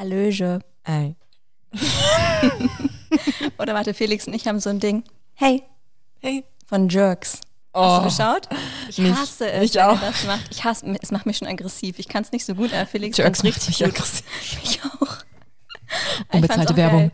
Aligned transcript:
Hallöche. 0.00 0.60
Ey. 0.84 1.14
Oder 3.58 3.74
warte, 3.74 3.92
Felix 3.92 4.26
und 4.26 4.32
ich 4.32 4.48
haben 4.48 4.58
so 4.60 4.70
ein 4.70 4.80
Ding. 4.80 5.04
Hey, 5.34 5.62
Hey. 6.20 6.42
von 6.66 6.88
Jerks. 6.88 7.40
Oh. 7.74 7.80
Hast 7.82 8.18
du 8.18 8.24
geschaut? 8.24 8.48
Ich 8.88 8.96
Nicht- 8.98 9.14
hasse 9.14 9.50
es, 9.50 9.70
ich 9.74 9.80
auch. 9.82 10.00
das 10.00 10.24
macht. 10.24 10.48
Ich 10.50 10.64
hasse, 10.64 10.86
es 11.02 11.10
macht 11.10 11.26
mich 11.26 11.36
schon 11.36 11.46
aggressiv. 11.48 11.98
Ich 11.98 12.08
kann 12.08 12.22
es 12.22 12.32
nicht 12.32 12.46
so 12.46 12.54
gut, 12.54 12.72
aber 12.72 12.86
Felix 12.86 13.18
Jerks 13.18 13.42
macht 13.42 13.66
mich 13.68 13.84
aggressiv. 13.84 14.24
Ich 14.64 14.80
auch. 14.84 15.18
Unbezahlte 16.32 16.76
Werbung. 16.76 17.10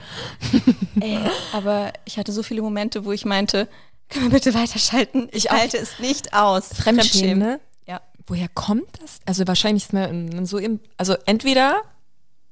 Ey, 1.00 1.18
aber 1.53 1.93
ich 2.05 2.18
hatte 2.18 2.30
so 2.30 2.43
viele 2.45 2.62
Momente, 2.62 3.05
wo 3.05 3.11
ich 3.11 3.25
meinte, 3.25 3.68
können 4.11 4.27
wir 4.27 4.30
bitte 4.30 4.55
weiterschalten? 4.55 5.29
Ich 5.32 5.50
halte 5.50 5.77
es 5.79 5.98
nicht 5.98 6.34
aus. 6.34 6.68
Fremdschämen, 6.68 7.39
ne? 7.39 7.61
Ja. 7.89 8.00
Woher 8.29 8.48
kommt 8.48 8.87
das? 9.03 9.18
Also 9.27 9.45
wahrscheinlich 9.48 9.84
ist 9.84 9.93
man 9.93 10.46
so 10.46 10.59
im, 10.59 10.79
also 10.98 11.16
entweder, 11.27 11.82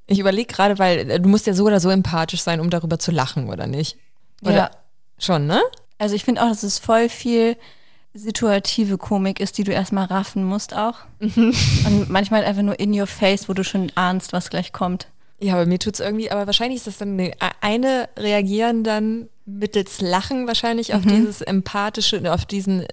ich 0.07 0.18
überlege 0.18 0.52
gerade, 0.52 0.79
weil 0.79 1.11
äh, 1.11 1.21
du 1.21 1.29
musst 1.29 1.46
ja 1.46 1.55
so 1.55 1.64
oder 1.64 1.80
so 1.80 1.91
empathisch 1.91 2.43
sein, 2.43 2.61
um 2.61 2.71
darüber 2.71 2.99
zu 2.99 3.11
lachen, 3.11 3.49
oder 3.49 3.67
nicht? 3.67 3.96
Oder 4.43 4.54
Ja. 4.54 4.71
schon, 5.18 5.46
ne? 5.46 5.61
Also 5.99 6.14
ich 6.14 6.25
finde 6.25 6.43
auch, 6.43 6.49
dass 6.49 6.62
es 6.62 6.79
voll 6.79 7.08
viel 7.08 7.57
situative 8.12 8.98
Komik 8.98 9.40
ist, 9.40 9.59
die 9.59 9.64
du 9.64 9.72
erstmal 9.72 10.07
raffen 10.07 10.45
musst 10.45 10.75
auch. 10.75 10.96
Mhm. 11.18 11.54
Und 11.86 12.11
manchmal 12.11 12.45
einfach 12.45 12.62
nur 12.62 12.79
in 12.79 12.98
your 12.98 13.07
face, 13.07 13.48
wo 13.48 13.54
du 13.54 13.64
schon 13.64 13.90
ahnst, 13.96 14.32
was 14.32 14.50
gleich 14.50 14.72
kommt. 14.72 15.09
Ja, 15.40 15.54
aber 15.54 15.67
mir 15.67 15.79
tut's 15.81 15.98
irgendwie, 16.00 16.31
aber 16.31 16.46
wahrscheinlich 16.46 16.76
ist 16.79 16.86
das 16.86 16.98
dann 16.98 17.18
eine, 17.18 17.32
eine 17.61 18.09
reagieren 18.17 18.84
dann 18.84 19.29
mittels 19.46 20.00
Lachen 20.00 20.46
wahrscheinlich 20.46 20.95
auf 20.95 21.03
dieses 21.03 21.40
empathische, 21.43 22.32
auf 22.32 22.46
diesen 22.46 22.86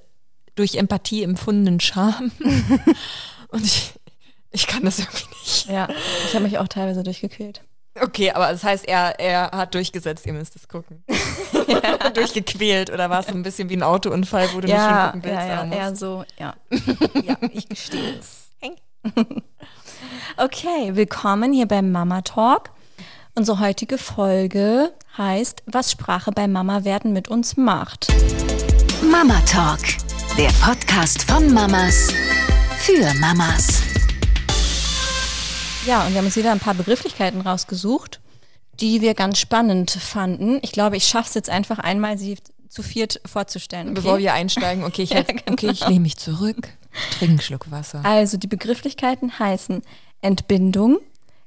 durch 0.56 0.76
Empathie 0.76 1.24
empfundenen 1.24 1.80
Charme. 1.80 2.32
Und 3.50 3.64
ich, 3.66 3.94
ich 4.52 4.68
kann 4.68 4.84
das 4.84 5.00
irgendwie 5.00 5.26
nicht. 5.42 5.68
Ja, 5.68 5.88
ich 6.26 6.34
habe 6.34 6.44
mich 6.44 6.58
auch 6.58 6.68
teilweise 6.68 7.04
durchgequält. 7.04 7.62
Okay, 8.02 8.32
aber 8.32 8.52
das 8.52 8.64
heißt, 8.64 8.88
er, 8.88 9.20
er 9.20 9.52
hat 9.52 9.74
durchgesetzt, 9.74 10.26
ihr 10.26 10.34
müsst 10.34 10.56
es 10.56 10.68
gucken. 10.68 11.04
Durchgequält 12.14 12.90
oder 12.90 13.10
war 13.10 13.20
es 13.20 13.28
so 13.28 13.34
ein 13.34 13.44
bisschen 13.44 13.70
wie 13.70 13.76
ein 13.78 13.84
Autounfall, 13.84 14.50
wo 14.54 14.62
du 14.62 14.68
nicht 14.68 14.76
Ja, 14.76 15.12
hingucken 15.12 15.24
willst? 15.24 15.48
ja, 15.48 15.66
ja, 15.66 15.72
eher 15.74 15.96
so, 15.96 16.24
ja. 16.40 16.56
ja, 17.24 17.36
ich 17.52 17.68
gestehe 17.70 18.16
es. 18.20 18.50
Okay, 20.38 20.92
willkommen 20.96 21.54
hier 21.54 21.68
beim 21.68 21.92
Mama 21.92 22.22
Talk. 22.22 22.72
Unsere 23.36 23.60
heutige 23.60 23.98
Folge 23.98 24.92
heißt, 25.18 25.64
was 25.66 25.92
Sprache 25.92 26.32
bei 26.32 26.48
Mama 26.48 26.84
werden 26.84 27.14
mit 27.14 27.28
uns 27.28 27.58
macht. 27.58 28.08
Mama 29.10 29.40
Talk, 29.46 29.80
der 30.38 30.50
Podcast 30.66 31.24
von 31.24 31.54
Mamas 31.54 32.08
für 32.80 33.14
Mamas. 33.20 33.91
Ja, 35.86 36.06
und 36.06 36.12
wir 36.12 36.20
haben 36.20 36.26
uns 36.26 36.36
wieder 36.36 36.52
ein 36.52 36.60
paar 36.60 36.74
Begrifflichkeiten 36.76 37.42
rausgesucht, 37.42 38.20
die 38.80 39.02
wir 39.02 39.14
ganz 39.14 39.40
spannend 39.40 39.92
fanden. 39.92 40.60
Ich 40.62 40.72
glaube, 40.72 40.96
ich 40.98 41.06
schaffe 41.06 41.30
es 41.30 41.34
jetzt 41.34 41.50
einfach 41.50 41.80
einmal, 41.80 42.18
sie 42.18 42.38
zu 42.70 42.84
viert 42.84 43.20
vorzustellen. 43.26 43.88
Okay? 43.90 43.96
Bevor 43.96 44.20
wir 44.20 44.34
einsteigen, 44.34 44.84
okay, 44.84 45.04
ich, 45.04 45.10
Ja, 45.12 45.24
genau. 45.24 45.42
okay, 45.52 45.70
ich 45.72 45.86
lehne 45.88 46.00
mich 46.02 46.18
zurück, 46.18 46.70
trinke 47.18 47.32
einen 47.34 47.42
Schluck 47.42 47.72
Wasser. 47.72 48.06
Also 48.06 48.38
die 48.38 48.48
Begrifflichkeiten 48.48 49.40
heißen 49.40 49.82
Entbindung, 50.22 51.00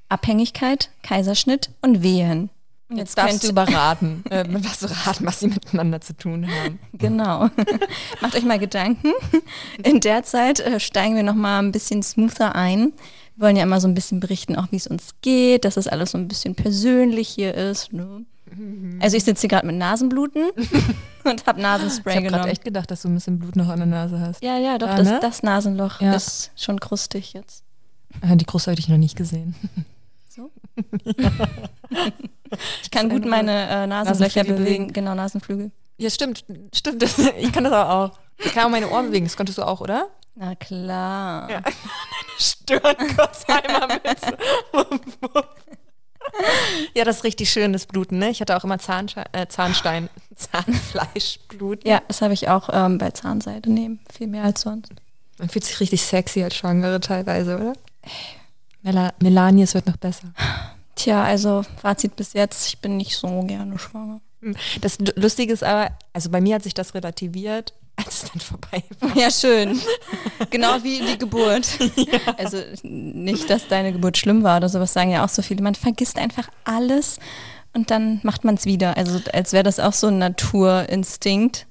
Abhängigkeit, 0.08 0.90
Kaiserschnitt 1.02 1.70
und 1.80 2.02
Wehen. 2.02 2.50
Und 2.90 2.98
Jetzt 2.98 3.16
darfst 3.16 3.42
du 3.42 3.46
könnt- 3.55 3.70
überraten, 3.70 4.24
äh, 4.30 4.44
was 4.48 4.80
du 4.80 4.86
raten, 4.86 5.24
was 5.24 5.40
sie 5.40 5.46
miteinander 5.48 6.00
zu 6.02 6.14
tun 6.14 6.46
haben. 6.46 6.78
Genau. 6.92 7.48
Macht 8.20 8.34
euch 8.36 8.44
mal 8.44 8.58
Gedanken. 8.58 9.12
In 9.82 10.00
der 10.00 10.22
Zeit 10.24 10.60
äh, 10.60 10.78
steigen 10.80 11.16
wir 11.16 11.22
noch 11.22 11.34
mal 11.34 11.60
ein 11.60 11.72
bisschen 11.72 12.02
smoother 12.02 12.55
ein. 12.55 12.92
Wir 13.36 13.46
wollen 13.46 13.56
ja 13.56 13.62
immer 13.64 13.80
so 13.80 13.88
ein 13.88 13.94
bisschen 13.94 14.20
berichten, 14.20 14.56
auch 14.56 14.66
wie 14.70 14.77
es 14.77 14.86
uns 14.86 15.14
geht, 15.22 15.64
dass 15.64 15.74
das 15.74 15.88
alles 15.88 16.12
so 16.12 16.18
ein 16.18 16.28
bisschen 16.28 16.54
persönlich 16.54 17.28
hier 17.28 17.54
ist. 17.54 17.92
Ne? 17.92 18.24
Also 19.00 19.16
ich 19.16 19.24
sitze 19.24 19.40
hier 19.42 19.48
gerade 19.48 19.66
mit 19.66 19.74
Nasenbluten 19.77 20.50
und 21.24 21.46
habe 21.46 21.58
Ich 21.58 21.62
Nasenspray 21.62 22.12
habe 22.14 22.22
gerade 22.22 22.32
genommen. 22.36 22.50
echt 22.52 22.64
gedacht, 22.64 22.90
dass 22.90 23.02
du 23.02 23.08
ein 23.08 23.14
bisschen 23.14 23.38
Blut 23.40 23.56
noch 23.56 23.68
an 23.68 23.78
der 23.78 23.86
Nase 23.86 24.20
hast. 24.20 24.42
Ja, 24.42 24.58
ja, 24.58 24.78
doch, 24.78 24.86
Ja, 24.86 24.96
das, 24.96 25.08
ne? 25.08 25.18
das 25.20 25.42
Nasenloch 25.42 26.00
Ja. 26.00 26.14
ist 26.14 26.52
schon 26.55 26.78
krustig 26.78 27.33
jetzt. 27.33 27.64
Ah, 28.20 28.36
Die 28.36 28.44
Kruste 28.44 28.70
hatte 28.70 28.80
ich 28.80 28.89
noch 28.89 28.98
nicht 28.98 29.17
gesehen. 29.17 29.55
So? 30.28 30.50
ich 32.83 32.90
kann 32.90 33.08
gut 33.08 33.24
meine 33.24 33.68
äh, 33.68 33.86
Nasenlöcher 33.86 34.42
bewegen. 34.42 34.64
bewegen. 34.64 34.92
Genau, 34.92 35.14
Nasenflügel. 35.14 35.70
Ja, 35.98 36.11
stimmt, 36.11 36.44
stimmt. 36.74 37.02
Ich 37.39 37.52
kann 37.52 37.62
das 37.64 37.73
auch. 37.73 38.18
Ich 38.39 38.52
kann 38.52 38.64
auch 38.67 38.70
meine 38.70 38.90
Ohren 38.90 39.06
bewegen, 39.06 39.27
das 39.27 39.36
konntest 39.36 39.58
du 39.58 39.62
auch, 39.62 39.80
oder? 39.80 40.08
Na 40.36 40.55
klar. 40.56 41.50
Ja. 41.50 41.62
Stören 42.39 42.96
kurz 43.17 43.45
einmal 43.48 43.89
mit. 43.89 44.02
ja, 46.95 47.05
das 47.05 47.18
ist 47.18 47.24
richtig 47.24 47.50
schön, 47.50 47.72
das 47.72 47.86
Bluten, 47.86 48.18
ne? 48.18 48.30
Ich 48.30 48.40
hatte 48.40 48.56
auch 48.56 48.64
immer 48.64 48.78
Zahnsche 48.78 49.24
äh, 49.33 49.46
Zahnstein, 49.46 50.08
Zahnfleischblut. 50.36 51.86
Ja, 51.86 52.02
das 52.08 52.20
habe 52.23 52.34
ich 52.34 52.48
auch 52.48 52.68
ähm, 52.73 52.98
bei 52.98 53.11
Zahnseide 53.11 53.70
nehmen. 53.70 54.00
Viel 54.12 54.27
mehr 54.27 54.44
als 54.44 54.62
sonst. 54.62 54.92
Man 55.39 55.48
fühlt 55.48 55.64
sich 55.64 55.78
richtig 55.80 56.02
sexy 56.02 56.42
als 56.42 56.56
Schwangere 56.56 57.00
teilweise, 57.00 57.56
oder? 57.56 57.73
Mela 58.83 59.12
Melanie, 59.20 59.62
es 59.62 59.74
wird 59.74 59.86
noch 59.86 59.96
besser. 59.96 60.33
Tja, 60.96 61.23
also 61.24 61.64
Fazit 61.80 62.17
bis 62.17 62.33
jetzt, 62.34 62.67
ich 62.68 62.78
bin 62.78 62.96
nicht 62.96 63.17
so 63.17 63.42
gerne 63.42 63.78
schwanger. 63.78 64.20
Das 64.80 64.96
L- 64.98 65.12
Lustige 65.17 65.52
ist 65.52 65.64
aber, 65.64 65.90
also 66.12 66.30
bei 66.30 66.40
mir 66.40 66.56
hat 66.56 66.62
sich 66.62 66.74
das 66.74 66.94
relativiert, 66.94 67.73
als 68.06 68.22
es 68.24 68.30
dann 68.30 68.40
vorbei 68.40 68.82
war. 69.00 69.16
Ja, 69.16 69.30
schön. 69.30 69.80
genau 70.50 70.82
wie 70.82 71.00
die 71.00 71.18
Geburt. 71.18 71.66
Also 72.36 72.58
nicht, 72.82 73.48
dass 73.50 73.68
deine 73.68 73.92
Geburt 73.92 74.18
schlimm 74.18 74.42
war 74.42 74.56
oder 74.56 74.68
sowas 74.68 74.92
sagen 74.92 75.10
ja 75.10 75.24
auch 75.24 75.28
so 75.28 75.42
viele. 75.42 75.62
Man 75.62 75.74
vergisst 75.74 76.18
einfach 76.18 76.48
alles 76.64 77.18
und 77.72 77.90
dann 77.90 78.20
macht 78.22 78.44
man 78.44 78.56
es 78.56 78.66
wieder. 78.66 78.96
Also 78.96 79.20
als 79.32 79.52
wäre 79.52 79.62
das 79.62 79.78
auch 79.80 79.92
so 79.92 80.08
ein 80.08 80.18
Naturinstinkt, 80.18 81.66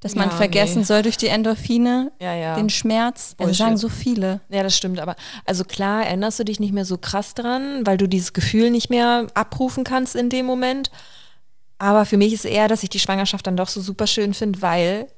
dass 0.00 0.14
man 0.14 0.28
Ja, 0.28 0.36
vergessen 0.36 0.80
nee. 0.80 0.84
soll 0.84 1.02
durch 1.02 1.16
die 1.16 1.28
Endorphine, 1.28 2.12
Ja, 2.20 2.34
ja. 2.34 2.56
den 2.56 2.68
Schmerz. 2.68 3.34
Also 3.38 3.54
sagen 3.54 3.76
so 3.78 3.88
viele. 3.88 4.40
Ja, 4.50 4.62
das 4.62 4.76
stimmt, 4.76 5.00
aber 5.00 5.16
also 5.46 5.64
klar 5.64 6.04
erinnerst 6.04 6.38
du 6.38 6.44
dich 6.44 6.60
nicht 6.60 6.74
mehr 6.74 6.84
so 6.84 6.98
krass 6.98 7.32
dran, 7.34 7.86
weil 7.86 7.96
du 7.96 8.06
dieses 8.06 8.34
Gefühl 8.34 8.70
nicht 8.70 8.90
mehr 8.90 9.28
abrufen 9.34 9.82
kannst 9.84 10.14
in 10.14 10.28
dem 10.28 10.44
Moment. 10.44 10.90
Aber 11.78 12.04
für 12.04 12.18
mich 12.18 12.32
ist 12.34 12.44
eher, 12.44 12.68
dass 12.68 12.82
ich 12.82 12.90
die 12.90 13.00
Schwangerschaft 13.00 13.46
dann 13.46 13.56
doch 13.56 13.68
so 13.68 13.80
super 13.80 14.06
schön 14.06 14.34
finde, 14.34 14.60
weil 14.62 15.08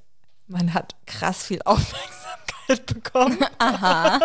man 0.48 0.74
hat 0.74 0.94
krass 1.06 1.44
viel 1.44 1.60
Aufmerksamkeit 1.64 2.86
bekommen. 2.86 3.38
Aha. 3.58 4.18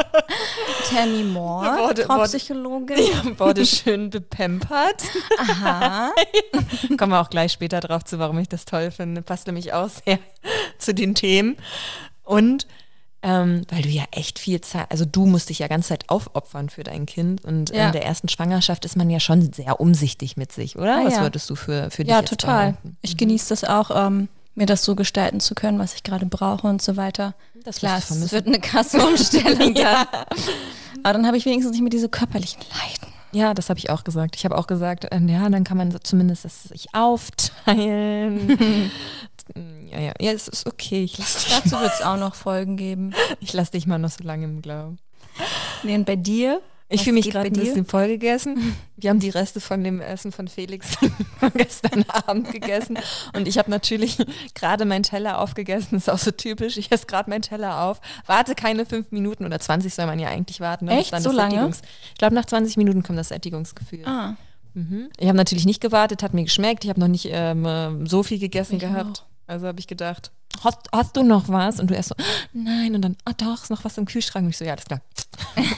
Tell 0.89 1.07
me 1.07 1.23
more, 1.23 1.65
Wurde- 1.65 2.07
Psychologin. 2.25 2.97
Ja, 2.97 3.39
wurde 3.39 3.65
schön 3.65 4.09
bepampert. 4.09 5.03
Aha. 5.39 6.11
Kommen 6.97 7.11
wir 7.11 7.21
auch 7.21 7.29
gleich 7.29 7.51
später 7.51 7.79
drauf 7.79 8.03
zu, 8.03 8.19
warum 8.19 8.37
ich 8.39 8.49
das 8.49 8.65
toll 8.65 8.91
finde. 8.91 9.21
Passt 9.21 9.47
nämlich 9.47 9.73
auch 9.73 9.89
sehr 9.89 10.19
zu 10.79 10.93
den 10.93 11.15
Themen. 11.15 11.57
Und 12.23 12.67
ähm, 13.23 13.61
weil 13.69 13.83
du 13.83 13.89
ja 13.89 14.05
echt 14.09 14.39
viel 14.39 14.61
Zeit, 14.61 14.89
also 14.89 15.05
du 15.05 15.27
musst 15.27 15.49
dich 15.49 15.59
ja 15.59 15.67
ganz 15.67 15.87
Zeit 15.89 16.09
aufopfern 16.09 16.69
für 16.69 16.83
dein 16.83 17.05
Kind. 17.05 17.45
Und 17.45 17.69
Ja. 17.69 17.85
in 17.87 17.91
der 17.91 18.03
ersten 18.03 18.27
Schwangerschaft 18.29 18.83
ist 18.85 18.95
man 18.97 19.11
ja 19.11 19.19
schon 19.19 19.53
sehr 19.53 19.79
umsichtig 19.79 20.37
mit 20.37 20.51
sich, 20.51 20.75
oder? 20.75 20.97
Ah, 20.97 21.05
Was 21.05 21.15
ja. 21.17 21.21
würdest 21.21 21.47
du 21.51 21.55
für, 21.55 21.91
für 21.91 22.03
dich 22.03 22.11
Ja, 22.11 22.23
total. 22.23 22.71
behaupten? 22.71 22.97
Ich 23.01 23.17
genieße 23.17 23.49
das 23.49 23.63
auch, 23.63 23.91
ähm, 23.93 24.27
mir 24.55 24.65
das 24.65 24.83
so 24.83 24.95
gestalten 24.95 25.39
zu 25.39 25.55
können, 25.55 25.79
was 25.79 25.93
ich 25.93 26.03
gerade 26.03 26.25
brauche 26.25 26.67
und 26.67 26.81
so 26.81 26.97
weiter. 26.97 27.33
Das 27.63 27.77
Klar, 27.77 27.99
es 27.99 28.31
wird 28.31 28.47
eine 28.47 28.59
krasse 28.59 29.05
Umstellung. 29.05 29.75
ja. 29.75 30.07
Aber 31.03 31.13
dann 31.13 31.25
habe 31.25 31.37
ich 31.37 31.45
wenigstens 31.45 31.71
nicht 31.73 31.81
mehr 31.81 31.89
diese 31.89 32.09
körperlichen 32.09 32.61
Leiden. 32.69 33.13
Ja, 33.31 33.53
das 33.53 33.69
habe 33.69 33.79
ich 33.79 33.89
auch 33.89 34.03
gesagt. 34.03 34.35
Ich 34.35 34.43
habe 34.43 34.57
auch 34.57 34.67
gesagt, 34.67 35.05
äh, 35.05 35.19
ja, 35.19 35.49
dann 35.49 35.63
kann 35.63 35.77
man 35.77 35.91
so 35.91 35.99
zumindest 35.99 36.43
das 36.43 36.63
sich 36.63 36.93
aufteilen. 36.93 38.57
ja, 39.89 39.99
ja, 39.99 40.13
ja, 40.19 40.31
es 40.31 40.47
ist 40.47 40.67
okay. 40.67 41.03
Ich 41.03 41.17
lasse 41.17 41.39
dich, 41.39 41.57
Dazu 41.63 41.79
wird 41.79 41.93
es 41.93 42.01
auch 42.01 42.17
noch 42.17 42.35
Folgen 42.35 42.75
geben. 42.75 43.13
ich 43.39 43.53
lass 43.53 43.71
dich 43.71 43.87
mal 43.87 43.99
noch 43.99 44.09
so 44.09 44.23
lange 44.23 44.45
im 44.45 44.61
Glauben. 44.61 44.99
Nee, 45.83 45.95
und 45.95 46.05
bei 46.05 46.17
dir? 46.17 46.61
Ich 46.93 47.03
fühle 47.03 47.13
mich 47.15 47.29
gerade 47.29 47.47
ein 47.47 47.53
bisschen 47.53 47.85
voll 47.85 48.07
gegessen. 48.07 48.75
Wir 48.97 49.09
haben 49.09 49.19
die 49.19 49.29
Reste 49.29 49.59
von 49.61 49.83
dem 49.83 50.01
Essen 50.01 50.31
von 50.31 50.47
Felix 50.47 50.95
von 51.39 51.51
gestern 51.55 52.03
Abend 52.07 52.51
gegessen. 52.51 52.97
Und 53.33 53.47
ich 53.47 53.57
habe 53.57 53.69
natürlich 53.71 54.17
gerade 54.53 54.85
meinen 54.85 55.03
Teller 55.03 55.39
aufgegessen. 55.39 55.89
Das 55.91 56.03
ist 56.03 56.09
auch 56.09 56.17
so 56.19 56.31
typisch. 56.31 56.77
Ich 56.77 56.91
esse 56.91 57.05
gerade 57.05 57.29
meinen 57.29 57.41
Teller 57.41 57.81
auf. 57.83 58.01
Warte 58.25 58.53
keine 58.55 58.85
fünf 58.85 59.11
Minuten 59.11 59.45
oder 59.45 59.59
20 59.59 59.93
soll 59.93 60.05
man 60.05 60.19
ja 60.19 60.27
eigentlich 60.29 60.59
warten. 60.59 60.85
ne? 60.85 60.99
Echt? 60.99 61.15
So 61.21 61.31
lange? 61.31 61.55
Sättigungs- 61.55 61.81
Ich 62.11 62.17
glaube, 62.19 62.35
nach 62.35 62.45
20 62.45 62.77
Minuten 62.77 63.03
kommt 63.03 63.17
das 63.17 63.29
Sättigungsgefühl. 63.29 64.05
Ah, 64.05 64.35
Mhm. 64.73 65.09
Ich 65.17 65.27
habe 65.27 65.35
natürlich 65.37 65.65
nicht 65.65 65.81
gewartet, 65.81 66.23
hat 66.23 66.33
mir 66.33 66.43
geschmeckt. 66.45 66.85
Ich 66.85 66.89
habe 66.89 66.99
noch 67.01 67.09
nicht 67.09 67.27
ähm, 67.29 67.65
ähm, 67.67 68.07
so 68.07 68.23
viel 68.23 68.39
gegessen 68.39 68.75
Ich 68.75 68.81
gehabt. 68.81 69.25
Also 69.45 69.67
habe 69.67 69.79
ich 69.81 69.87
gedacht, 69.87 70.31
hast, 70.63 70.77
hast 70.91 71.15
du 71.17 71.23
noch 71.23 71.49
was? 71.49 71.79
Und 71.79 71.89
du 71.89 71.95
erst 71.95 72.09
so, 72.09 72.15
nein. 72.53 72.95
Und 72.95 73.01
dann, 73.01 73.17
ah 73.25 73.33
doch, 73.35 73.63
ist 73.63 73.69
noch 73.69 73.83
was 73.83 73.97
im 73.97 74.05
Kühlschrank. 74.05 74.45
Und 74.45 74.51
ich 74.51 74.57
so, 74.57 74.65
ja, 74.65 74.75
das 74.75 74.83
ist 74.83 74.87
klar. 74.87 75.01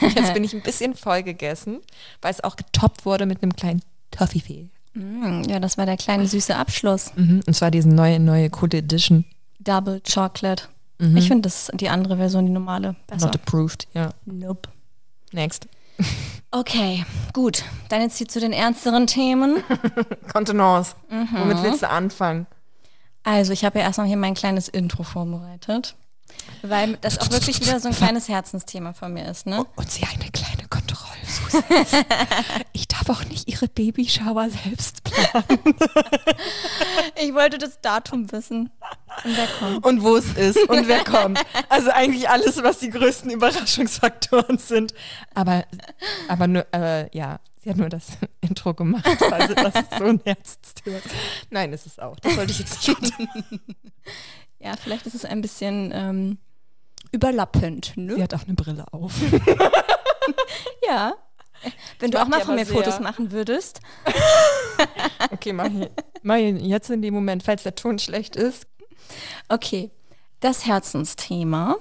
Jetzt 0.16 0.34
bin 0.34 0.44
ich 0.44 0.54
ein 0.54 0.62
bisschen 0.62 0.96
voll 0.96 1.24
gegessen, 1.24 1.80
weil 2.22 2.32
es 2.32 2.44
auch 2.44 2.56
getoppt 2.56 3.06
wurde 3.06 3.26
mit 3.26 3.42
einem 3.42 3.56
kleinen 3.56 3.82
Toffifee. 4.12 4.70
mm, 4.94 5.44
ja, 5.44 5.60
das 5.60 5.78
war 5.78 5.86
der 5.86 5.98
kleine 5.98 6.28
süße 6.28 6.56
Abschluss. 6.56 7.12
Mhm. 7.16 7.42
Und 7.46 7.54
zwar 7.54 7.72
diese 7.72 7.90
neue, 7.90 8.20
neue 8.20 8.50
Code 8.50 8.78
Edition. 8.78 9.26
Double 9.60 10.02
Chocolate. 10.02 10.64
Mhm. 11.00 11.18
Ich 11.18 11.28
finde 11.28 11.44
das 11.44 11.72
die 11.74 11.90
andere 11.90 12.18
Version, 12.18 12.46
die 12.46 12.52
normale, 12.52 12.96
besser. 13.08 13.28
Not 13.28 13.36
approved, 13.36 13.88
ja. 13.94 14.10
Nope. 14.26 14.70
Next. 15.32 15.68
Okay, 16.56 17.04
gut. 17.34 17.64
Dann 17.90 18.02
jetzt 18.02 18.20
hier 18.20 18.28
zu 18.28 18.40
den 18.40 18.54
ernsteren 18.54 19.08
Themen. 19.08 19.64
Kontenance. 20.32 20.96
Womit 21.10 21.64
willst 21.64 21.82
du 21.82 21.90
anfangen? 21.90 22.46
Also, 23.24 23.54
ich 23.54 23.64
habe 23.66 23.80
ja 23.80 23.86
erstmal 23.86 24.08
hier 24.08 24.18
mein 24.18 24.34
kleines 24.34 24.68
Intro 24.68 25.04
vorbereitet, 25.04 25.96
weil 26.62 26.98
das 26.98 27.20
auch 27.20 27.32
wirklich 27.32 27.62
wieder 27.62 27.80
so 27.80 27.88
ein 27.88 27.96
kleines 27.96 28.28
Herzensthema 28.28 28.94
von 28.94 29.14
mir 29.14 29.26
ist, 29.30 29.46
ne? 29.46 29.66
Und 29.76 29.92
sie 29.92 30.04
eine 30.04 30.30
kleine 30.32 30.68
Kontrolle. 30.70 31.14
ich 32.74 32.88
darf 32.88 33.10
auch 33.10 33.24
nicht 33.26 33.48
ihre 33.48 33.68
Babyshower 33.68 34.50
selbst 34.50 35.04
planen. 35.04 35.76
Ich 37.22 37.34
wollte 37.34 37.58
das 37.58 37.80
Datum 37.82 38.32
wissen. 38.32 38.72
Und 39.24 39.38
wer 39.38 39.48
kommt? 39.60 39.86
Und 39.86 40.04
wo 40.04 40.16
es 40.16 40.34
ist 40.34 40.70
und 40.70 40.88
wer 40.88 41.04
kommt. 41.04 41.40
Also 41.70 41.92
eigentlich 41.92 42.30
alles, 42.30 42.62
was 42.64 42.80
die 42.80 42.90
größten 42.90 43.32
Überraschungsfaktoren 43.32 44.58
sind. 44.58 44.94
Aber, 45.34 45.66
aber 46.28 46.48
nur, 46.48 46.66
äh, 46.74 47.16
ja, 47.16 47.40
sie 47.64 47.70
hat 47.70 47.78
nur 47.78 47.90
das 47.90 48.18
Intro 48.42 48.74
gemacht. 48.74 49.06
Also 49.32 49.54
das 49.54 49.76
ist 49.76 49.98
so 49.98 50.04
ein 50.06 50.22
Herzensthema. 50.24 51.00
Nein, 51.50 51.74
ist 51.74 51.86
es 51.86 52.00
auch. 52.00 52.20
Das 52.20 52.36
sollte 52.36 52.52
ich 52.52 52.60
jetzt 52.60 52.88
nicht. 52.88 53.14
Ja, 54.60 54.76
vielleicht 54.78 55.06
ist 55.06 55.16
es 55.16 55.26
ein 55.26 55.42
bisschen 55.42 55.92
ähm, 55.94 56.38
überlappend, 57.12 57.98
ne? 57.98 58.16
Sie 58.16 58.24
hat 58.24 58.34
auch 58.34 58.44
eine 58.46 58.56
Brille 58.56 58.86
auf. 58.92 59.14
Ja. 60.88 61.14
Wenn 62.00 62.12
du 62.12 62.22
auch 62.22 62.28
mal 62.28 62.42
von 62.42 62.56
mir 62.56 62.66
Fotos 62.66 62.96
sehr. 62.96 63.04
machen 63.04 63.32
würdest. 63.32 63.80
Okay, 65.32 65.54
mach, 65.54 65.68
hier, 65.68 65.90
mach 66.22 66.36
hier 66.36 66.52
jetzt 66.52 66.90
in 66.90 67.02
dem 67.02 67.14
Moment, 67.14 67.44
falls 67.44 67.64
der 67.64 67.76
Ton 67.76 68.00
schlecht 68.00 68.36
ist. 68.36 68.66
Okay, 69.50 69.92
das 70.40 70.66
Herzensthema 70.66 71.76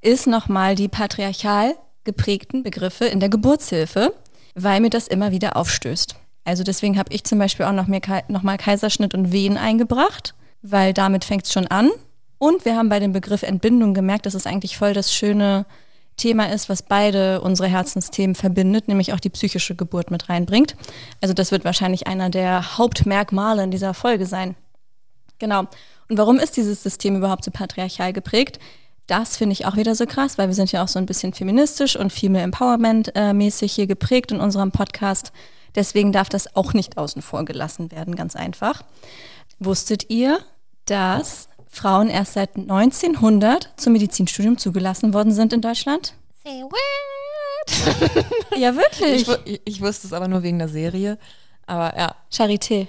ist 0.00 0.26
nochmal 0.26 0.74
die 0.74 0.88
patriarchal 0.88 1.76
geprägten 2.04 2.62
Begriffe 2.62 3.04
in 3.04 3.20
der 3.20 3.28
Geburtshilfe, 3.28 4.14
weil 4.56 4.80
mir 4.80 4.90
das 4.90 5.06
immer 5.06 5.30
wieder 5.30 5.56
aufstößt. 5.56 6.16
Also 6.44 6.64
deswegen 6.64 6.98
habe 6.98 7.12
ich 7.12 7.24
zum 7.24 7.38
Beispiel 7.38 7.66
auch 7.66 7.72
noch, 7.72 7.86
mehr, 7.86 8.00
noch 8.28 8.42
mal 8.42 8.56
Kaiserschnitt 8.56 9.14
und 9.14 9.30
Wehen 9.30 9.58
eingebracht, 9.58 10.34
weil 10.62 10.92
damit 10.92 11.24
fängt 11.24 11.44
es 11.44 11.52
schon 11.52 11.66
an. 11.66 11.90
Und 12.38 12.64
wir 12.64 12.76
haben 12.76 12.88
bei 12.88 12.98
dem 12.98 13.12
Begriff 13.12 13.42
Entbindung 13.42 13.94
gemerkt, 13.94 14.26
dass 14.26 14.34
es 14.34 14.46
eigentlich 14.46 14.76
voll 14.76 14.94
das 14.94 15.12
schöne 15.12 15.66
Thema 16.16 16.50
ist, 16.50 16.68
was 16.68 16.82
beide 16.82 17.42
unsere 17.42 17.68
Herzensthemen 17.68 18.34
verbindet, 18.34 18.88
nämlich 18.88 19.12
auch 19.12 19.20
die 19.20 19.28
psychische 19.28 19.74
Geburt 19.74 20.10
mit 20.10 20.28
reinbringt. 20.28 20.74
Also 21.20 21.34
das 21.34 21.52
wird 21.52 21.64
wahrscheinlich 21.64 22.06
einer 22.06 22.30
der 22.30 22.78
Hauptmerkmale 22.78 23.62
in 23.62 23.70
dieser 23.70 23.92
Folge 23.92 24.24
sein. 24.24 24.54
Genau. 25.38 25.60
Und 26.08 26.16
warum 26.16 26.38
ist 26.38 26.56
dieses 26.56 26.82
System 26.82 27.16
überhaupt 27.16 27.44
so 27.44 27.50
patriarchal 27.50 28.12
geprägt? 28.14 28.58
Das 29.06 29.36
finde 29.36 29.52
ich 29.52 29.66
auch 29.66 29.76
wieder 29.76 29.94
so 29.94 30.04
krass, 30.06 30.36
weil 30.36 30.48
wir 30.48 30.54
sind 30.54 30.72
ja 30.72 30.82
auch 30.82 30.88
so 30.88 30.98
ein 30.98 31.06
bisschen 31.06 31.32
feministisch 31.32 31.96
und 31.96 32.12
viel 32.12 32.30
mehr 32.30 32.44
Empowerment-mäßig 32.44 33.72
hier 33.72 33.86
geprägt 33.86 34.32
in 34.32 34.40
unserem 34.40 34.72
Podcast. 34.72 35.32
Deswegen 35.76 36.10
darf 36.10 36.28
das 36.28 36.56
auch 36.56 36.72
nicht 36.72 36.98
außen 36.98 37.22
vor 37.22 37.44
gelassen 37.44 37.92
werden, 37.92 38.16
ganz 38.16 38.34
einfach. 38.34 38.82
Wusstet 39.58 40.10
ihr, 40.10 40.40
dass 40.86 41.48
Frauen 41.68 42.08
erst 42.08 42.32
seit 42.32 42.56
1900 42.56 43.70
zum 43.76 43.92
Medizinstudium 43.92 44.58
zugelassen 44.58 45.14
worden 45.14 45.32
sind 45.32 45.52
in 45.52 45.60
Deutschland? 45.60 46.14
Say 46.42 46.62
what? 46.62 46.72
Ja, 48.56 48.74
wirklich. 48.74 49.28
Ich, 49.44 49.60
ich, 49.64 49.80
wusste 49.82 50.06
es 50.06 50.12
aber 50.12 50.28
nur 50.28 50.42
wegen 50.42 50.58
der 50.58 50.68
Serie. 50.68 51.18
Aber 51.66 51.96
ja. 51.98 52.14
Charité. 52.32 52.86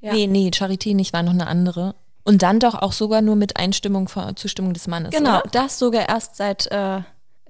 Ja. 0.00 0.12
Nee, 0.14 0.26
nee, 0.26 0.50
Charité 0.52 0.94
nicht, 0.94 1.12
war 1.12 1.22
noch 1.22 1.32
eine 1.32 1.46
andere. 1.46 1.94
Und 2.24 2.42
dann 2.42 2.60
doch 2.60 2.74
auch 2.74 2.92
sogar 2.92 3.22
nur 3.22 3.36
mit 3.36 3.56
Einstimmung, 3.56 4.08
Zustimmung 4.36 4.74
des 4.74 4.86
Mannes. 4.86 5.10
Genau, 5.10 5.40
Oder? 5.40 5.50
das 5.52 5.78
sogar 5.78 6.08
erst 6.08 6.36
seit 6.36 6.66
äh, 6.70 7.00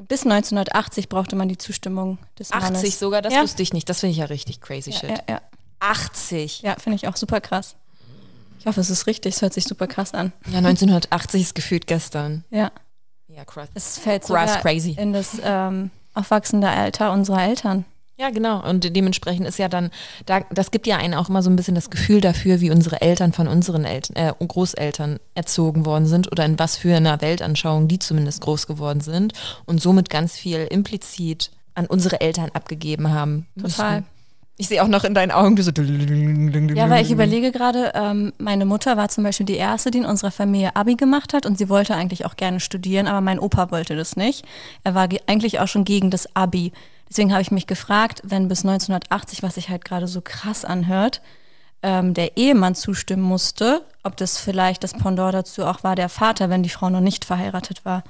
bis 0.08 0.22
1980 0.24 1.08
brauchte 1.08 1.36
man 1.36 1.48
die 1.48 1.58
Zustimmung 1.58 2.18
des 2.38 2.50
Mannes. 2.50 2.78
80 2.78 2.96
sogar, 2.96 3.22
das 3.22 3.34
ja. 3.34 3.42
wusste 3.42 3.62
ich 3.62 3.72
nicht. 3.72 3.88
Das 3.88 4.00
finde 4.00 4.12
ich 4.12 4.18
ja 4.18 4.26
richtig 4.26 4.60
crazy 4.60 4.92
shit. 4.92 5.10
Ja, 5.10 5.18
ja, 5.28 5.40
80. 5.80 6.62
ja 6.62 6.76
finde 6.78 6.96
ich 6.96 7.08
auch 7.08 7.16
super 7.16 7.40
krass. 7.40 7.76
Ich 8.58 8.66
hoffe, 8.66 8.80
es 8.80 8.90
ist 8.90 9.06
richtig, 9.06 9.34
es 9.36 9.42
hört 9.42 9.54
sich 9.54 9.64
super 9.64 9.86
krass 9.86 10.12
an. 10.12 10.32
Ja, 10.50 10.58
1980 10.58 11.40
ist 11.40 11.54
gefühlt 11.54 11.86
gestern. 11.86 12.44
Ja, 12.50 12.70
Ja, 13.28 13.44
krass. 13.46 13.68
es 13.74 13.98
fällt 13.98 14.24
Krass, 14.24 14.50
sogar 14.50 14.62
crazy. 14.62 14.96
in 14.98 15.12
das 15.14 15.38
ähm, 15.42 15.90
aufwachsende 16.14 16.68
Alter 16.68 17.12
unserer 17.12 17.42
Eltern. 17.42 17.86
Ja, 18.20 18.28
genau. 18.28 18.62
Und 18.68 18.94
dementsprechend 18.94 19.46
ist 19.46 19.58
ja 19.58 19.68
dann, 19.68 19.90
da, 20.26 20.40
das 20.50 20.70
gibt 20.70 20.86
ja 20.86 20.98
einen 20.98 21.14
auch 21.14 21.30
immer 21.30 21.42
so 21.42 21.48
ein 21.48 21.56
bisschen 21.56 21.74
das 21.74 21.88
Gefühl 21.88 22.20
dafür, 22.20 22.60
wie 22.60 22.70
unsere 22.70 23.00
Eltern 23.00 23.32
von 23.32 23.48
unseren 23.48 23.84
Eltern, 23.86 24.14
äh, 24.16 24.32
Großeltern 24.46 25.18
erzogen 25.34 25.86
worden 25.86 26.04
sind 26.04 26.30
oder 26.30 26.44
in 26.44 26.58
was 26.58 26.76
für 26.76 26.94
einer 26.94 27.22
Weltanschauung 27.22 27.88
die 27.88 27.98
zumindest 27.98 28.42
groß 28.42 28.66
geworden 28.66 29.00
sind 29.00 29.32
und 29.64 29.80
somit 29.80 30.10
ganz 30.10 30.34
viel 30.36 30.66
implizit 30.70 31.50
an 31.74 31.86
unsere 31.86 32.20
Eltern 32.20 32.50
abgegeben 32.52 33.10
haben. 33.10 33.46
Total. 33.58 34.00
müssen. 34.00 34.06
Ich 34.58 34.68
sehe 34.68 34.82
auch 34.82 34.88
noch 34.88 35.04
in 35.04 35.14
deinen 35.14 35.30
Augen, 35.30 35.56
so. 35.62 35.70
Ja, 35.70 36.90
weil 36.90 37.02
ich 37.02 37.10
überlege 37.10 37.50
gerade, 37.52 37.92
ähm, 37.94 38.34
meine 38.36 38.66
Mutter 38.66 38.98
war 38.98 39.08
zum 39.08 39.24
Beispiel 39.24 39.46
die 39.46 39.54
erste, 39.56 39.90
die 39.90 39.98
in 39.98 40.04
unserer 40.04 40.30
Familie 40.30 40.76
Abi 40.76 40.96
gemacht 40.96 41.32
hat 41.32 41.46
und 41.46 41.56
sie 41.56 41.70
wollte 41.70 41.94
eigentlich 41.94 42.26
auch 42.26 42.36
gerne 42.36 42.60
studieren, 42.60 43.06
aber 43.06 43.22
mein 43.22 43.38
Opa 43.38 43.70
wollte 43.70 43.96
das 43.96 44.16
nicht. 44.16 44.44
Er 44.84 44.94
war 44.94 45.08
ge- 45.08 45.20
eigentlich 45.26 45.60
auch 45.60 45.68
schon 45.68 45.84
gegen 45.84 46.10
das 46.10 46.36
Abi. 46.36 46.72
Deswegen 47.10 47.32
habe 47.32 47.42
ich 47.42 47.50
mich 47.50 47.66
gefragt, 47.66 48.22
wenn 48.24 48.48
bis 48.48 48.64
1980, 48.64 49.42
was 49.42 49.56
sich 49.56 49.68
halt 49.68 49.84
gerade 49.84 50.06
so 50.06 50.20
krass 50.20 50.64
anhört, 50.64 51.20
ähm, 51.82 52.14
der 52.14 52.36
Ehemann 52.36 52.74
zustimmen 52.74 53.22
musste, 53.22 53.84
ob 54.02 54.16
das 54.16 54.38
vielleicht 54.38 54.84
das 54.84 54.92
Pendant 54.94 55.34
dazu 55.34 55.66
auch 55.66 55.82
war, 55.82 55.96
der 55.96 56.08
Vater, 56.08 56.50
wenn 56.50 56.62
die 56.62 56.68
Frau 56.68 56.88
noch 56.88 57.00
nicht 57.00 57.24
verheiratet 57.24 57.84
war. 57.84 58.04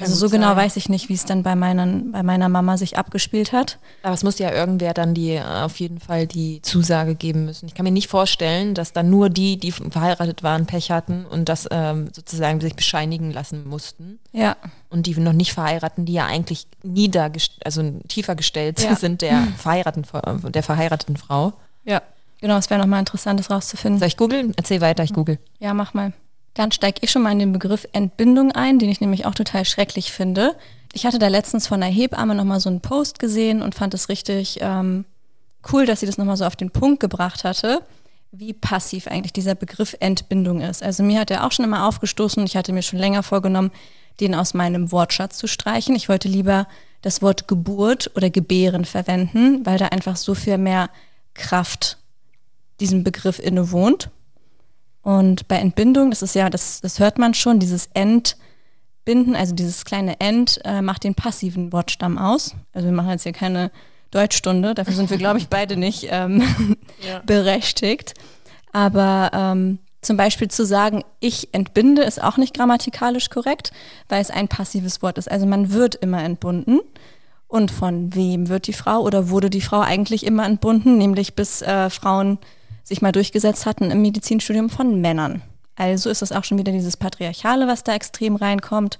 Also 0.00 0.14
so 0.14 0.28
genau 0.28 0.48
sein. 0.48 0.56
weiß 0.56 0.76
ich 0.76 0.88
nicht, 0.88 1.08
wie 1.08 1.14
es 1.14 1.24
dann 1.24 1.42
bei, 1.44 1.54
meinen, 1.54 2.10
bei 2.12 2.22
meiner 2.24 2.48
Mama 2.48 2.76
sich 2.76 2.98
abgespielt 2.98 3.52
hat. 3.52 3.78
Aber 4.02 4.14
es 4.14 4.24
muss 4.24 4.38
ja 4.40 4.50
irgendwer 4.52 4.92
dann 4.92 5.14
die 5.14 5.30
äh, 5.32 5.42
auf 5.42 5.78
jeden 5.78 6.00
Fall 6.00 6.26
die 6.26 6.60
Zusage 6.62 7.14
geben 7.14 7.44
müssen. 7.44 7.66
Ich 7.66 7.74
kann 7.74 7.84
mir 7.84 7.92
nicht 7.92 8.08
vorstellen, 8.08 8.74
dass 8.74 8.92
dann 8.92 9.08
nur 9.08 9.30
die, 9.30 9.56
die 9.56 9.70
verheiratet 9.70 10.42
waren, 10.42 10.66
Pech 10.66 10.90
hatten 10.90 11.24
und 11.26 11.48
das 11.48 11.68
ähm, 11.70 12.08
sozusagen 12.12 12.60
sich 12.60 12.74
bescheinigen 12.74 13.30
lassen 13.30 13.68
mussten. 13.68 14.18
Ja, 14.32 14.56
Und 14.90 15.06
die 15.06 15.14
noch 15.20 15.32
nicht 15.32 15.52
verheirateten, 15.52 16.06
die 16.06 16.14
ja 16.14 16.26
eigentlich 16.26 16.66
nieder, 16.82 17.30
also 17.64 17.82
tiefer 18.08 18.34
gestellt 18.34 18.80
Ja. 18.82 18.96
sind 18.96 19.22
der 19.22 19.46
verheirateten, 19.58 20.50
der 20.52 20.62
verheirateten 20.62 21.16
Frau. 21.16 21.52
ja. 21.84 22.02
Genau, 22.40 22.58
es 22.58 22.68
wäre 22.68 22.78
nochmal 22.78 22.98
interessant, 22.98 23.40
das 23.40 23.50
rauszufinden. 23.50 23.98
Soll 24.00 24.08
ich 24.08 24.18
googeln? 24.18 24.52
Erzähl 24.58 24.82
weiter, 24.82 25.02
ich 25.02 25.14
google. 25.14 25.38
Ja, 25.60 25.72
mach 25.72 25.94
mal. 25.94 26.12
Dann 26.54 26.72
steige 26.72 27.00
ich 27.02 27.10
schon 27.10 27.22
mal 27.22 27.32
in 27.32 27.40
den 27.40 27.52
Begriff 27.52 27.86
Entbindung 27.92 28.52
ein, 28.52 28.78
den 28.78 28.88
ich 28.88 29.00
nämlich 29.00 29.26
auch 29.26 29.34
total 29.34 29.64
schrecklich 29.64 30.12
finde. 30.12 30.54
Ich 30.92 31.04
hatte 31.04 31.18
da 31.18 31.28
letztens 31.28 31.66
von 31.66 31.82
einer 31.82 31.92
Hebamme 31.92 32.34
nochmal 32.34 32.60
so 32.60 32.68
einen 32.68 32.80
Post 32.80 33.18
gesehen 33.18 33.60
und 33.60 33.74
fand 33.74 33.94
es 33.94 34.08
richtig 34.08 34.58
ähm, 34.60 35.04
cool, 35.72 35.86
dass 35.86 36.00
sie 36.00 36.06
das 36.06 36.18
nochmal 36.18 36.36
so 36.36 36.44
auf 36.44 36.56
den 36.56 36.70
Punkt 36.70 37.00
gebracht 37.00 37.42
hatte, 37.42 37.82
wie 38.30 38.52
passiv 38.52 39.08
eigentlich 39.08 39.32
dieser 39.32 39.56
Begriff 39.56 39.96
Entbindung 39.98 40.60
ist. 40.60 40.82
Also 40.82 41.02
mir 41.02 41.20
hat 41.20 41.30
er 41.32 41.44
auch 41.44 41.52
schon 41.52 41.64
immer 41.64 41.88
aufgestoßen 41.88 42.40
und 42.40 42.48
ich 42.48 42.56
hatte 42.56 42.72
mir 42.72 42.82
schon 42.82 42.98
länger 42.98 43.24
vorgenommen, 43.24 43.72
den 44.20 44.34
aus 44.34 44.54
meinem 44.54 44.92
Wortschatz 44.92 45.38
zu 45.38 45.48
streichen. 45.48 45.96
Ich 45.96 46.08
wollte 46.08 46.28
lieber 46.28 46.68
das 47.02 47.20
Wort 47.20 47.48
Geburt 47.48 48.12
oder 48.14 48.30
Gebären 48.30 48.84
verwenden, 48.84 49.66
weil 49.66 49.78
da 49.78 49.86
einfach 49.86 50.16
so 50.16 50.34
viel 50.34 50.58
mehr 50.58 50.90
Kraft 51.34 51.98
diesem 52.80 53.04
Begriff 53.04 53.38
innewohnt. 53.38 54.10
Und 55.04 55.46
bei 55.48 55.56
Entbindung, 55.56 56.10
das 56.10 56.22
ist 56.22 56.34
ja, 56.34 56.50
das, 56.50 56.80
das 56.80 56.98
hört 56.98 57.18
man 57.18 57.34
schon, 57.34 57.60
dieses 57.60 57.90
Entbinden, 57.92 59.36
also 59.36 59.54
dieses 59.54 59.84
kleine 59.84 60.18
End, 60.18 60.60
äh, 60.64 60.80
macht 60.80 61.04
den 61.04 61.14
passiven 61.14 61.72
Wortstamm 61.72 62.16
aus. 62.18 62.56
Also 62.72 62.88
wir 62.88 62.92
machen 62.92 63.10
jetzt 63.10 63.22
hier 63.22 63.32
keine 63.32 63.70
Deutschstunde, 64.10 64.74
dafür 64.74 64.94
sind 64.94 65.10
wir, 65.10 65.18
glaube 65.18 65.38
ich, 65.38 65.48
beide 65.48 65.76
nicht 65.76 66.08
ähm, 66.10 66.42
berechtigt. 67.26 68.14
Aber 68.72 69.30
ähm, 69.34 69.78
zum 70.00 70.16
Beispiel 70.16 70.48
zu 70.48 70.64
sagen, 70.64 71.04
ich 71.20 71.52
entbinde, 71.52 72.02
ist 72.02 72.22
auch 72.22 72.38
nicht 72.38 72.54
grammatikalisch 72.54 73.28
korrekt, 73.28 73.72
weil 74.08 74.22
es 74.22 74.30
ein 74.30 74.48
passives 74.48 75.02
Wort 75.02 75.18
ist. 75.18 75.30
Also 75.30 75.44
man 75.44 75.72
wird 75.72 75.96
immer 75.96 76.22
entbunden. 76.22 76.80
Und 77.46 77.70
von 77.70 78.14
wem 78.14 78.48
wird 78.48 78.66
die 78.66 78.72
Frau 78.72 79.00
oder 79.00 79.28
wurde 79.28 79.50
die 79.50 79.60
Frau 79.60 79.80
eigentlich 79.80 80.24
immer 80.24 80.46
entbunden? 80.46 80.96
Nämlich 80.96 81.34
bis 81.34 81.60
äh, 81.62 81.90
Frauen 81.90 82.38
sich 82.84 83.02
mal 83.02 83.12
durchgesetzt 83.12 83.66
hatten 83.66 83.90
im 83.90 84.02
Medizinstudium 84.02 84.70
von 84.70 85.00
Männern. 85.00 85.42
Also 85.76 86.10
ist 86.10 86.22
das 86.22 86.32
auch 86.32 86.44
schon 86.44 86.58
wieder 86.58 86.72
dieses 86.72 86.96
Patriarchale, 86.96 87.66
was 87.66 87.82
da 87.82 87.94
extrem 87.94 88.36
reinkommt. 88.36 88.98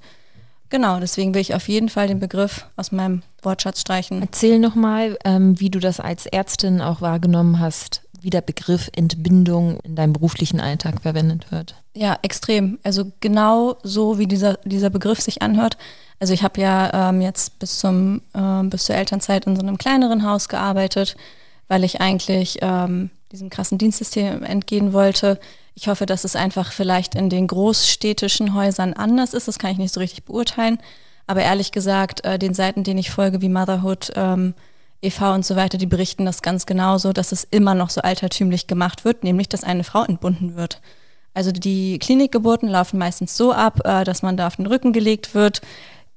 Genau, 0.70 0.98
deswegen 0.98 1.34
will 1.34 1.40
ich 1.40 1.54
auf 1.54 1.68
jeden 1.68 1.88
Fall 1.88 2.08
den 2.08 2.18
Begriff 2.18 2.66
aus 2.76 2.90
meinem 2.90 3.22
Wortschatz 3.42 3.82
streichen. 3.82 4.22
Erzähl 4.22 4.58
nochmal, 4.58 5.16
ähm, 5.24 5.60
wie 5.60 5.70
du 5.70 5.78
das 5.78 6.00
als 6.00 6.26
Ärztin 6.26 6.80
auch 6.80 7.00
wahrgenommen 7.00 7.60
hast, 7.60 8.02
wie 8.20 8.30
der 8.30 8.40
Begriff 8.40 8.90
Entbindung 8.96 9.78
in 9.80 9.94
deinem 9.94 10.14
beruflichen 10.14 10.60
Alltag 10.60 11.02
verwendet 11.02 11.52
wird. 11.52 11.76
Ja, 11.94 12.18
extrem. 12.22 12.78
Also 12.82 13.12
genau 13.20 13.76
so, 13.82 14.18
wie 14.18 14.26
dieser, 14.26 14.54
dieser 14.64 14.90
Begriff 14.90 15.20
sich 15.20 15.42
anhört. 15.42 15.76
Also 16.18 16.32
ich 16.32 16.42
habe 16.42 16.60
ja 16.60 17.10
ähm, 17.10 17.20
jetzt 17.20 17.58
bis, 17.58 17.78
zum, 17.78 18.22
ähm, 18.34 18.70
bis 18.70 18.84
zur 18.84 18.96
Elternzeit 18.96 19.46
in 19.46 19.56
so 19.56 19.62
einem 19.62 19.78
kleineren 19.78 20.26
Haus 20.26 20.48
gearbeitet, 20.48 21.16
weil 21.68 21.84
ich 21.84 22.00
eigentlich 22.00 22.58
ähm, 22.62 23.10
diesem 23.34 23.50
krassen 23.50 23.78
Dienstsystem 23.78 24.44
entgehen 24.44 24.92
wollte. 24.92 25.40
Ich 25.74 25.88
hoffe, 25.88 26.06
dass 26.06 26.22
es 26.22 26.36
einfach 26.36 26.70
vielleicht 26.70 27.16
in 27.16 27.28
den 27.28 27.48
großstädtischen 27.48 28.54
Häusern 28.54 28.92
anders 28.92 29.34
ist. 29.34 29.48
Das 29.48 29.58
kann 29.58 29.72
ich 29.72 29.78
nicht 29.78 29.92
so 29.92 29.98
richtig 29.98 30.24
beurteilen. 30.24 30.78
Aber 31.26 31.42
ehrlich 31.42 31.72
gesagt, 31.72 32.24
äh, 32.24 32.38
den 32.38 32.54
Seiten, 32.54 32.84
denen 32.84 33.00
ich 33.00 33.10
folge, 33.10 33.40
wie 33.40 33.48
Motherhood, 33.48 34.12
ähm, 34.14 34.54
e.V. 35.02 35.34
und 35.34 35.44
so 35.44 35.56
weiter, 35.56 35.78
die 35.78 35.86
berichten 35.86 36.24
das 36.26 36.42
ganz 36.42 36.64
genauso, 36.64 37.12
dass 37.12 37.32
es 37.32 37.42
immer 37.50 37.74
noch 37.74 37.90
so 37.90 38.02
altertümlich 38.02 38.68
gemacht 38.68 39.04
wird, 39.04 39.24
nämlich 39.24 39.48
dass 39.48 39.64
eine 39.64 39.82
Frau 39.82 40.04
entbunden 40.04 40.54
wird. 40.54 40.80
Also 41.34 41.50
die 41.50 41.98
Klinikgeburten 41.98 42.68
laufen 42.68 42.98
meistens 42.98 43.36
so 43.36 43.52
ab, 43.52 43.80
äh, 43.84 44.04
dass 44.04 44.22
man 44.22 44.36
da 44.36 44.46
auf 44.46 44.56
den 44.56 44.66
Rücken 44.66 44.92
gelegt 44.92 45.34
wird. 45.34 45.60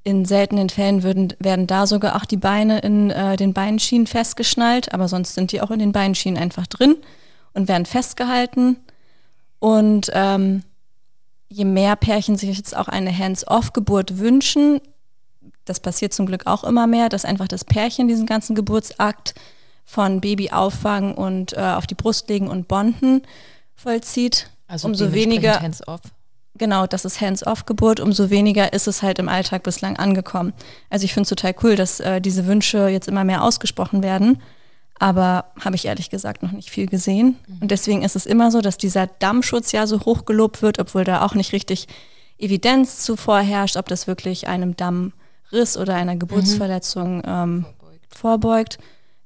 In 0.07 0.23
seltenen 0.23 0.69
Fällen 0.69 1.03
würden, 1.03 1.33
werden 1.37 1.67
da 1.67 1.85
sogar 1.85 2.15
auch 2.15 2.23
die 2.23 2.37
Beine 2.37 2.79
in 2.79 3.09
äh, 3.09 3.35
den 3.35 3.51
Beinschienen 3.51 4.07
festgeschnallt, 4.07 4.93
aber 4.93 5.09
sonst 5.09 5.33
sind 5.33 5.51
die 5.51 5.59
auch 5.59 5.69
in 5.69 5.79
den 5.79 5.91
Beinschienen 5.91 6.41
einfach 6.41 6.65
drin 6.65 6.95
und 7.53 7.67
werden 7.67 7.85
festgehalten. 7.85 8.77
Und 9.59 10.09
ähm, 10.13 10.63
je 11.49 11.65
mehr 11.65 11.97
Pärchen 11.97 12.37
sich 12.37 12.55
jetzt 12.55 12.73
auch 12.73 12.87
eine 12.87 13.17
Hands-off-Geburt 13.17 14.17
wünschen, 14.17 14.79
das 15.65 15.81
passiert 15.81 16.13
zum 16.13 16.25
Glück 16.25 16.47
auch 16.47 16.63
immer 16.63 16.87
mehr, 16.87 17.09
dass 17.09 17.25
einfach 17.25 17.49
das 17.49 17.65
Pärchen 17.65 18.07
diesen 18.07 18.25
ganzen 18.27 18.55
Geburtsakt 18.55 19.35
von 19.83 20.21
Baby 20.21 20.51
auffangen 20.51 21.15
und 21.15 21.51
äh, 21.51 21.59
auf 21.59 21.85
die 21.85 21.95
Brust 21.95 22.29
legen 22.29 22.47
und 22.47 22.69
bonden 22.69 23.23
vollzieht. 23.75 24.49
Also 24.67 24.87
umso 24.87 25.11
weniger 25.11 25.61
hands-off. 25.61 25.99
Genau, 26.57 26.87
das 26.87 27.05
ist 27.05 27.21
Hands-off-Geburt, 27.21 27.99
umso 27.99 28.29
weniger 28.29 28.73
ist 28.73 28.87
es 28.87 29.03
halt 29.03 29.19
im 29.19 29.29
Alltag 29.29 29.63
bislang 29.63 29.97
angekommen. 29.97 30.53
Also 30.89 31.05
ich 31.05 31.13
finde 31.13 31.23
es 31.23 31.29
total 31.29 31.55
cool, 31.63 31.75
dass 31.75 31.99
äh, 31.99 32.21
diese 32.21 32.47
Wünsche 32.47 32.87
jetzt 32.87 33.07
immer 33.07 33.23
mehr 33.23 33.43
ausgesprochen 33.43 34.03
werden, 34.03 34.41
aber 34.99 35.45
habe 35.63 35.75
ich 35.75 35.85
ehrlich 35.85 36.09
gesagt 36.09 36.43
noch 36.43 36.51
nicht 36.51 36.69
viel 36.69 36.87
gesehen. 36.87 37.37
Mhm. 37.47 37.57
Und 37.61 37.71
deswegen 37.71 38.01
ist 38.03 38.15
es 38.15 38.25
immer 38.25 38.51
so, 38.51 38.61
dass 38.61 38.77
dieser 38.77 39.07
Dammschutz 39.07 39.71
ja 39.71 39.85
so 39.87 40.01
hoch 40.01 40.25
gelobt 40.25 40.61
wird, 40.61 40.79
obwohl 40.79 41.03
da 41.03 41.23
auch 41.23 41.35
nicht 41.35 41.53
richtig 41.53 41.87
Evidenz 42.37 42.99
zuvor 43.03 43.39
herrscht, 43.39 43.77
ob 43.77 43.87
das 43.87 44.07
wirklich 44.07 44.47
einem 44.47 44.75
Dammriss 44.75 45.77
oder 45.77 45.95
einer 45.95 46.15
Geburtsverletzung 46.15 47.23
ähm, 47.25 47.65
vorbeugt. 47.65 48.15
vorbeugt. 48.15 48.77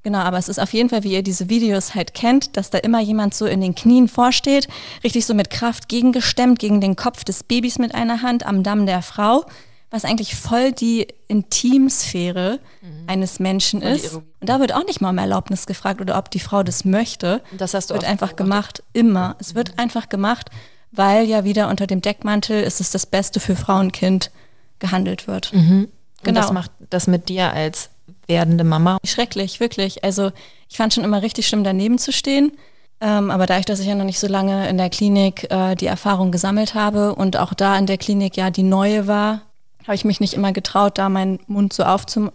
Genau, 0.03 0.19
aber 0.19 0.37
es 0.37 0.49
ist 0.49 0.59
auf 0.59 0.73
jeden 0.73 0.89
Fall, 0.89 1.03
wie 1.03 1.13
ihr 1.13 1.23
diese 1.23 1.49
Videos 1.49 1.93
halt 1.93 2.13
kennt, 2.13 2.57
dass 2.57 2.71
da 2.71 2.79
immer 2.79 2.99
jemand 2.99 3.35
so 3.35 3.45
in 3.45 3.61
den 3.61 3.75
Knien 3.75 4.07
vorsteht, 4.07 4.67
richtig 5.03 5.25
so 5.25 5.33
mit 5.33 5.49
Kraft 5.49 5.89
gegengestemmt 5.89 6.57
gegen 6.57 6.81
den 6.81 6.95
Kopf 6.95 7.23
des 7.23 7.43
Babys 7.43 7.77
mit 7.77 7.93
einer 7.93 8.21
Hand 8.23 8.45
am 8.45 8.63
Damm 8.63 8.87
der 8.87 9.03
Frau, 9.03 9.45
was 9.91 10.05
eigentlich 10.05 10.35
voll 10.35 10.71
die 10.71 11.07
Intimsphäre 11.27 12.59
mhm. 12.81 13.03
eines 13.07 13.39
Menschen 13.39 13.81
ist. 13.81 14.15
Und 14.15 14.23
da 14.39 14.59
wird 14.59 14.73
auch 14.73 14.85
nicht 14.85 15.01
mal 15.01 15.09
um 15.09 15.17
Erlaubnis 15.17 15.67
gefragt 15.67 16.01
oder 16.01 16.17
ob 16.17 16.31
die 16.31 16.39
Frau 16.39 16.63
das 16.63 16.83
möchte. 16.83 17.41
Das 17.57 17.73
hast 17.73 17.91
du 17.91 17.93
wird 17.93 18.05
einfach 18.05 18.35
gemacht, 18.35 18.83
immer. 18.93 19.35
Es 19.39 19.53
wird 19.53 19.73
mhm. 19.73 19.79
einfach 19.79 20.09
gemacht, 20.09 20.49
weil 20.91 21.25
ja 21.25 21.43
wieder 21.43 21.69
unter 21.69 21.85
dem 21.85 22.01
Deckmantel 22.01 22.63
ist 22.63 22.81
es 22.81 22.89
das 22.89 23.05
Beste 23.05 23.39
für 23.39 23.55
Frau 23.55 23.79
und 23.79 23.91
Kind 23.91 24.31
gehandelt 24.79 25.27
wird. 25.27 25.53
Mhm. 25.53 25.89
Genau. 26.23 26.29
Und 26.29 26.35
das 26.35 26.51
macht 26.51 26.71
das 26.89 27.07
mit 27.07 27.29
dir 27.29 27.51
als 27.51 27.89
werdende 28.31 28.63
Mama. 28.63 28.97
Schrecklich, 29.05 29.59
wirklich. 29.59 30.03
Also 30.05 30.31
ich 30.69 30.77
fand 30.77 30.93
schon 30.93 31.03
immer 31.03 31.21
richtig 31.21 31.47
schlimm, 31.47 31.65
daneben 31.65 31.97
zu 31.97 32.13
stehen. 32.13 32.53
Ähm, 33.01 33.29
aber 33.29 33.45
dadurch, 33.45 33.65
dass 33.65 33.79
ich 33.79 33.87
ja 33.87 33.95
noch 33.95 34.05
nicht 34.05 34.19
so 34.19 34.27
lange 34.27 34.69
in 34.69 34.77
der 34.77 34.89
Klinik 34.89 35.51
äh, 35.51 35.75
die 35.75 35.87
Erfahrung 35.87 36.31
gesammelt 36.31 36.75
habe 36.75 37.13
und 37.13 37.35
auch 37.35 37.53
da 37.53 37.77
in 37.77 37.87
der 37.87 37.97
Klinik 37.97 38.37
ja 38.37 38.51
die 38.51 38.63
neue 38.63 39.07
war, 39.07 39.41
habe 39.83 39.95
ich 39.95 40.05
mich 40.05 40.19
nicht 40.19 40.33
immer 40.33 40.53
getraut, 40.53 40.97
da 40.97 41.09
meinen 41.09 41.39
Mund 41.47 41.73
so 41.73 41.83
aufzum 41.83 42.31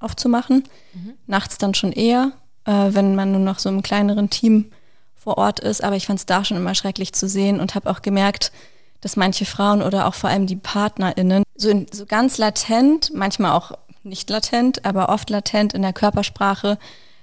aufzumachen. 0.00 0.64
Mhm. 0.94 1.14
Nachts 1.26 1.58
dann 1.58 1.74
schon 1.74 1.92
eher, 1.92 2.32
äh, 2.64 2.90
wenn 2.90 3.14
man 3.14 3.32
nur 3.32 3.40
noch 3.40 3.58
so 3.58 3.68
im 3.68 3.82
kleineren 3.82 4.30
Team 4.30 4.70
vor 5.14 5.38
Ort 5.38 5.60
ist. 5.60 5.82
Aber 5.82 5.96
ich 5.96 6.06
fand 6.06 6.18
es 6.20 6.26
da 6.26 6.44
schon 6.44 6.56
immer 6.56 6.74
schrecklich 6.74 7.12
zu 7.12 7.28
sehen 7.28 7.60
und 7.60 7.74
habe 7.74 7.90
auch 7.90 8.02
gemerkt, 8.02 8.52
dass 9.00 9.16
manche 9.16 9.44
Frauen 9.44 9.82
oder 9.82 10.06
auch 10.06 10.14
vor 10.14 10.30
allem 10.30 10.46
die 10.46 10.56
PartnerInnen 10.56 11.42
so, 11.56 11.68
in, 11.68 11.86
so 11.92 12.06
ganz 12.06 12.38
latent, 12.38 13.12
manchmal 13.14 13.52
auch 13.52 13.72
nicht 14.04 14.30
latent, 14.30 14.84
aber 14.84 15.08
oft 15.08 15.30
latent 15.30 15.72
in 15.72 15.82
der 15.82 15.92
Körpersprache, 15.92 16.78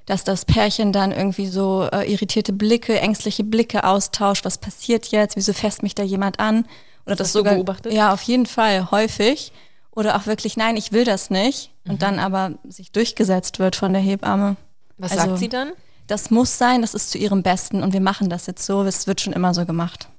dass 0.06 0.24
das 0.24 0.46
Pärchen 0.46 0.92
dann 0.92 1.12
irgendwie 1.12 1.48
so 1.48 1.88
äh, 1.92 2.12
irritierte 2.12 2.54
Blicke, 2.54 3.00
ängstliche 3.00 3.44
Blicke 3.44 3.84
austauscht. 3.84 4.46
Was 4.46 4.58
passiert 4.58 5.08
jetzt? 5.08 5.36
Wieso 5.36 5.54
fässt 5.54 5.84
mich 5.84 5.96
da 5.96 6.04
jemand 6.04 6.40
an? 6.40 6.66
Oder 7.06 7.16
das, 7.16 7.28
das 7.28 7.34
sogar 7.34 7.56
beobachtet? 7.56 7.94
Ja, 7.94 8.14
auf 8.14 8.22
jeden 8.24 8.46
Fall 8.46 8.92
häufig. 8.92 9.52
Oder 9.92 10.16
auch 10.16 10.26
wirklich, 10.26 10.58
nein, 10.58 10.78
ich 10.78 10.92
will 10.92 11.06
das 11.06 11.30
nicht. 11.30 11.72
Mhm. 11.84 11.92
Und 11.92 12.02
dann 12.02 12.20
aber 12.20 12.54
sich 12.68 12.92
durchgesetzt 12.92 13.60
wird 13.60 13.76
von 13.76 13.94
der 13.94 14.02
Hebamme. 14.02 14.58
Was 14.98 15.12
also, 15.12 15.28
sagt 15.28 15.40
sie 15.40 15.50
dann? 15.50 15.72
Das 16.08 16.30
muss 16.30 16.58
sein, 16.58 16.82
das 16.82 16.94
ist 16.94 17.12
zu 17.12 17.18
ihrem 17.18 17.44
Besten 17.44 17.84
und 17.84 17.94
wir 17.94 18.02
machen 18.02 18.30
das 18.30 18.46
jetzt 18.48 18.66
so. 18.66 18.84
Es 18.84 19.08
wird 19.08 19.22
schon 19.22 19.34
immer 19.34 19.54
so 19.54 19.66
gemacht. 19.66 20.10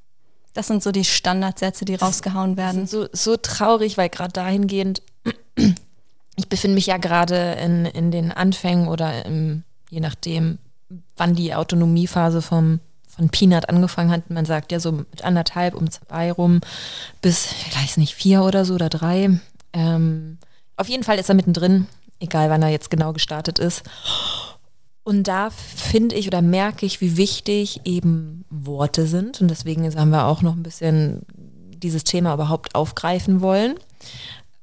Das 0.54 0.66
sind 0.66 0.83
so 0.83 0.92
die 0.92 1.04
Standardsätze, 1.04 1.85
die 1.85 1.95
rausgehauen 1.95 2.57
werden. 2.57 2.87
So, 2.87 3.09
so 3.12 3.37
traurig, 3.37 3.97
weil 3.97 4.09
gerade 4.09 4.33
dahingehend 4.33 5.02
ich 6.37 6.49
befinde 6.49 6.75
mich 6.75 6.87
ja 6.87 6.97
gerade 6.97 7.53
in, 7.53 7.87
in 7.87 8.11
den 8.11 8.33
Anfängen 8.33 8.89
oder 8.89 9.25
im, 9.27 9.65
je 9.91 10.01
nachdem, 10.01 10.59
wann 11.17 11.35
die 11.35 11.55
Autonomiephase 11.55 12.43
vom, 12.43 12.81
von 13.07 13.29
Peanut 13.29 13.69
angefangen 13.69 14.11
hat. 14.11 14.31
Man 14.31 14.45
sagt 14.45 14.73
ja 14.73 14.81
so 14.81 14.93
mit 14.93 15.23
anderthalb 15.25 15.75
um 15.75 15.91
zwei 15.91 16.33
rum 16.33 16.61
bis, 17.21 17.53
ich 17.67 17.77
weiß 17.77 17.99
nicht, 17.99 18.15
vier 18.15 18.43
oder 18.43 18.65
so 18.65 18.75
oder 18.75 18.89
drei. 18.89 19.39
Ähm, 19.73 20.39
auf 20.77 20.89
jeden 20.89 21.05
Fall 21.05 21.19
ist 21.19 21.29
er 21.29 21.35
mittendrin, 21.35 21.87
egal 22.19 22.51
wann 22.51 22.62
er 22.62 22.71
jetzt 22.71 22.91
genau 22.91 23.12
gestartet 23.12 23.59
ist. 23.59 23.83
Und 25.05 25.29
da 25.29 25.51
finde 25.51 26.15
ich 26.15 26.29
oder 26.29 26.43
merke 26.43 26.87
ich, 26.87 27.01
wie 27.01 27.17
wichtig 27.17 27.81
eben 27.85 28.45
Worte 28.51 29.07
sind. 29.07 29.41
Und 29.41 29.49
deswegen 29.49 29.85
haben 29.97 30.11
wir 30.11 30.27
auch 30.27 30.43
noch 30.43 30.55
ein 30.55 30.62
bisschen 30.62 31.23
dieses 31.83 32.05
Thema 32.05 32.35
überhaupt 32.35 32.75
aufgreifen 32.75 33.41
wollen, 33.41 33.75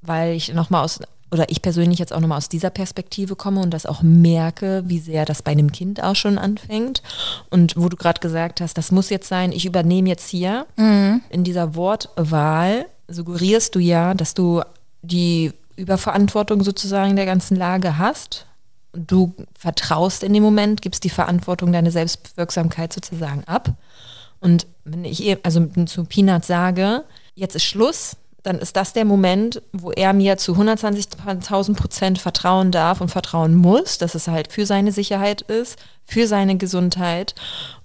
weil 0.01 0.33
ich 0.33 0.53
nochmal 0.53 0.85
aus 0.85 0.99
oder 1.31 1.49
ich 1.49 1.61
persönlich 1.61 1.99
jetzt 1.99 2.13
auch 2.13 2.19
nochmal 2.19 2.37
aus 2.37 2.49
dieser 2.49 2.69
Perspektive 2.69 3.35
komme 3.35 3.61
und 3.61 3.71
das 3.71 3.85
auch 3.85 4.01
merke, 4.01 4.83
wie 4.85 4.99
sehr 4.99 5.25
das 5.25 5.41
bei 5.41 5.51
einem 5.51 5.71
Kind 5.71 6.01
auch 6.01 6.15
schon 6.15 6.37
anfängt. 6.37 7.03
Und 7.49 7.77
wo 7.77 7.87
du 7.89 7.97
gerade 7.97 8.19
gesagt 8.19 8.61
hast, 8.61 8.77
das 8.77 8.91
muss 8.91 9.09
jetzt 9.09 9.27
sein, 9.27 9.51
ich 9.51 9.65
übernehme 9.65 10.09
jetzt 10.09 10.29
hier. 10.29 10.65
Mhm. 10.75 11.21
In 11.29 11.43
dieser 11.43 11.75
Wortwahl 11.75 12.85
suggerierst 13.07 13.75
du 13.75 13.79
ja, 13.79 14.13
dass 14.13 14.33
du 14.33 14.61
die 15.01 15.53
Überverantwortung 15.75 16.63
sozusagen 16.63 17.15
der 17.15 17.25
ganzen 17.25 17.55
Lage 17.55 17.97
hast. 17.97 18.45
Du 18.93 19.33
vertraust 19.57 20.23
in 20.23 20.33
dem 20.33 20.43
Moment, 20.43 20.81
gibst 20.81 21.03
die 21.03 21.09
Verantwortung, 21.09 21.71
deine 21.71 21.91
Selbstwirksamkeit 21.91 22.91
sozusagen 22.91 23.43
ab. 23.45 23.73
Und 24.39 24.65
wenn 24.83 25.05
ich 25.05 25.37
also 25.43 25.65
zu 25.85 26.05
Peanut 26.05 26.45
sage, 26.45 27.03
jetzt 27.35 27.55
ist 27.55 27.63
Schluss, 27.63 28.15
dann 28.43 28.59
ist 28.59 28.75
das 28.75 28.93
der 28.93 29.05
Moment, 29.05 29.61
wo 29.73 29.91
er 29.91 30.13
mir 30.13 30.37
zu 30.37 30.53
120.000 30.53 31.75
Prozent 31.75 32.19
vertrauen 32.19 32.71
darf 32.71 33.01
und 33.01 33.09
vertrauen 33.09 33.55
muss, 33.55 33.97
dass 33.97 34.15
es 34.15 34.27
halt 34.27 34.51
für 34.51 34.65
seine 34.65 34.91
Sicherheit 34.91 35.41
ist, 35.41 35.77
für 36.05 36.27
seine 36.27 36.57
Gesundheit. 36.57 37.35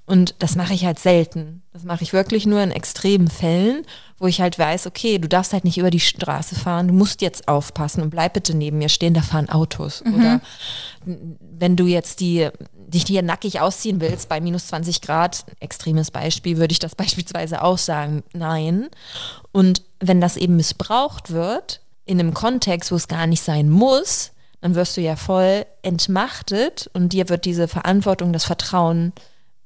Und 0.07 0.35
das 0.39 0.55
mache 0.55 0.75
ich 0.75 0.85
halt 0.85 0.99
selten. 0.99 1.63
Das 1.73 1.83
mache 1.83 2.03
ich 2.03 2.13
wirklich 2.13 2.45
nur 2.47 2.63
in 2.63 2.71
extremen 2.71 3.29
Fällen, 3.29 3.87
wo 4.19 4.27
ich 4.27 4.41
halt 4.41 4.59
weiß, 4.59 4.87
okay, 4.87 5.19
du 5.19 5.29
darfst 5.29 5.53
halt 5.53 5.65
nicht 5.65 5.79
über 5.79 5.91
die 5.91 6.01
Straße 6.01 6.55
fahren, 6.55 6.89
du 6.89 6.95
musst 6.95 7.23
jetzt 7.23 7.49
aufpassen 7.49 8.03
und 8.03 8.11
bleib 8.11 8.35
bitte 8.35 8.55
neben 8.55 8.79
mir 8.79 8.91
stehen, 8.91 9.15
da 9.15 9.23
fahren 9.23 9.49
Autos. 9.49 10.05
Mhm. 10.05 10.15
Oder 10.15 10.41
wenn 11.05 11.77
du 11.77 11.87
jetzt 11.87 12.21
die 12.21 12.49
dich 12.95 13.05
hier 13.07 13.23
nackig 13.23 13.61
ausziehen 13.61 14.01
willst 14.01 14.29
bei 14.29 14.41
minus 14.41 14.69
20 14.69 15.01
Grad, 15.03 15.45
extremes 15.61 16.11
Beispiel, 16.11 16.57
würde 16.57 16.73
ich 16.73 16.79
das 16.79 16.95
beispielsweise 16.97 17.63
auch 17.63 17.79
sagen, 17.79 18.23
nein. 18.33 18.89
Und 19.53 19.83
wenn 20.01 20.21
das 20.21 20.37
eben 20.37 20.57
missbraucht 20.57 21.31
wird, 21.31 21.81
in 22.07 22.21
einem 22.21 22.35
Kontext, 22.35 22.93
wo 22.93 22.97
es 22.97 23.09
gar 23.09 23.27
nicht 23.27 23.43
sein 23.43 23.71
muss, 23.71 24.33
dann 24.61 24.75
wirst 24.75 24.97
du 24.97 25.01
ja 25.01 25.17
voll 25.17 25.67
entmachtet 25.83 26.91
und 26.95 27.13
dir 27.13 27.29
wird 27.29 27.45
diese 27.45 27.69
Verantwortung, 27.69 28.33
das 28.33 28.45
Vertrauen 28.45 29.13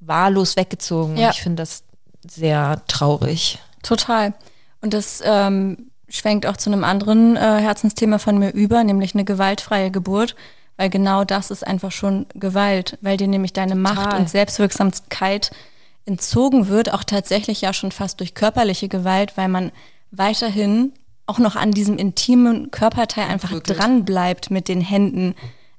wahllos 0.00 0.56
weggezogen. 0.56 1.16
Ja. 1.16 1.28
Und 1.28 1.34
ich 1.34 1.42
finde 1.42 1.62
das 1.62 1.84
sehr 2.28 2.82
traurig. 2.88 3.58
Total. 3.82 4.34
Und 4.80 4.94
das 4.94 5.22
ähm, 5.24 5.90
schwenkt 6.08 6.46
auch 6.46 6.56
zu 6.56 6.70
einem 6.70 6.84
anderen 6.84 7.36
äh, 7.36 7.40
Herzensthema 7.40 8.18
von 8.18 8.38
mir 8.38 8.50
über, 8.50 8.82
nämlich 8.84 9.14
eine 9.14 9.24
gewaltfreie 9.24 9.90
Geburt. 9.90 10.34
Weil 10.78 10.88
genau 10.88 11.24
das 11.24 11.50
ist 11.50 11.66
einfach 11.66 11.90
schon 11.90 12.26
Gewalt, 12.34 12.96
weil 13.02 13.16
dir 13.16 13.26
nämlich 13.26 13.52
deine 13.52 13.74
Macht 13.74 14.04
Total. 14.04 14.20
und 14.20 14.30
Selbstwirksamkeit 14.30 15.50
entzogen 16.06 16.68
wird, 16.68 16.94
auch 16.94 17.04
tatsächlich 17.04 17.60
ja 17.60 17.72
schon 17.72 17.92
fast 17.92 18.20
durch 18.20 18.32
körperliche 18.32 18.88
Gewalt, 18.88 19.36
weil 19.36 19.48
man 19.48 19.72
weiterhin 20.12 20.92
auch 21.26 21.38
noch 21.38 21.56
an 21.56 21.72
diesem 21.72 21.98
intimen 21.98 22.70
Körperteil 22.70 23.26
einfach 23.26 23.50
Wirklich? 23.50 23.76
dran 23.76 24.04
bleibt 24.04 24.50
mit 24.50 24.68
den 24.68 24.80
Händen. 24.80 25.34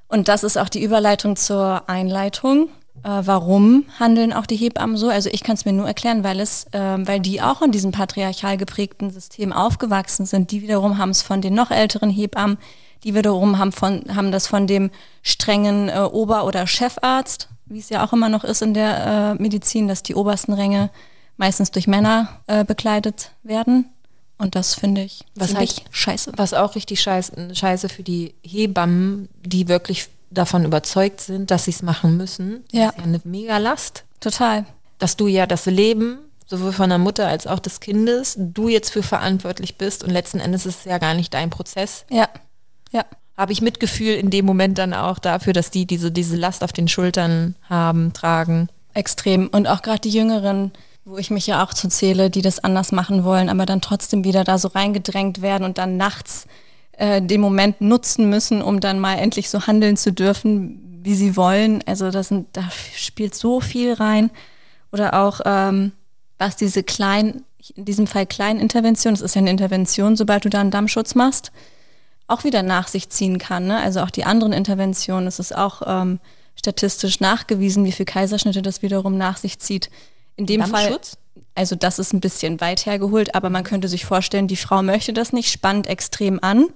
Und 0.10 0.28
das 0.28 0.44
ist 0.44 0.58
auch 0.58 0.70
die 0.70 0.84
Überleitung 0.84 1.38
zur 1.38 1.90
Einleitung. 1.90 2.70
Äh, 3.04 3.22
warum 3.24 3.86
handeln 4.00 4.34
auch 4.34 4.46
die 4.46 4.58
Hebammen 4.58 4.98
so? 4.98 5.08
Also 5.08 5.30
ich 5.32 5.44
kann 5.44 5.56
es 5.56 5.64
mir 5.64 5.74
nur 5.74 5.88
erklären, 5.88 6.26
weil 6.26 6.42
es, 6.42 6.66
äh, 6.72 6.98
weil 7.00 7.22
die 7.22 7.42
auch 7.42 7.62
in 7.62 7.72
diesem 7.72 7.92
patriarchal 7.92 8.58
geprägten 8.58 9.12
System 9.12 9.54
aufgewachsen 9.54 10.26
sind. 10.26 10.52
Die 10.52 10.62
wiederum 10.62 10.98
haben 10.98 11.12
es 11.12 11.22
von 11.22 11.42
den 11.42 11.54
noch 11.54 11.72
älteren 11.72 12.10
Hebammen 12.10 12.58
die 13.04 13.16
wiederum 13.16 13.58
haben, 13.58 13.72
von, 13.72 14.04
haben 14.16 14.32
das 14.32 14.48
von 14.48 14.68
dem 14.68 14.92
strengen 15.24 15.90
äh, 15.90 16.00
Ober- 16.12 16.46
oder 16.46 16.68
Chefarzt, 16.68 17.48
wie 17.66 17.80
es 17.80 17.90
ja 17.90 18.06
auch 18.06 18.14
immer 18.14 18.30
noch 18.30 18.44
ist 18.44 18.62
in 18.62 18.74
der 18.74 19.36
äh, 19.38 19.42
Medizin, 19.42 19.88
dass 19.88 20.04
die 20.04 20.16
obersten 20.16 20.54
Ränge 20.54 20.90
meistens 21.38 21.72
durch 21.72 21.88
Männer 21.88 22.40
äh, 22.48 22.66
bekleidet 22.66 23.32
werden. 23.44 23.86
Und 24.38 24.56
das 24.56 24.74
finde 24.76 25.02
ich 25.04 25.26
Was 25.36 25.54
halt- 25.56 25.84
scheiße. 25.92 26.32
Was 26.38 26.54
auch 26.54 26.76
richtig 26.76 27.02
scheiße, 27.02 27.54
scheiße 27.56 27.90
für 27.90 28.04
die 28.04 28.34
Hebammen, 28.44 29.28
die 29.46 29.68
wirklich 29.68 30.08
davon 30.32 30.64
überzeugt 30.66 31.22
sind, 31.22 31.52
dass 31.52 31.66
sie 31.66 31.72
es 31.72 31.82
machen 31.82 32.18
müssen. 32.18 32.64
Ja. 32.72 32.86
Das 32.88 32.92
ist 32.96 32.98
ja 33.00 33.04
eine 33.04 33.22
mega 33.24 33.58
Last. 33.58 34.06
Total. 34.20 34.66
Dass 34.98 35.18
du 35.18 35.28
ja 35.28 35.46
das 35.46 35.66
Leben 35.66 36.20
sowohl 36.46 36.72
von 36.72 36.90
der 36.90 36.98
Mutter 36.98 37.28
als 37.28 37.48
auch 37.48 37.60
des 37.60 37.80
Kindes, 37.80 38.36
du 38.38 38.70
jetzt 38.70 38.92
für 38.92 39.04
verantwortlich 39.04 39.78
bist 39.78 40.04
und 40.04 40.10
letzten 40.10 40.40
Endes 40.40 40.66
ist 40.66 40.80
es 40.80 40.86
ja 40.86 40.98
gar 40.98 41.14
nicht 41.14 41.34
dein 41.34 41.50
Prozess. 41.50 42.06
Ja. 42.10 42.28
Ja. 42.92 43.06
Habe 43.38 43.54
ich 43.54 43.62
Mitgefühl 43.62 44.16
in 44.16 44.30
dem 44.30 44.46
Moment 44.46 44.78
dann 44.78 44.94
auch 44.94 45.18
dafür, 45.18 45.54
dass 45.54 45.72
die 45.72 45.86
diese, 45.86 46.12
diese 46.12 46.36
Last 46.36 46.62
auf 46.62 46.74
den 46.74 46.90
Schultern 46.90 47.56
haben, 47.70 48.12
tragen. 48.12 48.68
Extrem. 48.94 49.48
Und 49.48 49.68
auch 49.68 49.82
gerade 49.82 50.02
die 50.02 50.10
Jüngeren, 50.10 50.72
wo 51.06 51.18
ich 51.18 51.32
mich 51.32 51.48
ja 51.48 51.64
auch 51.64 51.74
zu 51.74 51.88
zähle, 51.88 52.30
die 52.30 52.42
das 52.42 52.62
anders 52.62 52.92
machen 52.92 53.24
wollen, 53.24 53.48
aber 53.48 53.66
dann 53.66 53.80
trotzdem 53.80 54.26
wieder 54.26 54.44
da 54.44 54.58
so 54.58 54.68
reingedrängt 54.68 55.42
werden 55.42 55.64
und 55.64 55.78
dann 55.78 55.96
nachts 55.96 56.48
äh, 56.98 57.22
den 57.22 57.40
Moment 57.40 57.80
nutzen 57.80 58.30
müssen, 58.30 58.62
um 58.62 58.82
dann 58.82 59.00
mal 59.00 59.16
endlich 59.16 59.50
so 59.50 59.66
handeln 59.68 59.96
zu 59.96 60.12
dürfen, 60.12 61.00
wie 61.02 61.16
sie 61.16 61.38
wollen. 61.38 61.82
Also 61.86 62.12
das 62.12 62.28
sind, 62.28 62.48
da 62.54 62.70
spielt 62.96 63.36
so 63.36 63.62
viel 63.62 63.94
rein. 63.94 64.32
Oder 64.92 65.14
auch, 65.14 65.40
ähm, 65.46 65.94
was 66.38 66.58
diese 66.58 66.84
kleinen, 66.84 67.46
in 67.76 67.86
diesem 67.86 68.06
Fall 68.06 68.26
kleinen 68.26 68.60
Intervention, 68.60 69.14
das 69.14 69.22
ist 69.22 69.36
ja 69.36 69.40
eine 69.40 69.52
Intervention, 69.52 70.16
sobald 70.18 70.44
du 70.46 70.50
da 70.50 70.60
einen 70.60 70.72
Dammschutz 70.72 71.16
machst, 71.16 71.52
auch 72.30 72.44
wieder 72.44 72.64
nach 72.64 72.88
sich 72.88 73.10
ziehen 73.10 73.38
kann. 73.38 73.68
Ne? 73.68 73.78
Also 73.78 74.02
auch 74.02 74.10
die 74.10 74.24
anderen 74.24 74.54
Interventionen, 74.54 75.28
es 75.28 75.40
ist 75.40 75.56
auch 75.56 75.82
ähm, 75.86 76.20
statistisch 76.56 77.20
nachgewiesen, 77.20 77.86
wie 77.86 77.92
viel 77.92 78.06
Kaiserschnitte 78.06 78.62
das 78.62 78.82
wiederum 78.82 79.18
nach 79.18 79.38
sich 79.38 79.60
zieht. 79.60 79.90
In 80.36 80.46
dem 80.46 80.62
Fall, 80.64 80.84
Dammschutz? 80.84 81.18
also 81.56 81.76
das 81.76 82.00
ist 82.00 82.14
ein 82.14 82.22
bisschen 82.22 82.62
weit 82.62 82.86
hergeholt, 82.86 83.36
aber 83.36 83.50
man 83.50 83.64
könnte 83.64 83.88
sich 83.88 84.06
vorstellen, 84.06 84.48
die 84.48 84.56
Frau 84.56 84.82
möchte 84.82 85.12
das 85.14 85.34
nicht, 85.34 85.52
spannt 85.52 85.88
extrem 85.88 86.40
an, 86.42 86.68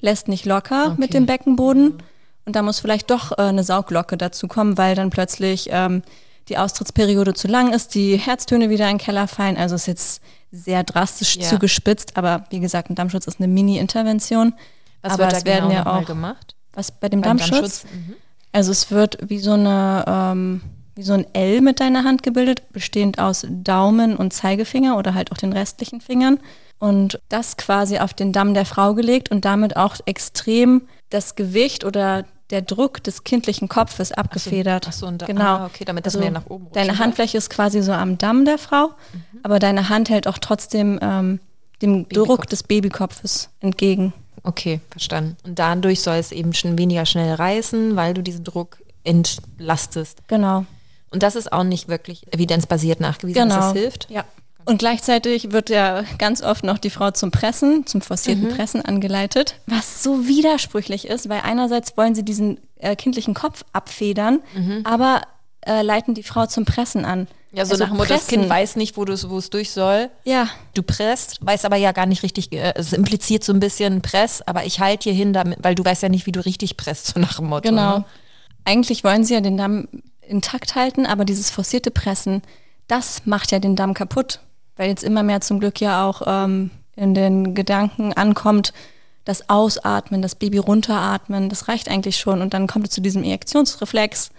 lässt 0.00 0.28
nicht 0.28 0.44
locker 0.44 0.94
mit 0.98 1.14
dem 1.14 1.24
Beckenboden 1.26 2.02
und 2.44 2.56
da 2.56 2.62
muss 2.62 2.80
vielleicht 2.80 3.10
doch 3.10 3.32
äh, 3.32 3.42
eine 3.42 3.64
Sauglocke 3.64 4.16
dazu 4.16 4.48
kommen, 4.48 4.76
weil 4.78 4.94
dann 4.94 5.10
plötzlich 5.10 5.68
ähm, 5.70 6.02
die 6.48 6.58
Austrittsperiode 6.58 7.34
zu 7.34 7.48
lang 7.48 7.72
ist, 7.72 7.94
die 7.94 8.16
Herztöne 8.16 8.70
wieder 8.70 8.84
in 8.88 8.98
den 8.98 9.04
Keller 9.04 9.26
fallen. 9.26 9.56
Also 9.56 9.74
ist 9.74 9.86
jetzt 9.86 10.22
sehr 10.52 10.84
drastisch 10.84 11.36
Ja. 11.36 11.48
zugespitzt, 11.48 12.16
aber 12.16 12.44
wie 12.50 12.60
gesagt, 12.60 12.88
ein 12.88 12.94
Dammschutz 12.94 13.26
ist 13.26 13.40
eine 13.40 13.48
Mini-Intervention. 13.48 14.54
Was 15.06 15.14
aber 15.14 15.22
wird 15.24 15.32
da 15.32 15.36
es 15.38 15.44
werden 15.44 15.68
genau 15.70 15.82
ja 15.82 15.98
auch 16.00 16.04
gemacht? 16.04 16.54
was 16.74 16.90
bei 16.90 17.08
dem 17.08 17.22
Beim 17.22 17.38
Dammschutz. 17.38 17.84
Mhm. 17.84 18.14
Also 18.52 18.70
es 18.72 18.90
wird 18.90 19.18
wie 19.28 19.38
so 19.38 19.52
eine 19.52 20.04
ähm, 20.06 20.60
wie 20.94 21.02
so 21.02 21.12
ein 21.12 21.26
L 21.34 21.60
mit 21.60 21.80
deiner 21.80 22.04
Hand 22.04 22.22
gebildet, 22.22 22.70
bestehend 22.72 23.18
aus 23.18 23.46
Daumen 23.48 24.16
und 24.16 24.32
Zeigefinger 24.32 24.96
oder 24.96 25.12
halt 25.14 25.30
auch 25.32 25.36
den 25.36 25.52
restlichen 25.52 26.00
Fingern. 26.00 26.38
Und 26.78 27.18
das 27.30 27.56
quasi 27.56 27.98
auf 27.98 28.12
den 28.14 28.32
Damm 28.32 28.52
der 28.54 28.64
Frau 28.66 28.94
gelegt 28.94 29.30
und 29.30 29.44
damit 29.46 29.76
auch 29.76 29.96
extrem 30.06 30.82
das 31.10 31.34
Gewicht 31.34 31.84
oder 31.84 32.24
der 32.50 32.62
Druck 32.62 33.02
des 33.02 33.24
kindlichen 33.24 33.68
Kopfes 33.68 34.12
abgefedert. 34.12 34.86
ach 34.88 34.92
so, 34.92 35.06
und 35.06 35.22
da- 35.22 35.26
genau. 35.26 35.42
ah, 35.42 35.66
okay, 35.66 35.84
damit 35.84 36.06
das 36.06 36.14
also 36.14 36.22
mehr 36.24 36.30
nach 36.32 36.46
oben 36.46 36.66
rutschen 36.66 36.86
Deine. 36.86 36.98
Handfläche 36.98 37.36
ist 37.38 37.50
quasi 37.50 37.82
so 37.82 37.92
am 37.92 38.18
Damm 38.18 38.44
der 38.44 38.56
Frau, 38.58 38.88
Mhm. 39.12 39.40
aber 39.42 39.58
deine 39.58 39.88
Hand 39.88 40.10
hält 40.10 40.26
auch 40.28 40.38
trotzdem 40.38 40.98
ähm, 41.02 41.40
dem 41.82 42.08
Druck 42.08 42.46
des 42.46 42.62
Babykopfes 42.62 43.50
entgegen. 43.60 44.12
Okay, 44.46 44.80
verstanden. 44.90 45.36
Und 45.44 45.58
dadurch 45.58 46.00
soll 46.00 46.16
es 46.16 46.32
eben 46.32 46.54
schon 46.54 46.78
weniger 46.78 47.04
schnell 47.04 47.34
reißen, 47.34 47.96
weil 47.96 48.14
du 48.14 48.22
diesen 48.22 48.44
Druck 48.44 48.78
entlastest. 49.04 50.18
Genau. 50.28 50.64
Und 51.10 51.22
das 51.22 51.36
ist 51.36 51.52
auch 51.52 51.64
nicht 51.64 51.88
wirklich 51.88 52.22
evidenzbasiert 52.32 53.00
nachgewiesen, 53.00 53.48
dass 53.48 53.58
das 53.58 53.72
hilft. 53.72 54.08
Ja. 54.10 54.24
Und 54.64 54.78
gleichzeitig 54.78 55.52
wird 55.52 55.70
ja 55.70 56.02
ganz 56.18 56.42
oft 56.42 56.64
noch 56.64 56.78
die 56.78 56.90
Frau 56.90 57.12
zum 57.12 57.30
Pressen, 57.30 57.86
zum 57.86 58.00
forcierten 58.00 58.48
Mhm. 58.50 58.54
Pressen 58.56 58.84
angeleitet, 58.84 59.54
was 59.66 60.02
so 60.02 60.26
widersprüchlich 60.26 61.06
ist, 61.06 61.28
weil 61.28 61.40
einerseits 61.44 61.96
wollen 61.96 62.14
sie 62.16 62.24
diesen 62.24 62.58
äh, 62.78 62.96
kindlichen 62.96 63.34
Kopf 63.34 63.64
abfedern, 63.72 64.40
aber 64.82 65.22
äh, 65.60 65.82
leiten 65.82 66.14
die 66.14 66.24
Frau 66.24 66.46
zum 66.46 66.64
Pressen 66.64 67.04
an. 67.04 67.28
Ja, 67.52 67.64
so 67.64 67.72
Also 67.72 67.84
nach 67.84 67.90
dem 67.90 67.96
Motto, 67.96 68.14
das. 68.14 68.26
Kind 68.26 68.48
weiß 68.48 68.76
nicht, 68.76 68.96
wo 68.96 69.04
du 69.04 69.12
es 69.12 69.50
durch 69.50 69.70
soll. 69.70 70.10
Ja, 70.24 70.48
Du 70.74 70.82
presst, 70.82 71.38
weiß 71.44 71.64
aber 71.64 71.76
ja 71.76 71.92
gar 71.92 72.04
nicht 72.04 72.22
richtig, 72.22 72.52
äh, 72.52 72.74
es 72.76 72.92
impliziert 72.92 73.42
so 73.44 73.52
ein 73.52 73.60
bisschen 73.60 74.02
Press, 74.02 74.42
aber 74.42 74.64
ich 74.66 74.78
halte 74.80 75.04
hier 75.04 75.14
hin, 75.14 75.32
damit, 75.32 75.58
weil 75.62 75.74
du 75.74 75.84
weißt 75.84 76.02
ja 76.02 76.10
nicht, 76.10 76.26
wie 76.26 76.32
du 76.32 76.44
richtig 76.44 76.76
presst, 76.76 77.06
so 77.06 77.20
nach 77.20 77.38
dem 77.38 77.46
Motto. 77.46 77.68
genau. 77.68 77.98
Ne? 77.98 78.04
Eigentlich 78.64 79.04
wollen 79.04 79.24
sie 79.24 79.34
ja 79.34 79.40
den 79.40 79.56
Damm 79.56 79.88
intakt 80.20 80.74
halten, 80.74 81.06
aber 81.06 81.24
dieses 81.24 81.50
forcierte 81.50 81.90
Pressen, 81.90 82.42
das 82.88 83.22
macht 83.24 83.52
ja 83.52 83.58
den 83.58 83.74
Damm 83.74 83.94
kaputt, 83.94 84.40
weil 84.76 84.88
jetzt 84.88 85.04
immer 85.04 85.22
mehr 85.22 85.40
zum 85.40 85.60
Glück 85.60 85.80
ja 85.80 86.04
auch 86.04 86.22
ähm, 86.26 86.70
in 86.94 87.14
den 87.14 87.54
Gedanken 87.54 88.12
ankommt, 88.12 88.72
das 89.24 89.48
Ausatmen, 89.48 90.20
das 90.22 90.34
Baby 90.34 90.58
runteratmen, 90.58 91.48
das 91.48 91.68
reicht 91.68 91.88
eigentlich 91.88 92.18
schon. 92.18 92.42
Und 92.42 92.54
dann 92.54 92.66
kommt 92.66 92.88
es 92.88 92.92
zu 92.92 93.00
diesem 93.00 93.24
Erektionsreflex. 93.24 94.30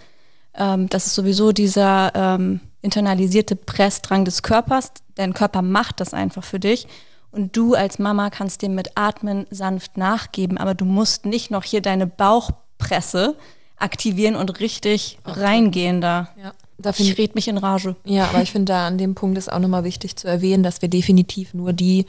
Ähm, 0.54 0.88
das 0.88 1.06
ist 1.06 1.14
sowieso 1.14 1.52
dieser 1.52 2.12
ähm, 2.14 2.60
internalisierte 2.82 3.56
Pressdrang 3.56 4.24
des 4.24 4.42
Körpers. 4.42 4.92
Dein 5.14 5.34
Körper 5.34 5.62
macht 5.62 6.00
das 6.00 6.14
einfach 6.14 6.44
für 6.44 6.60
dich. 6.60 6.86
Und 7.30 7.56
du 7.56 7.74
als 7.74 7.98
Mama 7.98 8.30
kannst 8.30 8.62
dem 8.62 8.74
mit 8.74 8.92
Atmen 8.96 9.46
sanft 9.50 9.96
nachgeben, 9.96 10.56
aber 10.56 10.74
du 10.74 10.84
musst 10.84 11.26
nicht 11.26 11.50
noch 11.50 11.64
hier 11.64 11.82
deine 11.82 12.06
Bauchpresse 12.06 13.36
aktivieren 13.76 14.34
und 14.34 14.60
richtig 14.60 15.18
reingehen 15.24 16.00
da. 16.00 16.28
Ja, 16.42 16.52
da 16.78 16.92
find 16.92 17.10
Ich 17.10 17.18
red 17.18 17.34
mich 17.34 17.48
in 17.48 17.58
Rage. 17.58 17.96
Ja, 18.04 18.28
aber 18.28 18.42
ich 18.42 18.52
finde 18.52 18.72
da 18.72 18.86
an 18.86 18.98
dem 18.98 19.14
Punkt 19.14 19.38
ist 19.38 19.52
auch 19.52 19.58
nochmal 19.58 19.84
wichtig 19.84 20.16
zu 20.16 20.28
erwähnen, 20.28 20.62
dass 20.62 20.82
wir 20.82 20.88
definitiv 20.88 21.54
nur 21.54 21.72
die, 21.72 22.06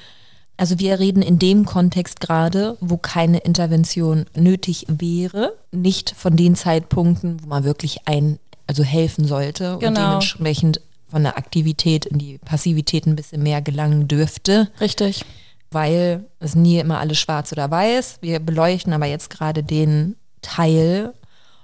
also 0.57 0.79
wir 0.79 0.99
reden 0.99 1.21
in 1.21 1.39
dem 1.39 1.65
Kontext 1.65 2.19
gerade, 2.21 2.77
wo 2.79 2.97
keine 2.97 3.39
Intervention 3.39 4.25
nötig 4.35 4.85
wäre, 4.87 5.53
nicht 5.71 6.11
von 6.17 6.35
den 6.35 6.55
Zeitpunkten, 6.55 7.43
wo 7.43 7.47
man 7.47 7.63
wirklich 7.63 8.07
ein, 8.07 8.39
also 8.69 8.83
helfen 8.83 9.25
sollte 9.25 9.73
und 9.73 9.79
Genau. 9.79 9.99
dementsprechend 10.09 10.79
von 11.09 11.23
der 11.23 11.37
Aktivität 11.39 12.05
in 12.05 12.19
die 12.19 12.37
Passivität 12.37 13.07
ein 13.07 13.15
bisschen 13.15 13.41
mehr 13.41 13.63
gelangen 13.63 14.07
dürfte, 14.07 14.69
Richtig. 14.79 15.25
weil 15.71 16.25
es 16.39 16.53
nie 16.53 16.77
immer 16.77 16.99
alles 16.99 17.17
schwarz 17.17 17.51
oder 17.51 17.71
weiß. 17.71 18.19
Wir 18.21 18.39
beleuchten 18.39 18.93
aber 18.93 19.07
jetzt 19.07 19.31
gerade 19.31 19.63
den 19.63 20.15
Teil, 20.43 21.15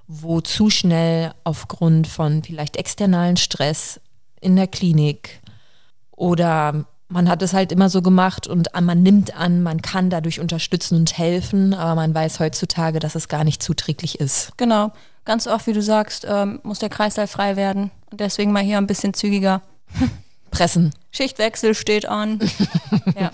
wo 0.07 0.41
zu 0.41 0.71
schnell 0.71 1.31
aufgrund 1.43 2.07
von 2.07 2.41
vielleicht 2.41 2.75
externalen 2.75 3.37
Stress 3.37 3.99
in 4.41 4.55
der 4.55 4.67
Klinik 4.67 5.41
oder 6.11 6.85
man 7.07 7.29
hat 7.29 7.41
es 7.41 7.53
halt 7.53 7.71
immer 7.71 7.89
so 7.89 8.01
gemacht 8.01 8.47
und 8.47 8.69
man 8.79 9.03
nimmt 9.03 9.35
an, 9.35 9.61
man 9.61 9.81
kann 9.81 10.09
dadurch 10.09 10.39
unterstützen 10.39 10.97
und 10.97 11.17
helfen, 11.17 11.73
aber 11.73 11.95
man 11.95 12.13
weiß 12.13 12.39
heutzutage, 12.39 12.99
dass 12.99 13.15
es 13.15 13.27
gar 13.27 13.43
nicht 13.43 13.61
zuträglich 13.61 14.19
ist. 14.19 14.51
Genau. 14.57 14.91
Ganz 15.23 15.47
oft, 15.47 15.65
wie 15.67 15.73
du 15.73 15.81
sagst, 15.81 16.25
ähm, 16.29 16.59
muss 16.63 16.79
der 16.79 16.89
Kreislauf 16.89 17.31
frei 17.31 17.55
werden. 17.55 17.89
Und 18.11 18.19
deswegen 18.19 18.51
mal 18.51 18.63
hier 18.63 18.77
ein 18.77 18.87
bisschen 18.87 19.13
zügiger. 19.13 19.61
Pressen. 20.51 20.93
Schichtwechsel 21.11 21.73
steht 21.73 22.05
an. 22.05 22.39
ja. 23.19 23.31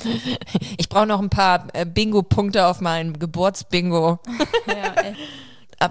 Ich 0.77 0.89
brauche 0.89 1.05
noch 1.05 1.21
ein 1.21 1.29
paar 1.29 1.67
äh, 1.73 1.85
Bingo-Punkte 1.85 2.65
auf 2.65 2.81
mein 2.81 3.19
Geburtsbingo. 3.19 4.19
ja 4.67 5.03
ey. 5.03 5.15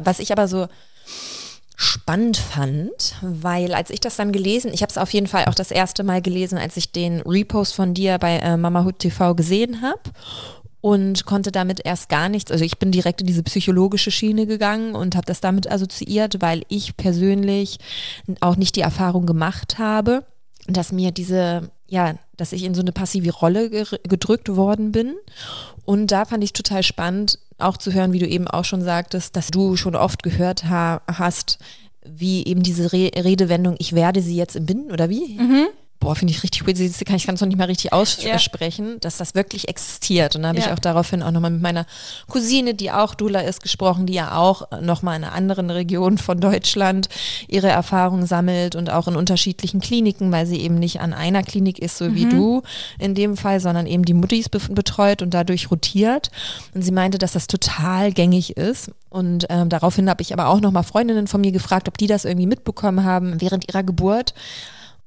was 0.03 0.19
ich 0.19 0.33
aber 0.33 0.49
so 0.49 0.69
spannend 1.81 2.37
fand, 2.37 3.15
weil 3.23 3.73
als 3.73 3.89
ich 3.89 4.01
das 4.01 4.17
dann 4.17 4.33
gelesen, 4.33 4.71
ich 4.75 4.83
habe 4.83 4.91
es 4.91 4.99
auf 4.99 5.15
jeden 5.15 5.27
Fall 5.27 5.47
auch 5.47 5.55
das 5.55 5.71
erste 5.71 6.05
Mal 6.05 6.21
gelesen, 6.21 6.59
als 6.59 6.77
ich 6.77 6.93
den 6.93 7.23
Repost 7.23 7.75
von 7.75 7.95
dir 7.95 8.19
bei 8.19 8.37
äh, 8.37 8.59
Mama 8.59 8.85
Hut 8.85 8.99
TV 8.99 9.35
gesehen 9.35 9.81
habe 9.81 10.03
und 10.83 11.25
konnte 11.25 11.51
damit 11.51 11.81
erst 11.83 12.11
gar 12.11 12.29
nichts, 12.29 12.51
also 12.53 12.67
ich 12.67 12.79
bin 12.79 12.93
direkt 12.93 13.23
in 13.23 13.27
diese 13.27 13.43
psychologische 13.43 14.11
Schiene 14.11 14.47
gegangen 14.47 14.95
und 14.95 15.17
habe 15.17 15.25
das 15.25 15.41
damit 15.41 15.73
assoziiert, 15.73 16.43
weil 16.43 16.65
ich 16.69 16.99
persönlich 16.99 17.79
auch 18.41 18.57
nicht 18.57 18.77
die 18.77 18.83
Erfahrung 18.83 19.25
gemacht 19.25 19.79
habe, 19.79 20.27
dass 20.67 20.93
mir 20.93 21.13
diese, 21.13 21.71
ja, 21.89 22.17
dass 22.37 22.53
ich 22.53 22.65
in 22.65 22.75
so 22.75 22.83
eine 22.83 22.93
passive 22.93 23.33
Rolle 23.33 23.71
gedrückt 23.71 24.55
worden 24.55 24.93
bin. 24.93 25.15
Und 25.87 26.09
da 26.09 26.27
fand 26.27 26.45
ich 26.45 26.53
total 26.53 26.83
spannend, 26.83 27.39
auch 27.63 27.77
zu 27.77 27.93
hören, 27.93 28.13
wie 28.13 28.19
du 28.19 28.27
eben 28.27 28.49
auch 28.49 28.65
schon 28.65 28.83
sagtest, 28.83 29.37
dass 29.37 29.49
du 29.49 29.77
schon 29.77 29.95
oft 29.97 30.23
gehört 30.23 30.65
ha 30.65 31.03
hast, 31.07 31.59
wie 32.05 32.45
eben 32.47 32.63
diese 32.63 32.93
Re 32.93 33.11
Redewendung, 33.15 33.77
ich 33.79 33.93
werde 33.95 34.23
sie 34.23 34.37
jetzt 34.37 34.57
entbinden, 34.57 34.91
oder 34.91 35.11
wie? 35.11 35.39
Boah, 36.01 36.17
finde 36.17 36.33
ich 36.33 36.43
richtig 36.43 36.67
weird. 36.67 36.79
Sie 36.79 36.91
kann 37.05 37.17
ich 37.17 37.27
kann 37.27 37.35
es 37.35 37.43
noch 37.43 37.49
nicht 37.49 37.59
mal 37.59 37.65
richtig 37.65 37.93
aussprechen, 37.93 38.99
dass 39.01 39.19
das 39.19 39.35
wirklich 39.35 39.69
existiert. 39.69 40.35
Und 40.35 40.43
da 40.43 40.49
habe 40.49 40.59
ich 40.59 40.65
Ja. 40.65 40.73
auch 40.73 40.79
daraufhin 40.79 41.23
auch 41.23 41.31
nochmal 41.31 41.51
mit 41.51 41.61
meiner 41.61 41.85
Cousine, 42.27 42.73
die 42.73 42.91
auch 42.91 43.15
Dula 43.15 43.41
ist, 43.41 43.63
gesprochen, 43.63 44.07
die 44.07 44.15
ja 44.15 44.35
auch 44.37 44.63
nochmal 44.81 45.17
in 45.19 45.25
einer 45.25 45.35
anderen 45.35 45.69
Region 45.69 46.17
von 46.17 46.41
Deutschland 46.41 47.11
ihre 47.49 47.69
Erfahrungen 47.69 48.25
sammelt 48.27 48.77
und 48.77 48.89
auch 48.89 49.09
in 49.09 49.17
unterschiedlichen 49.17 49.81
Kliniken, 49.81 50.33
weil 50.33 50.47
sie 50.47 50.61
eben 50.61 50.77
nicht 50.77 51.01
an 51.01 51.13
einer 51.13 51.43
Klinik 51.43 51.79
ist, 51.79 51.99
so 51.99 52.15
wie 52.15 52.25
du 52.25 52.63
in 52.99 53.15
dem 53.15 53.37
Fall, 53.37 53.61
sondern 53.61 53.87
eben 53.87 54.05
die 54.07 54.15
Muttis 54.15 54.49
be 54.49 54.59
betreut 54.71 55.21
und 55.21 55.35
dadurch 55.35 55.71
rotiert. 55.71 56.31
Und 56.75 56.81
sie 56.83 56.93
meinte, 56.93 57.19
dass 57.19 57.33
das 57.33 57.47
total 57.47 58.11
gängig 58.13 58.57
ist. 58.57 58.91
Und 59.11 59.47
ähm, 59.51 59.69
daraufhin 59.69 60.09
habe 60.09 60.23
ich 60.23 60.33
aber 60.33 60.47
auch 60.49 60.61
nochmal 60.61 60.85
Freundinnen 60.85 61.27
von 61.27 61.43
mir 61.43 61.53
gefragt, 61.53 61.89
ob 61.89 61.99
die 61.99 62.07
das 62.07 62.25
irgendwie 62.25 62.47
mitbekommen 62.47 63.05
haben 63.05 63.39
während 63.41 63.69
ihrer 63.69 63.83
Geburt. 63.83 64.33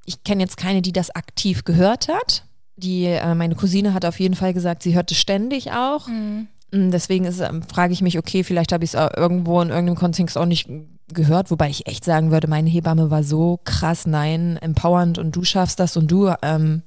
Ich 0.05 0.23
kenne 0.23 0.41
jetzt 0.43 0.57
keine, 0.57 0.81
die 0.81 0.91
das 0.91 1.09
aktiv 1.11 1.63
gehört 1.63 2.07
hat. 2.07 2.45
die, 2.75 3.05
äh, 3.05 3.35
meine 3.35 3.55
Cousine 3.55 3.93
hat 3.93 4.03
auf 4.03 4.19
jeden 4.19 4.35
Fall 4.35 4.53
gesagt, 4.53 4.81
sie 4.83 4.95
hört 4.95 5.11
es 5.11 5.17
ständig 5.17 5.71
auch. 5.71 6.07
Mhm. 6.07 6.47
Mm, 6.71 6.89
Deswegen 6.89 7.25
ist, 7.25 7.39
ähm, 7.39 7.61
frage 7.61 7.93
ich 7.93 8.01
mich, 8.01 8.17
okay, 8.17 8.43
vielleicht 8.43 8.71
habe 8.73 8.83
ich 8.83 8.93
es 8.95 9.11
irgendwo 9.15 9.61
in 9.61 9.69
irgendeinem 9.69 9.95
Kontext 9.95 10.37
auch 10.37 10.47
nicht 10.47 10.67
gehört, 11.13 11.51
wobei 11.51 11.69
ich 11.69 11.85
echt 11.85 12.03
sagen 12.03 12.31
würde, 12.31 12.47
meine 12.47 12.69
Hebamme 12.69 13.11
war 13.11 13.23
so 13.23 13.59
krass, 13.63 14.07
nein, 14.07 14.57
empowernd 14.57 15.19
und 15.19 15.35
du 15.35 15.43
schaffst 15.43 15.79
das 15.79 15.95
und 15.97 16.09
du, 16.09 16.33
ähm, 16.41 16.81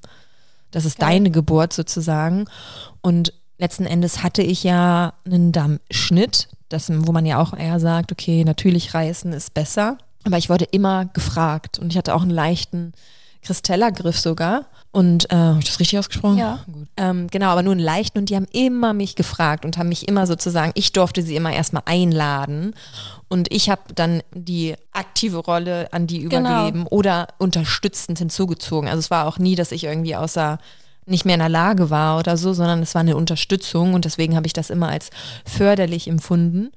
das 0.73 0.85
ist 0.85 0.99
Geil. 0.99 1.11
deine 1.11 1.31
Geburt 1.31 1.73
sozusagen. 1.73 2.47
Und 3.01 3.33
letzten 3.59 3.87
Endes 3.87 4.25
hatte 4.25 4.43
ich 4.43 4.65
ja 4.65 5.13
einen 5.25 5.53
Dammschnitt, 5.53 6.49
das, 6.69 6.91
wo 6.91 7.13
man 7.13 7.25
ja 7.25 7.41
auch 7.41 7.57
eher 7.57 7.79
sagt, 7.79 8.11
okay, 8.11 8.43
natürlich 8.45 8.93
reißen 8.93 9.33
ist 9.33 9.55
besser. 9.55 9.99
Aber 10.27 10.37
ich 10.39 10.51
wurde 10.51 10.65
immer 10.65 11.07
gefragt 11.07 11.79
und 11.79 11.93
ich 11.93 11.97
hatte 11.97 12.15
auch 12.15 12.23
einen 12.23 12.31
leichten 12.31 12.93
Kristellergriff 13.43 14.19
sogar. 14.19 14.67
Und 14.91 15.31
äh, 15.31 15.37
habe 15.37 15.59
ich 15.61 15.67
das 15.67 15.79
richtig 15.79 15.99
ausgesprochen? 15.99 16.39
Ja. 16.39 16.61
Gut. 16.67 16.89
Ähm, 16.97 17.29
genau, 17.31 17.49
aber 17.49 17.63
nur 17.63 17.73
einen 17.73 17.81
leichten 17.83 18.19
und 18.19 18.31
die 18.31 18.35
haben 18.37 18.47
immer 18.51 18.95
mich 18.95 19.15
gefragt 19.15 19.65
und 19.65 19.77
haben 19.77 19.91
mich 19.91 20.09
immer 20.09 20.27
sozusagen, 20.27 20.73
ich 20.75 20.93
durfte 20.93 21.23
sie 21.23 21.37
immer 21.37 21.53
erstmal 21.53 21.83
einladen 21.85 22.75
und 23.29 23.53
ich 23.53 23.69
habe 23.69 23.83
dann 23.95 24.23
die 24.35 24.75
aktive 24.93 25.37
Rolle 25.37 25.93
an 25.93 26.07
die 26.07 26.21
Genau. 26.21 26.39
übergeben 26.39 26.87
oder 26.87 27.29
unterstützend 27.39 28.19
hinzugezogen. 28.19 28.89
Also 28.89 29.01
es 29.01 29.11
war 29.11 29.27
auch 29.27 29.39
nie, 29.39 29.55
dass 29.55 29.71
ich 29.71 29.85
irgendwie 29.85 30.17
außer 30.17 30.59
nicht 31.05 31.25
mehr 31.25 31.35
in 31.35 31.41
der 31.41 31.49
Lage 31.51 31.91
war 31.91 32.19
oder 32.19 32.37
so, 32.37 32.53
sondern 32.53 32.83
es 32.83 32.95
war 32.95 33.01
eine 33.01 33.17
Unterstützung 33.17 33.95
und 33.95 34.05
deswegen 34.07 34.35
habe 34.35 34.47
ich 34.47 34.55
das 34.55 34.71
immer 34.71 34.89
als 34.89 35.11
förderlich 35.45 36.09
empfunden. 36.09 36.73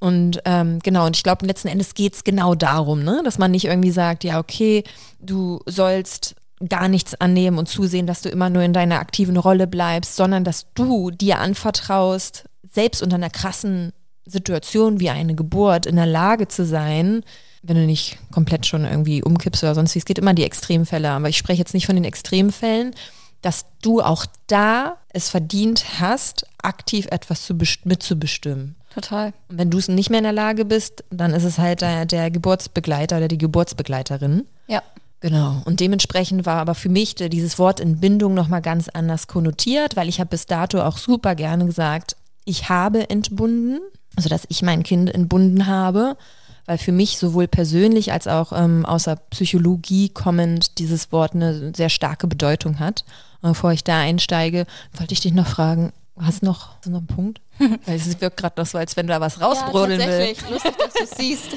Und 0.00 0.40
ähm, 0.44 0.80
genau, 0.80 1.06
und 1.06 1.16
ich 1.16 1.22
glaube, 1.22 1.46
letzten 1.46 1.68
Endes 1.68 1.94
geht 1.94 2.14
es 2.14 2.24
genau 2.24 2.54
darum, 2.54 3.04
ne? 3.04 3.22
dass 3.24 3.38
man 3.38 3.50
nicht 3.50 3.64
irgendwie 3.64 3.90
sagt, 3.90 4.24
ja, 4.24 4.38
okay, 4.38 4.84
du 5.20 5.60
sollst 5.66 6.34
gar 6.68 6.88
nichts 6.88 7.14
annehmen 7.14 7.58
und 7.58 7.68
zusehen, 7.68 8.06
dass 8.06 8.22
du 8.22 8.28
immer 8.28 8.50
nur 8.50 8.62
in 8.62 8.72
deiner 8.72 9.00
aktiven 9.00 9.36
Rolle 9.36 9.66
bleibst, 9.66 10.16
sondern 10.16 10.44
dass 10.44 10.66
du 10.74 11.10
dir 11.10 11.38
anvertraust, 11.38 12.44
selbst 12.70 13.02
unter 13.02 13.16
einer 13.16 13.30
krassen 13.30 13.92
Situation 14.26 15.00
wie 15.00 15.10
eine 15.10 15.34
Geburt 15.34 15.86
in 15.86 15.96
der 15.96 16.06
Lage 16.06 16.48
zu 16.48 16.64
sein, 16.64 17.22
wenn 17.62 17.76
du 17.76 17.86
nicht 17.86 18.18
komplett 18.30 18.66
schon 18.66 18.84
irgendwie 18.84 19.22
umkippst 19.22 19.62
oder 19.62 19.74
sonst 19.74 19.94
wie, 19.94 19.98
es 19.98 20.04
geht 20.04 20.18
immer 20.18 20.34
die 20.34 20.44
Extremfälle, 20.44 21.10
aber 21.10 21.28
ich 21.28 21.38
spreche 21.38 21.60
jetzt 21.60 21.74
nicht 21.74 21.86
von 21.86 21.96
den 21.96 22.04
Extremfällen, 22.04 22.94
dass 23.42 23.66
du 23.82 24.00
auch 24.00 24.26
da 24.46 24.98
es 25.10 25.28
verdient 25.28 26.00
hast, 26.00 26.46
aktiv 26.62 27.06
etwas 27.10 27.42
zu 27.42 27.54
best- 27.54 27.84
mitzubestimmen. 27.84 28.76
Total. 28.94 29.32
Und 29.48 29.58
wenn 29.58 29.70
du 29.70 29.78
es 29.78 29.88
nicht 29.88 30.10
mehr 30.10 30.18
in 30.18 30.24
der 30.24 30.32
Lage 30.32 30.64
bist, 30.64 31.04
dann 31.10 31.32
ist 31.32 31.44
es 31.44 31.58
halt 31.58 31.80
der, 31.80 32.06
der 32.06 32.30
Geburtsbegleiter 32.30 33.16
oder 33.16 33.28
die 33.28 33.38
Geburtsbegleiterin. 33.38 34.46
Ja. 34.68 34.82
Genau. 35.20 35.62
Und 35.64 35.80
dementsprechend 35.80 36.44
war 36.44 36.58
aber 36.58 36.74
für 36.74 36.90
mich 36.90 37.14
dieses 37.14 37.58
Wort 37.58 37.80
Entbindung 37.80 38.34
nochmal 38.34 38.60
ganz 38.60 38.90
anders 38.90 39.26
konnotiert, 39.26 39.96
weil 39.96 40.08
ich 40.08 40.20
habe 40.20 40.28
bis 40.28 40.44
dato 40.44 40.82
auch 40.82 40.98
super 40.98 41.34
gerne 41.34 41.64
gesagt, 41.64 42.14
ich 42.44 42.68
habe 42.68 43.08
entbunden, 43.08 43.80
also 44.16 44.28
dass 44.28 44.44
ich 44.50 44.60
mein 44.60 44.82
Kind 44.82 45.14
entbunden 45.14 45.66
habe, 45.66 46.18
weil 46.66 46.76
für 46.76 46.92
mich 46.92 47.18
sowohl 47.18 47.48
persönlich 47.48 48.12
als 48.12 48.28
auch 48.28 48.52
ähm, 48.52 48.84
aus 48.84 49.04
der 49.04 49.16
Psychologie 49.30 50.10
kommend 50.10 50.78
dieses 50.78 51.10
Wort 51.10 51.34
eine 51.34 51.72
sehr 51.74 51.88
starke 51.88 52.26
Bedeutung 52.26 52.78
hat. 52.78 53.04
Und 53.40 53.52
bevor 53.52 53.72
ich 53.72 53.82
da 53.82 54.00
einsteige, 54.00 54.66
wollte 54.92 55.14
ich 55.14 55.20
dich 55.20 55.32
noch 55.32 55.46
fragen, 55.46 55.92
hast 56.18 56.42
du 56.42 56.46
noch, 56.46 56.76
hast 56.76 56.86
du 56.86 56.90
noch 56.90 56.98
einen 56.98 57.06
Punkt? 57.06 57.40
weil 57.58 57.96
es 57.96 58.20
wirkt 58.20 58.36
gerade 58.36 58.60
noch 58.60 58.66
so, 58.66 58.78
als 58.78 58.96
wenn 58.96 59.06
du 59.06 59.12
da 59.12 59.20
was 59.20 59.40
rausbrodeln 59.40 60.00
ja, 60.00 60.06
tatsächlich. 60.06 60.50
Lustig, 60.50 60.76
dass 60.76 60.92
du 60.92 61.04
es 61.04 61.10
siehst. 61.10 61.48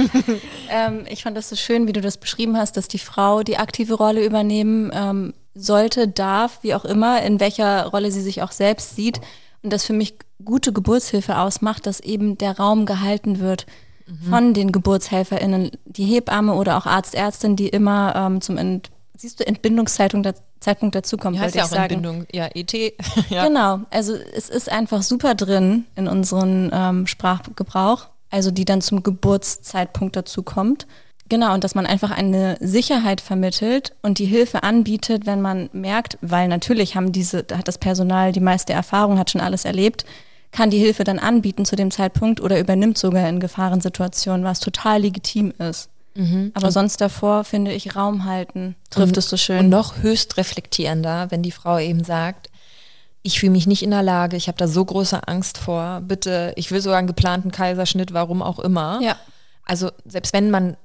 ähm, 0.70 1.04
ich 1.08 1.22
fand 1.22 1.36
das 1.36 1.48
so 1.48 1.56
schön, 1.56 1.86
wie 1.86 1.92
du 1.92 2.00
das 2.00 2.16
beschrieben 2.16 2.56
hast, 2.56 2.76
dass 2.76 2.88
die 2.88 2.98
Frau 2.98 3.42
die 3.42 3.58
aktive 3.58 3.94
Rolle 3.94 4.24
übernehmen 4.24 4.90
ähm, 4.92 5.34
sollte, 5.54 6.08
darf, 6.08 6.58
wie 6.62 6.74
auch 6.74 6.84
immer, 6.84 7.22
in 7.22 7.40
welcher 7.40 7.86
Rolle 7.86 8.10
sie 8.10 8.22
sich 8.22 8.42
auch 8.42 8.52
selbst 8.52 8.96
sieht. 8.96 9.20
Und 9.62 9.72
das 9.72 9.84
für 9.84 9.92
mich 9.92 10.18
gute 10.44 10.72
Geburtshilfe 10.72 11.36
ausmacht, 11.38 11.86
dass 11.86 12.00
eben 12.00 12.38
der 12.38 12.56
Raum 12.58 12.86
gehalten 12.86 13.40
wird 13.40 13.66
von 14.30 14.54
den 14.54 14.72
GeburtshelferInnen, 14.72 15.72
die 15.84 16.04
Hebamme 16.04 16.54
oder 16.54 16.78
auch 16.78 16.86
Arzt, 16.86 17.14
Ärztin, 17.14 17.56
die 17.56 17.68
immer 17.68 18.14
ähm, 18.16 18.40
zum 18.40 18.56
Ent 18.56 18.90
siehst 19.18 19.40
du, 19.40 19.46
Entbindungszeitpunkt 19.46 20.26
da, 20.26 20.32
Zeitpunkt 20.60 20.94
dazukommt, 20.94 21.38
heißt 21.38 21.54
wollte 21.54 21.58
ja 21.58 21.64
ich 21.64 21.70
auch 21.70 21.74
sagen. 21.74 21.94
Entbindung. 21.94 22.26
Ja, 22.32 22.48
ET. 22.54 22.72
ja. 23.30 23.46
Genau, 23.46 23.80
also 23.90 24.14
es 24.14 24.48
ist 24.48 24.70
einfach 24.70 25.02
super 25.02 25.34
drin 25.34 25.86
in 25.96 26.08
unseren 26.08 26.70
ähm, 26.72 27.06
Sprachgebrauch, 27.06 28.08
also 28.30 28.50
die 28.50 28.64
dann 28.64 28.80
zum 28.80 29.02
Geburtszeitpunkt 29.02 30.16
dazu 30.16 30.42
kommt. 30.42 30.86
Genau, 31.28 31.52
und 31.52 31.62
dass 31.62 31.74
man 31.74 31.84
einfach 31.84 32.10
eine 32.10 32.56
Sicherheit 32.60 33.20
vermittelt 33.20 33.94
und 34.00 34.18
die 34.18 34.24
Hilfe 34.24 34.62
anbietet, 34.62 35.26
wenn 35.26 35.42
man 35.42 35.68
merkt, 35.72 36.16
weil 36.22 36.48
natürlich 36.48 36.96
haben 36.96 37.12
diese, 37.12 37.42
da 37.44 37.58
hat 37.58 37.68
das 37.68 37.76
Personal 37.76 38.32
die 38.32 38.40
meiste 38.40 38.72
Erfahrung, 38.72 39.18
hat 39.18 39.30
schon 39.30 39.42
alles 39.42 39.66
erlebt, 39.66 40.06
kann 40.52 40.70
die 40.70 40.78
Hilfe 40.78 41.04
dann 41.04 41.18
anbieten 41.18 41.66
zu 41.66 41.76
dem 41.76 41.90
Zeitpunkt 41.90 42.40
oder 42.40 42.58
übernimmt 42.58 42.96
sogar 42.96 43.28
in 43.28 43.40
Gefahrensituationen, 43.40 44.44
was 44.44 44.60
total 44.60 45.02
legitim 45.02 45.52
ist. 45.58 45.90
Aber 46.54 46.72
sonst 46.72 47.00
davor 47.00 47.44
finde 47.44 47.72
ich 47.72 47.94
Raum 47.94 48.24
halten, 48.24 48.74
trifft 48.90 49.16
es 49.16 49.28
so 49.28 49.36
schön. 49.36 49.60
Und 49.60 49.68
noch 49.68 50.02
höchst 50.02 50.36
reflektierender, 50.36 51.30
wenn 51.30 51.42
die 51.42 51.52
Frau 51.52 51.78
eben 51.78 52.02
sagt, 52.02 52.50
ich 53.22 53.40
fühle 53.40 53.52
mich 53.52 53.66
nicht 53.66 53.82
in 53.82 53.90
der 53.90 54.02
Lage, 54.02 54.36
ich 54.36 54.48
habe 54.48 54.58
da 54.58 54.66
so 54.66 54.84
große 54.84 55.28
Angst 55.28 55.58
vor, 55.58 56.00
bitte, 56.00 56.52
ich 56.56 56.70
will 56.70 56.80
sogar 56.80 56.98
einen 56.98 57.06
geplanten 57.06 57.50
Kaiserschnitt, 57.50 58.12
warum 58.12 58.42
auch 58.42 58.58
immer. 58.58 59.00
Ja. 59.02 59.16
Also 59.64 59.90
selbst 60.06 60.32
wenn 60.32 60.50
man, 60.50 60.76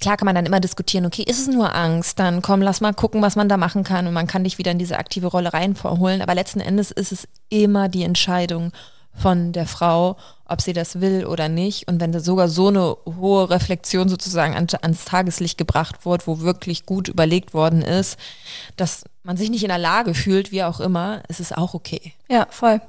klar 0.00 0.16
kann 0.16 0.26
man 0.26 0.34
dann 0.34 0.46
immer 0.46 0.60
diskutieren, 0.60 1.06
okay, 1.06 1.22
ist 1.22 1.40
es 1.40 1.48
nur 1.48 1.74
Angst, 1.74 2.18
dann 2.18 2.42
komm, 2.42 2.62
lass 2.62 2.80
mal 2.80 2.94
gucken, 2.94 3.22
was 3.22 3.36
man 3.36 3.48
da 3.48 3.56
machen 3.56 3.84
kann 3.84 4.06
und 4.06 4.12
man 4.12 4.26
kann 4.26 4.44
dich 4.44 4.58
wieder 4.58 4.70
in 4.70 4.78
diese 4.78 4.98
aktive 4.98 5.28
Rolle 5.28 5.52
reinholen, 5.52 6.20
aber 6.20 6.34
letzten 6.34 6.60
Endes 6.60 6.90
ist 6.90 7.12
es 7.12 7.26
immer 7.48 7.88
die 7.88 8.02
Entscheidung 8.02 8.72
von 9.14 9.52
der 9.52 9.66
Frau, 9.66 10.16
ob 10.44 10.62
sie 10.62 10.72
das 10.72 11.00
will 11.00 11.26
oder 11.26 11.48
nicht. 11.48 11.88
Und 11.88 12.00
wenn 12.00 12.12
da 12.12 12.20
sogar 12.20 12.48
so 12.48 12.68
eine 12.68 12.96
hohe 13.04 13.50
Reflexion 13.50 14.08
sozusagen 14.08 14.54
an, 14.54 14.68
ans 14.80 15.04
Tageslicht 15.04 15.58
gebracht 15.58 16.06
wird, 16.06 16.26
wo 16.26 16.40
wirklich 16.40 16.86
gut 16.86 17.08
überlegt 17.08 17.52
worden 17.52 17.82
ist, 17.82 18.18
dass 18.76 19.04
man 19.22 19.36
sich 19.36 19.50
nicht 19.50 19.62
in 19.62 19.68
der 19.68 19.78
Lage 19.78 20.14
fühlt, 20.14 20.52
wie 20.52 20.62
auch 20.62 20.80
immer, 20.80 21.22
ist 21.28 21.40
es 21.40 21.52
auch 21.52 21.74
okay. 21.74 22.12
Ja, 22.28 22.46
voll. 22.50 22.80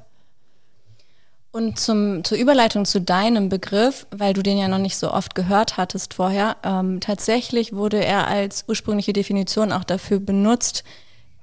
Und 1.52 1.80
zum, 1.80 2.22
zur 2.22 2.38
Überleitung 2.38 2.84
zu 2.84 3.00
deinem 3.00 3.48
Begriff, 3.48 4.06
weil 4.12 4.34
du 4.34 4.42
den 4.42 4.56
ja 4.56 4.68
noch 4.68 4.78
nicht 4.78 4.96
so 4.96 5.12
oft 5.12 5.34
gehört 5.34 5.76
hattest 5.76 6.14
vorher, 6.14 6.56
ähm, 6.62 7.00
tatsächlich 7.00 7.72
wurde 7.72 8.04
er 8.04 8.28
als 8.28 8.64
ursprüngliche 8.68 9.12
Definition 9.12 9.72
auch 9.72 9.82
dafür 9.82 10.20
benutzt, 10.20 10.84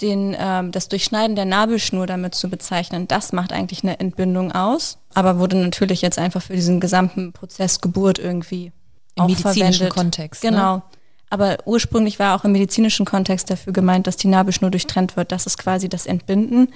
den, 0.02 0.36
ähm, 0.38 0.72
das 0.72 0.90
Durchschneiden 0.90 1.36
der 1.36 1.46
Nabelschnur 1.46 2.08
damit 2.08 2.36
zu 2.36 2.50
bezeichnen. 2.50 3.08
Das 3.08 3.34
macht 3.34 3.52
eigentlich 3.52 3.84
eine 3.84 4.00
Entbindung 4.00 4.52
aus, 4.52 4.98
aber 5.14 5.40
wurde 5.40 5.58
natürlich 5.58 6.02
jetzt 6.02 6.20
einfach 6.20 6.42
für 6.42 6.54
diesen 6.54 6.80
gesamten 6.80 7.34
Prozess 7.34 7.82
Geburt 7.82 8.20
irgendwie 8.20 8.72
Im 9.16 9.24
auch 9.24 9.28
medizinischen 9.28 9.88
verwendet. 9.88 9.94
Kontext, 9.96 10.44
ne? 10.44 10.50
Genau. 10.52 10.84
Aber 11.30 11.58
ursprünglich 11.66 12.20
war 12.20 12.36
auch 12.36 12.46
im 12.46 12.54
medizinischen 12.54 13.06
Kontext 13.06 13.50
dafür 13.50 13.74
gemeint, 13.74 14.08
dass 14.08 14.16
die 14.16 14.28
Nabelschnur 14.28 14.72
durchtrennt 14.72 15.18
wird. 15.18 15.32
Das 15.32 15.46
ist 15.46 15.58
quasi 15.58 15.90
das 15.90 16.06
Entbinden. 16.06 16.70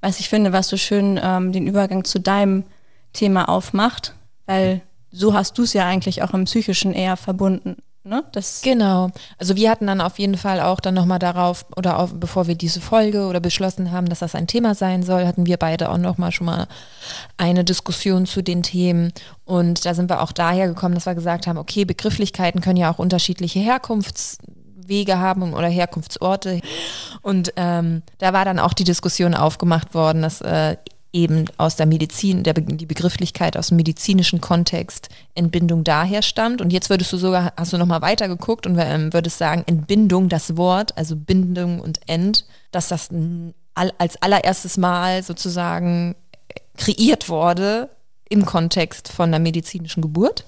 Was 0.00 0.20
ich 0.20 0.28
finde, 0.28 0.52
was 0.52 0.68
so 0.68 0.76
schön 0.76 1.18
ähm, 1.20 1.52
den 1.52 1.66
Übergang 1.66 2.04
zu 2.04 2.20
deinem 2.20 2.64
Thema 3.12 3.48
aufmacht, 3.48 4.14
weil 4.44 4.82
so 5.10 5.34
hast 5.34 5.58
du 5.58 5.62
es 5.62 5.72
ja 5.72 5.86
eigentlich 5.86 6.22
auch 6.22 6.34
im 6.34 6.44
Psychischen 6.44 6.92
eher 6.92 7.16
verbunden. 7.16 7.76
Ne? 8.06 8.22
Das, 8.30 8.62
Genau. 8.62 9.10
Also 9.36 9.56
wir 9.56 9.68
hatten 9.68 9.88
dann 9.88 10.00
auf 10.00 10.20
jeden 10.20 10.36
Fall 10.36 10.60
auch 10.60 10.78
dann 10.78 10.94
nochmal 10.94 11.18
darauf, 11.18 11.66
oder 11.76 11.98
auf, 11.98 12.14
bevor 12.14 12.46
wir 12.46 12.54
diese 12.54 12.80
Folge 12.80 13.26
oder 13.26 13.40
beschlossen 13.40 13.90
haben, 13.90 14.08
dass 14.08 14.20
das 14.20 14.36
ein 14.36 14.46
Thema 14.46 14.76
sein 14.76 15.02
soll, 15.02 15.26
hatten 15.26 15.44
wir 15.44 15.56
beide 15.56 15.90
auch 15.90 15.98
nochmal 15.98 16.30
schon 16.30 16.46
mal 16.46 16.68
eine 17.36 17.64
Diskussion 17.64 18.24
zu 18.24 18.42
den 18.42 18.62
Themen. 18.62 19.12
Und 19.44 19.84
da 19.84 19.92
sind 19.92 20.08
wir 20.08 20.22
auch 20.22 20.30
daher 20.30 20.68
gekommen, 20.68 20.94
dass 20.94 21.06
wir 21.06 21.16
gesagt 21.16 21.48
haben, 21.48 21.58
okay, 21.58 21.84
Begrifflichkeiten 21.84 22.60
können 22.60 22.76
ja 22.76 22.92
auch 22.92 23.00
unterschiedliche 23.00 23.58
Herkunftswege 23.58 25.18
haben 25.18 25.52
oder 25.52 25.66
Herkunftsorte. 25.66 26.60
Und 27.22 27.54
ähm, 27.56 28.02
da 28.18 28.32
war 28.32 28.44
dann 28.44 28.60
auch 28.60 28.72
die 28.72 28.84
Diskussion 28.84 29.34
aufgemacht 29.34 29.94
worden, 29.94 30.22
dass 30.22 30.40
äh, 30.42 30.76
eben 31.16 31.46
aus 31.56 31.76
der 31.76 31.86
Medizin, 31.86 32.42
der, 32.42 32.52
die 32.52 32.86
Begrifflichkeit 32.86 33.56
aus 33.56 33.68
dem 33.68 33.78
medizinischen 33.78 34.40
Kontext 34.42 35.08
Entbindung 35.34 35.82
daher 35.82 36.20
stammt. 36.20 36.60
Und 36.60 36.72
jetzt 36.72 36.90
würdest 36.90 37.12
du 37.12 37.16
sogar, 37.16 37.54
hast 37.56 37.72
du 37.72 37.78
nochmal 37.78 38.02
weitergeguckt 38.02 38.66
und 38.66 38.78
ähm, 38.78 39.12
würdest 39.14 39.38
sagen, 39.38 39.64
Entbindung, 39.66 40.28
das 40.28 40.56
Wort, 40.58 40.96
also 40.96 41.16
Bindung 41.16 41.80
und 41.80 42.00
End, 42.06 42.44
dass 42.70 42.88
das 42.88 43.08
als 43.98 44.20
allererstes 44.20 44.76
Mal 44.76 45.22
sozusagen 45.22 46.14
kreiert 46.76 47.30
wurde 47.30 47.88
im 48.28 48.44
Kontext 48.44 49.08
von 49.08 49.30
der 49.30 49.40
medizinischen 49.40 50.02
Geburt. 50.02 50.44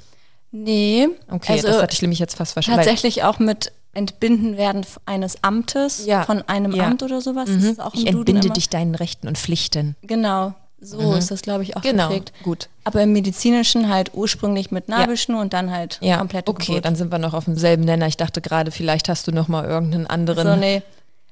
nee, 0.50 1.08
Okay, 1.30 1.52
also 1.52 1.68
das 1.68 1.82
hatte 1.82 1.94
ich 1.94 2.02
nämlich 2.02 2.18
jetzt 2.18 2.36
fast 2.36 2.52
verstanden. 2.52 2.80
tatsächlich 2.80 3.22
auch 3.22 3.38
mit 3.38 3.72
Entbinden 3.94 4.56
werden 4.56 4.84
eines 5.06 5.42
Amtes, 5.42 6.06
Ja. 6.06 6.22
von 6.24 6.42
einem 6.48 6.72
Ja. 6.72 6.86
Amt 6.86 7.02
oder 7.02 7.20
sowas. 7.20 7.48
Mhm. 7.48 7.76
Ich 7.94 8.06
entbinde 8.06 8.46
immer. 8.46 8.54
dich 8.54 8.68
deinen 8.68 8.94
Rechten 8.94 9.26
und 9.28 9.38
Pflichten. 9.38 9.96
Genau, 10.02 10.54
so 10.80 11.14
ist 11.14 11.30
das, 11.30 11.42
glaube 11.42 11.62
ich, 11.64 11.76
auch 11.76 11.82
Genau, 11.82 12.08
geprägt. 12.08 12.32
gut. 12.44 12.68
Aber 12.84 13.02
im 13.02 13.12
Medizinischen 13.12 13.88
halt 13.88 14.12
ursprünglich 14.14 14.70
mit 14.70 14.88
Nabelschnur 14.88 15.40
und 15.40 15.52
dann 15.52 15.70
halt 15.72 15.98
Ja, 16.00 16.18
komplette 16.18 16.50
okay, 16.50 16.66
Geburt. 16.66 16.84
dann 16.84 16.96
sind 16.96 17.10
wir 17.10 17.18
noch 17.18 17.34
auf 17.34 17.46
demselben 17.46 17.84
Nenner. 17.84 18.06
Ich 18.06 18.16
dachte 18.16 18.40
gerade, 18.40 18.70
vielleicht 18.70 19.08
hast 19.08 19.26
du 19.26 19.32
noch 19.32 19.48
mal 19.48 19.64
irgendeinen 19.64 20.06
anderen. 20.06 20.46
So, 20.46 20.56
nee. 20.56 20.82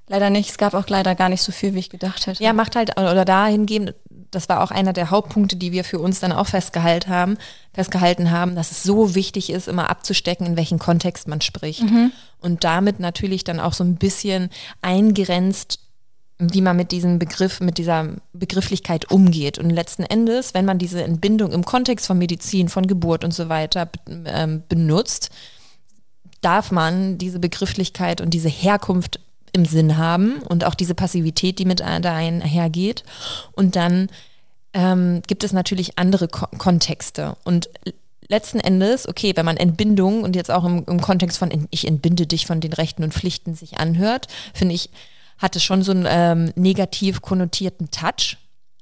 Leider 0.08 0.30
nicht. 0.30 0.50
Es 0.50 0.56
gab 0.58 0.74
auch 0.74 0.88
leider 0.88 1.14
gar 1.16 1.28
nicht 1.28 1.42
so 1.42 1.50
viel, 1.50 1.74
wie 1.74 1.80
ich 1.80 1.90
gedacht 1.90 2.26
hätte. 2.28 2.42
Ja, 2.42 2.52
macht 2.52 2.76
halt, 2.76 2.92
oder 2.96 3.24
dahingehend, 3.24 3.92
das 4.30 4.48
war 4.48 4.62
auch 4.62 4.70
einer 4.70 4.92
der 4.92 5.10
Hauptpunkte, 5.10 5.56
die 5.56 5.72
wir 5.72 5.84
für 5.84 5.98
uns 5.98 6.20
dann 6.20 6.32
auch 6.32 6.46
festgehalten 6.46 7.10
haben, 7.10 7.38
festgehalten 7.72 8.30
haben, 8.30 8.54
dass 8.54 8.70
es 8.70 8.82
so 8.82 9.14
wichtig 9.14 9.50
ist, 9.50 9.68
immer 9.68 9.90
abzustecken, 9.90 10.46
in 10.46 10.56
welchen 10.56 10.78
Kontext 10.78 11.28
man 11.28 11.40
spricht. 11.40 11.82
Und 12.40 12.64
damit 12.64 13.00
natürlich 13.00 13.44
dann 13.44 13.60
auch 13.60 13.72
so 13.72 13.84
ein 13.84 13.96
bisschen 13.96 14.50
eingrenzt, 14.82 15.80
wie 16.38 16.60
man 16.60 16.76
mit 16.76 16.92
diesem 16.92 17.18
Begriff, 17.18 17.60
mit 17.60 17.78
dieser 17.78 18.08
Begrifflichkeit 18.32 19.10
umgeht. 19.10 19.58
Und 19.58 19.70
letzten 19.70 20.02
Endes, 20.02 20.52
wenn 20.52 20.66
man 20.66 20.78
diese 20.78 21.02
Entbindung 21.02 21.52
im 21.52 21.64
Kontext 21.64 22.06
von 22.06 22.18
Medizin, 22.18 22.68
von 22.68 22.86
Geburt 22.86 23.24
und 23.24 23.32
so 23.32 23.48
weiter 23.48 23.88
ähm, 24.26 24.62
benutzt, 24.68 25.30
darf 26.42 26.70
man 26.70 27.16
diese 27.16 27.38
Begrifflichkeit 27.38 28.20
und 28.20 28.30
diese 28.30 28.50
Herkunft 28.50 29.18
im 29.56 29.64
Sinn 29.64 29.96
haben 29.96 30.42
und 30.42 30.64
auch 30.64 30.74
diese 30.74 30.94
Passivität, 30.94 31.58
die 31.58 31.64
mit 31.64 31.80
da 31.80 32.14
einhergeht. 32.14 33.02
Und 33.52 33.74
dann 33.74 34.08
ähm, 34.72 35.22
gibt 35.26 35.42
es 35.42 35.52
natürlich 35.52 35.98
andere 35.98 36.28
Ko 36.28 36.46
Kontexte. 36.58 37.36
Und 37.42 37.70
letzten 38.28 38.60
Endes, 38.60 39.08
okay, 39.08 39.32
wenn 39.34 39.46
man 39.46 39.56
Entbindung 39.56 40.22
und 40.22 40.36
jetzt 40.36 40.50
auch 40.50 40.64
im, 40.64 40.84
im 40.86 41.00
Kontext 41.00 41.38
von 41.38 41.66
ich 41.70 41.86
entbinde 41.88 42.26
dich 42.26 42.46
von 42.46 42.60
den 42.60 42.72
Rechten 42.72 43.02
und 43.02 43.14
Pflichten 43.14 43.54
sich 43.54 43.78
anhört, 43.78 44.28
finde 44.54 44.74
ich, 44.74 44.90
hat 45.38 45.56
es 45.56 45.64
schon 45.64 45.82
so 45.82 45.92
einen 45.92 46.06
ähm, 46.08 46.52
negativ 46.54 47.22
konnotierten 47.22 47.90
Touch. 47.90 48.36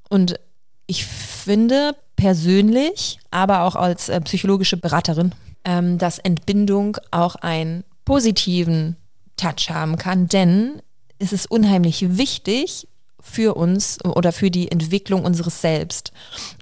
Und 0.09 0.39
ich 0.87 1.07
finde 1.07 1.97
persönlich, 2.17 3.19
aber 3.31 3.63
auch 3.63 3.77
als 3.77 4.09
äh, 4.09 4.21
psychologische 4.21 4.77
Beraterin, 4.77 5.33
ähm, 5.65 5.99
dass 5.99 6.19
Entbindung 6.19 6.97
auch 7.11 7.37
einen 7.37 7.85
positiven 8.05 8.97
Touch 9.37 9.71
haben 9.71 9.97
kann, 9.97 10.29
denn 10.29 10.83
es 11.19 11.33
ist 11.33 11.51
unheimlich 11.51 12.17
wichtig 12.17 12.89
für 13.21 13.55
uns 13.55 14.05
oder 14.05 14.33
für 14.33 14.51
die 14.51 14.71
Entwicklung 14.71 15.25
unseres 15.25 15.61
Selbst. 15.61 16.13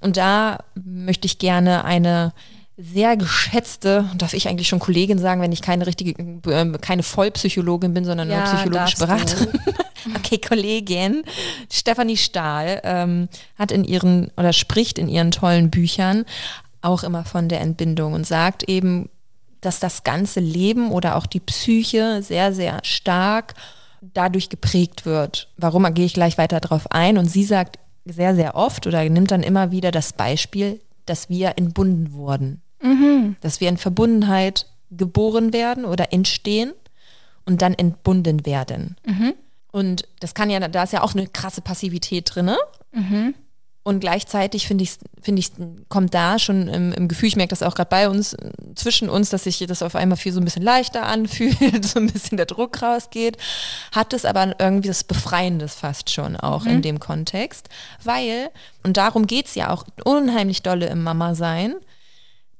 Und 0.01 0.17
da 0.17 0.59
möchte 0.75 1.25
ich 1.25 1.37
gerne 1.37 1.83
eine 1.83 2.33
sehr 2.77 3.17
geschätzte, 3.17 4.09
darf 4.17 4.33
ich 4.33 4.47
eigentlich 4.47 4.67
schon 4.67 4.79
Kollegin 4.79 5.19
sagen, 5.19 5.41
wenn 5.41 5.51
ich 5.51 5.61
keine 5.61 5.85
richtige, 5.85 6.11
äh, 6.49 6.71
keine 6.79 7.03
Vollpsychologin 7.03 7.93
bin, 7.93 8.05
sondern 8.05 8.29
nur 8.29 8.37
Ja, 8.37 8.45
psychologische 8.45 8.97
darfst 8.97 9.35
du. 9.35 9.45
Beraterin. 9.45 9.59
okay, 10.15 10.39
Kollegin 10.39 11.23
Stefanie 11.71 12.17
Stahl 12.17 12.81
ähm, 12.83 13.29
hat 13.59 13.71
in 13.71 13.83
ihren 13.83 14.31
oder 14.37 14.53
spricht 14.53 14.97
in 14.97 15.07
ihren 15.07 15.31
tollen 15.31 15.69
Büchern 15.69 16.25
auch 16.81 17.03
immer 17.03 17.25
von 17.25 17.47
der 17.47 17.61
Entbindung 17.61 18.13
und 18.13 18.25
sagt 18.25 18.63
eben, 18.63 19.09
dass 19.63 19.79
das 19.79 20.03
ganze 20.03 20.39
Leben 20.39 20.91
oder 20.91 21.15
auch 21.15 21.25
die 21.25 21.39
Psyche 21.39 22.21
sehr, 22.21 22.53
sehr 22.53 22.79
stark 22.83 23.55
dadurch 24.01 24.49
geprägt 24.49 25.05
wird. 25.05 25.49
Warum, 25.57 25.83
da 25.83 25.89
gehe 25.89 26.05
ich 26.05 26.13
gleich 26.13 26.37
weiter 26.37 26.59
drauf 26.59 26.91
ein. 26.91 27.17
Und 27.17 27.27
sie 27.27 27.43
sagt 27.45 27.79
sehr, 28.05 28.35
sehr 28.35 28.55
oft 28.55 28.85
oder 28.85 29.07
nimmt 29.09 29.31
dann 29.31 29.43
immer 29.43 29.71
wieder 29.71 29.91
das 29.91 30.13
Beispiel, 30.13 30.81
dass 31.05 31.29
wir 31.29 31.53
entbunden 31.57 32.11
wurden. 32.13 32.61
Dass 33.41 33.61
wir 33.61 33.69
in 33.69 33.77
Verbundenheit 33.77 34.67
geboren 34.91 35.53
werden 35.53 35.85
oder 35.85 36.11
entstehen 36.11 36.73
und 37.45 37.61
dann 37.61 37.73
entbunden 37.73 38.45
werden. 38.45 38.97
Und 39.71 40.07
das 40.19 40.33
kann 40.33 40.49
ja, 40.49 40.59
da 40.59 40.83
ist 40.83 40.93
ja 40.93 41.01
auch 41.01 41.13
eine 41.13 41.27
krasse 41.27 41.61
Passivität 41.61 42.35
drin. 42.35 42.51
Und 43.85 43.99
gleichzeitig 43.99 44.65
finde 44.65 44.85
ich, 44.85 44.91
finde 45.21 45.41
ich, 45.41 45.51
kommt 45.89 46.13
da 46.13 46.39
schon 46.39 46.69
im, 46.69 46.93
im 46.93 47.09
Gefühl, 47.09 47.27
ich 47.27 47.35
merke 47.35 47.49
das 47.49 47.61
auch 47.61 47.75
gerade 47.75 47.89
bei 47.89 48.09
uns, 48.09 48.33
äh, 48.33 48.51
zwischen 48.75 49.09
uns, 49.09 49.29
dass 49.29 49.43
sich 49.43 49.59
das 49.59 49.83
auf 49.83 49.95
einmal 49.95 50.17
viel 50.17 50.31
so 50.31 50.39
ein 50.39 50.45
bisschen 50.45 50.63
leichter 50.63 51.05
anfühlt, 51.07 51.83
so 51.83 51.99
ein 51.99 52.07
bisschen 52.07 52.37
der 52.37 52.45
Druck 52.45 52.81
rausgeht, 52.81 53.37
hat 53.91 54.13
es 54.13 54.23
aber 54.23 54.55
irgendwie 54.57 54.87
das 54.87 55.03
Befreiendes 55.03 55.75
fast 55.75 56.09
schon 56.09 56.37
auch 56.37 56.65
in 56.65 56.81
dem 56.81 56.99
Kontext, 56.99 57.67
weil, 58.03 58.49
und 58.83 58.95
darum 58.95 59.27
geht's 59.27 59.55
ja 59.55 59.69
auch 59.69 59.83
unheimlich 60.05 60.63
dolle 60.63 60.87
im 60.87 61.03
Mama-Sein, 61.03 61.75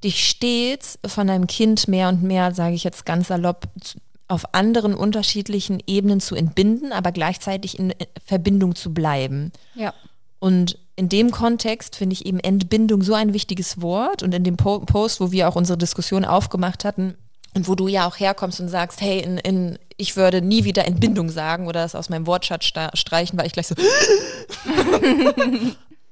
dich 0.02 0.28
stets 0.28 0.98
von 1.06 1.26
deinem 1.26 1.46
Kind 1.46 1.88
mehr 1.88 2.10
und 2.10 2.22
mehr, 2.22 2.54
sage 2.54 2.74
ich 2.74 2.84
jetzt 2.84 3.06
ganz 3.06 3.28
salopp, 3.28 3.66
auf 4.28 4.54
anderen 4.54 4.94
unterschiedlichen 4.94 5.82
Ebenen 5.86 6.20
zu 6.20 6.34
entbinden, 6.34 6.92
aber 6.92 7.12
gleichzeitig 7.12 7.78
in 7.78 7.90
äh, 7.92 8.06
Verbindung 8.24 8.74
zu 8.74 8.92
bleiben. 8.92 9.52
Ja. 9.74 9.94
Und 10.38 10.78
in 10.96 11.08
dem 11.08 11.30
Kontext 11.30 11.96
finde 11.96 12.14
ich 12.14 12.24
eben 12.26 12.38
Entbindung 12.40 13.02
so 13.02 13.14
ein 13.14 13.32
wichtiges 13.32 13.80
Wort. 13.82 14.22
Und 14.22 14.32
in 14.34 14.44
dem 14.44 14.56
po 14.56 14.78
Post, 14.80 15.20
wo 15.20 15.32
wir 15.32 15.48
auch 15.48 15.56
unsere 15.56 15.76
Diskussion 15.78 16.24
aufgemacht 16.24 16.84
hatten 16.84 17.16
und 17.54 17.68
wo 17.68 17.74
du 17.74 17.88
ja 17.88 18.06
auch 18.06 18.18
herkommst 18.18 18.60
und 18.60 18.68
sagst, 18.68 19.00
hey, 19.00 19.20
in, 19.20 19.38
in, 19.38 19.78
ich 19.96 20.16
würde 20.16 20.40
nie 20.42 20.64
wieder 20.64 20.84
Entbindung 20.86 21.28
sagen 21.30 21.66
oder 21.66 21.82
das 21.82 21.94
aus 21.94 22.08
meinem 22.08 22.26
Wortschatz 22.26 22.64
streichen, 22.94 23.38
war 23.38 23.46
ich 23.46 23.52
gleich 23.52 23.66
so, 23.68 23.74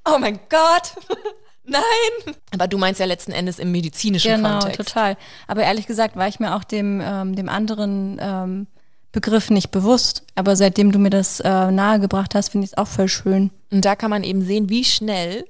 oh 0.05 0.17
mein 0.19 0.39
Gott, 0.49 0.93
nein. 1.65 2.35
Aber 2.51 2.67
du 2.67 2.77
meinst 2.77 2.99
ja 2.99 3.05
letzten 3.05 3.31
Endes 3.31 3.59
im 3.59 3.71
medizinischen 3.71 4.35
Genau, 4.35 4.59
Kontext. 4.59 4.77
total. 4.89 5.17
Aber 5.47 5.63
ehrlich 5.63 5.87
gesagt 5.87 6.15
war 6.15 6.27
ich 6.27 6.39
mir 6.39 6.55
auch 6.55 6.63
dem, 6.63 7.01
ähm, 7.03 7.35
dem 7.35 7.49
anderen 7.49 8.17
ähm, 8.21 8.67
Begriff 9.13 9.49
nicht 9.49 9.71
bewusst. 9.71 10.23
Aber 10.35 10.57
seitdem 10.57 10.91
du 10.91 10.99
mir 10.99 11.11
das 11.11 11.39
äh, 11.39 11.71
nahegebracht 11.71 12.35
hast, 12.35 12.49
finde 12.49 12.65
ich 12.65 12.71
es 12.71 12.77
auch 12.77 12.87
voll 12.87 13.07
schön. 13.07 13.51
Und 13.71 13.85
da 13.85 13.95
kann 13.95 14.09
man 14.09 14.23
eben 14.23 14.41
sehen, 14.41 14.69
wie 14.69 14.83
schnell 14.83 15.45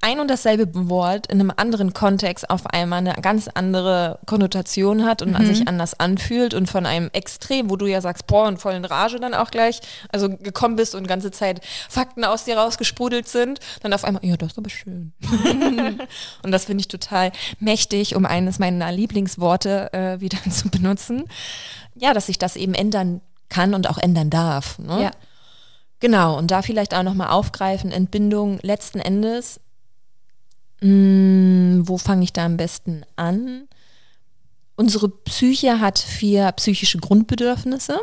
ein 0.00 0.20
und 0.20 0.28
dasselbe 0.28 0.88
Wort 0.88 1.26
in 1.26 1.40
einem 1.40 1.52
anderen 1.56 1.92
Kontext 1.92 2.48
auf 2.50 2.66
einmal 2.66 3.00
eine 3.00 3.14
ganz 3.14 3.48
andere 3.48 4.20
Konnotation 4.26 5.04
hat 5.04 5.22
und 5.22 5.36
sich 5.44 5.66
anders 5.66 5.98
anfühlt 5.98 6.54
und 6.54 6.70
von 6.70 6.86
einem 6.86 7.10
Extrem, 7.12 7.68
wo 7.68 7.76
du 7.76 7.86
ja 7.86 8.00
sagst, 8.00 8.28
boah, 8.28 8.46
und 8.46 8.58
voll 8.58 8.74
in 8.74 8.84
Rage 8.84 9.18
dann 9.18 9.34
auch 9.34 9.50
gleich, 9.50 9.80
also 10.10 10.28
gekommen 10.28 10.76
bist 10.76 10.94
und 10.94 11.08
ganze 11.08 11.32
Zeit 11.32 11.60
Fakten 11.88 12.24
aus 12.24 12.44
dir 12.44 12.58
rausgesprudelt 12.58 13.26
sind, 13.26 13.58
dann 13.82 13.92
auf 13.92 14.04
einmal, 14.04 14.24
ja, 14.24 14.36
das 14.36 14.52
ist 14.52 14.58
aber 14.58 14.70
schön. 14.70 15.12
und 16.42 16.52
das 16.52 16.66
finde 16.66 16.82
ich 16.82 16.88
total 16.88 17.32
mächtig, 17.58 18.14
um 18.14 18.24
eines 18.24 18.60
meiner 18.60 18.92
Lieblingsworte 18.92 19.92
äh, 19.92 20.20
wieder 20.20 20.38
zu 20.50 20.68
benutzen. 20.68 21.24
Ja, 21.98 22.14
dass 22.14 22.26
sich 22.26 22.38
das 22.38 22.56
eben 22.56 22.74
ändern 22.74 23.20
kann 23.48 23.74
und 23.74 23.88
auch 23.88 23.98
ändern 23.98 24.30
darf. 24.30 24.78
Ne? 24.78 25.04
Ja. 25.04 25.10
Genau, 26.00 26.38
und 26.38 26.50
da 26.50 26.62
vielleicht 26.62 26.94
auch 26.94 27.02
nochmal 27.02 27.30
aufgreifen, 27.30 27.90
Entbindung 27.90 28.60
letzten 28.62 29.00
Endes, 29.00 29.60
mh, 30.80 31.82
wo 31.88 31.98
fange 31.98 32.24
ich 32.24 32.32
da 32.32 32.44
am 32.44 32.56
besten 32.56 33.04
an? 33.16 33.68
Unsere 34.76 35.08
Psyche 35.08 35.80
hat 35.80 35.98
vier 35.98 36.52
psychische 36.52 36.98
Grundbedürfnisse 36.98 37.98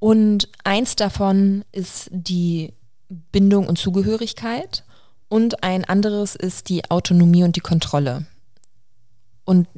und 0.00 0.48
eins 0.64 0.96
davon 0.96 1.64
ist 1.70 2.08
die 2.10 2.72
Bindung 3.08 3.68
und 3.68 3.78
Zugehörigkeit 3.78 4.84
und 5.28 5.62
ein 5.62 5.84
anderes 5.84 6.34
ist 6.34 6.68
die 6.68 6.90
Autonomie 6.90 7.44
und 7.44 7.54
die 7.54 7.60
Kontrolle. 7.60 8.26
Und 9.44 9.68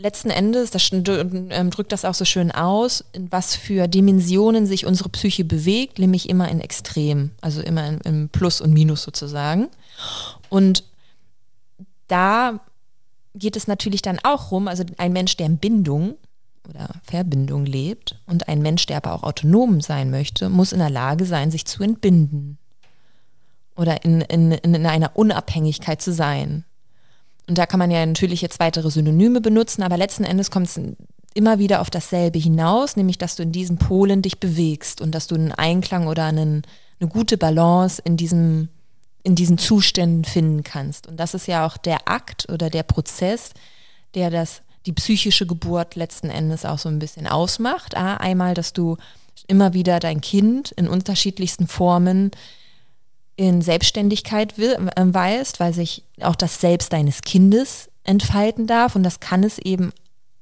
letzten 0.00 0.30
Endes, 0.30 0.70
das 0.70 0.90
ähm, 0.92 1.70
drückt 1.70 1.92
das 1.92 2.04
auch 2.04 2.14
so 2.14 2.24
schön 2.24 2.50
aus, 2.50 3.04
in 3.12 3.30
was 3.30 3.54
für 3.54 3.86
Dimensionen 3.86 4.66
sich 4.66 4.86
unsere 4.86 5.08
Psyche 5.10 5.44
bewegt, 5.44 5.98
nämlich 5.98 6.28
immer 6.28 6.48
in 6.48 6.60
Extrem, 6.60 7.30
also 7.40 7.60
immer 7.60 7.86
in, 7.86 8.00
im 8.00 8.28
Plus 8.30 8.60
und 8.60 8.72
Minus 8.72 9.02
sozusagen. 9.02 9.68
Und 10.48 10.84
da 12.08 12.60
geht 13.34 13.56
es 13.56 13.68
natürlich 13.68 14.02
dann 14.02 14.18
auch 14.22 14.50
rum, 14.50 14.68
also 14.68 14.84
ein 14.96 15.12
Mensch, 15.12 15.36
der 15.36 15.46
in 15.46 15.58
Bindung 15.58 16.16
oder 16.68 16.88
Verbindung 17.02 17.66
lebt 17.66 18.16
und 18.26 18.48
ein 18.48 18.62
Mensch, 18.62 18.86
der 18.86 18.98
aber 18.98 19.12
auch 19.12 19.22
autonom 19.22 19.80
sein 19.80 20.10
möchte, 20.10 20.48
muss 20.48 20.72
in 20.72 20.78
der 20.78 20.90
Lage 20.90 21.24
sein, 21.24 21.50
sich 21.50 21.66
zu 21.66 21.82
entbinden 21.82 22.58
oder 23.76 24.04
in, 24.04 24.20
in, 24.22 24.52
in 24.52 24.86
einer 24.86 25.16
Unabhängigkeit 25.16 26.02
zu 26.02 26.12
sein. 26.12 26.64
Und 27.50 27.58
da 27.58 27.66
kann 27.66 27.80
man 27.80 27.90
ja 27.90 28.06
natürlich 28.06 28.42
jetzt 28.42 28.60
weitere 28.60 28.92
Synonyme 28.92 29.40
benutzen, 29.40 29.82
aber 29.82 29.96
letzten 29.96 30.22
Endes 30.22 30.52
kommt 30.52 30.68
es 30.68 30.80
immer 31.34 31.58
wieder 31.58 31.80
auf 31.80 31.90
dasselbe 31.90 32.38
hinaus, 32.38 32.94
nämlich 32.94 33.18
dass 33.18 33.34
du 33.34 33.42
in 33.42 33.50
diesen 33.50 33.76
Polen 33.76 34.22
dich 34.22 34.38
bewegst 34.38 35.00
und 35.00 35.16
dass 35.16 35.26
du 35.26 35.34
einen 35.34 35.50
Einklang 35.50 36.06
oder 36.06 36.26
einen, 36.26 36.62
eine 37.00 37.08
gute 37.08 37.36
Balance 37.36 38.00
in 38.04 38.16
diesem 38.16 38.68
in 39.24 39.34
diesen 39.34 39.58
Zuständen 39.58 40.24
finden 40.24 40.62
kannst. 40.62 41.08
Und 41.08 41.18
das 41.18 41.34
ist 41.34 41.48
ja 41.48 41.66
auch 41.66 41.76
der 41.76 42.08
Akt 42.08 42.48
oder 42.52 42.70
der 42.70 42.84
Prozess, 42.84 43.50
der 44.14 44.30
das 44.30 44.62
die 44.86 44.92
psychische 44.92 45.44
Geburt 45.44 45.96
letzten 45.96 46.30
Endes 46.30 46.64
auch 46.64 46.78
so 46.78 46.88
ein 46.88 47.00
bisschen 47.00 47.26
ausmacht. 47.26 47.96
Einmal, 47.96 48.54
dass 48.54 48.72
du 48.72 48.96
immer 49.48 49.74
wieder 49.74 49.98
dein 49.98 50.20
Kind 50.20 50.70
in 50.70 50.86
unterschiedlichsten 50.86 51.66
Formen 51.66 52.30
in 53.40 53.62
Selbstständigkeit 53.62 54.58
äh, 54.58 54.76
weißt, 54.78 55.60
weil 55.60 55.72
sich 55.72 56.04
auch 56.20 56.36
das 56.36 56.60
Selbst 56.60 56.92
deines 56.92 57.22
Kindes 57.22 57.88
entfalten 58.04 58.66
darf. 58.66 58.96
Und 58.96 59.02
das 59.02 59.18
kann 59.18 59.44
es 59.44 59.58
eben 59.58 59.92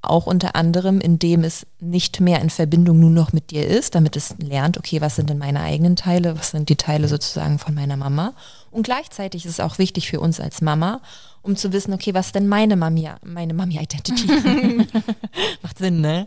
auch 0.03 0.27
unter 0.27 0.57
anderem, 0.57 1.01
indem 1.01 1.45
es 1.45 1.65
nicht 1.79 2.21
mehr 2.21 2.41
in 2.41 2.51
Verbindung 2.51 2.99
nur 2.99 3.11
noch 3.11 3.33
mit 3.33 3.53
dir 3.53 3.69
ist, 3.69 3.95
damit 3.95 4.17
es 4.17 4.35
lernt, 4.39 4.79
okay, 4.79 5.01
was 5.01 5.15
sind 5.15 5.31
denn 5.31 5.39
meine 5.39 5.61
eigenen 5.61 5.95
Teile, 5.95 6.37
was 6.37 6.51
sind 6.51 6.69
die 6.69 6.77
Teile 6.77 7.07
sozusagen 7.07 7.61
von 7.61 7.75
meiner 7.75 7.97
Mama. 7.97 8.35
Und 8.71 8.83
gleichzeitig 8.83 9.45
ist 9.45 9.53
es 9.53 9.61
auch 9.61 9.79
wichtig 9.79 10.09
für 10.09 10.21
uns 10.21 10.41
als 10.41 10.61
Mama, 10.61 11.01
um 11.43 11.57
zu 11.57 11.73
wissen, 11.73 11.93
okay, 11.93 12.15
was 12.15 12.27
ist 12.27 12.35
denn 12.35 12.49
meine 12.49 12.77
Mami, 12.77 13.09
meine 13.25 13.55
Mami-Identity? 13.55 14.27
Macht 15.63 15.79
Sinn, 15.79 16.01
ne? 16.01 16.27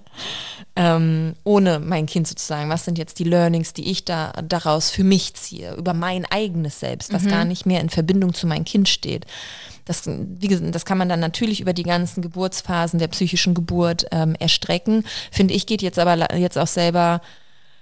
Ähm, 0.75 1.35
ohne 1.43 1.79
mein 1.79 2.05
Kind 2.05 2.27
sozusagen. 2.27 2.69
Was 2.69 2.85
sind 2.85 2.97
jetzt 2.97 3.19
die 3.19 3.25
Learnings, 3.25 3.73
die 3.73 3.91
ich 3.91 4.05
da 4.05 4.31
daraus 4.43 4.89
für 4.89 5.03
mich 5.03 5.33
ziehe, 5.35 5.75
über 5.75 5.93
mein 5.93 6.25
eigenes 6.25 6.79
Selbst, 6.79 7.13
was 7.13 7.27
gar 7.27 7.45
nicht 7.45 7.65
mehr 7.65 7.81
in 7.81 7.89
Verbindung 7.89 8.33
zu 8.33 8.47
meinem 8.47 8.65
Kind 8.65 8.87
steht. 8.89 9.25
Das, 9.85 10.03
wie 10.07 10.47
gesagt, 10.47 10.73
das 10.73 10.85
kann 10.85 10.97
man 10.97 11.09
dann 11.09 11.19
natürlich 11.19 11.59
über 11.59 11.73
die 11.73 11.83
ganzen 11.83 12.21
Geburtsphasen 12.21 12.99
der 12.99 13.07
psychischen 13.09 13.53
Geburt 13.53 14.05
ähm, 14.11 14.35
erstrecken. 14.39 15.03
Finde 15.31 15.53
ich, 15.53 15.65
geht 15.65 15.81
jetzt 15.81 15.99
aber 15.99 16.37
jetzt 16.37 16.57
auch 16.57 16.67
selber, 16.67 17.21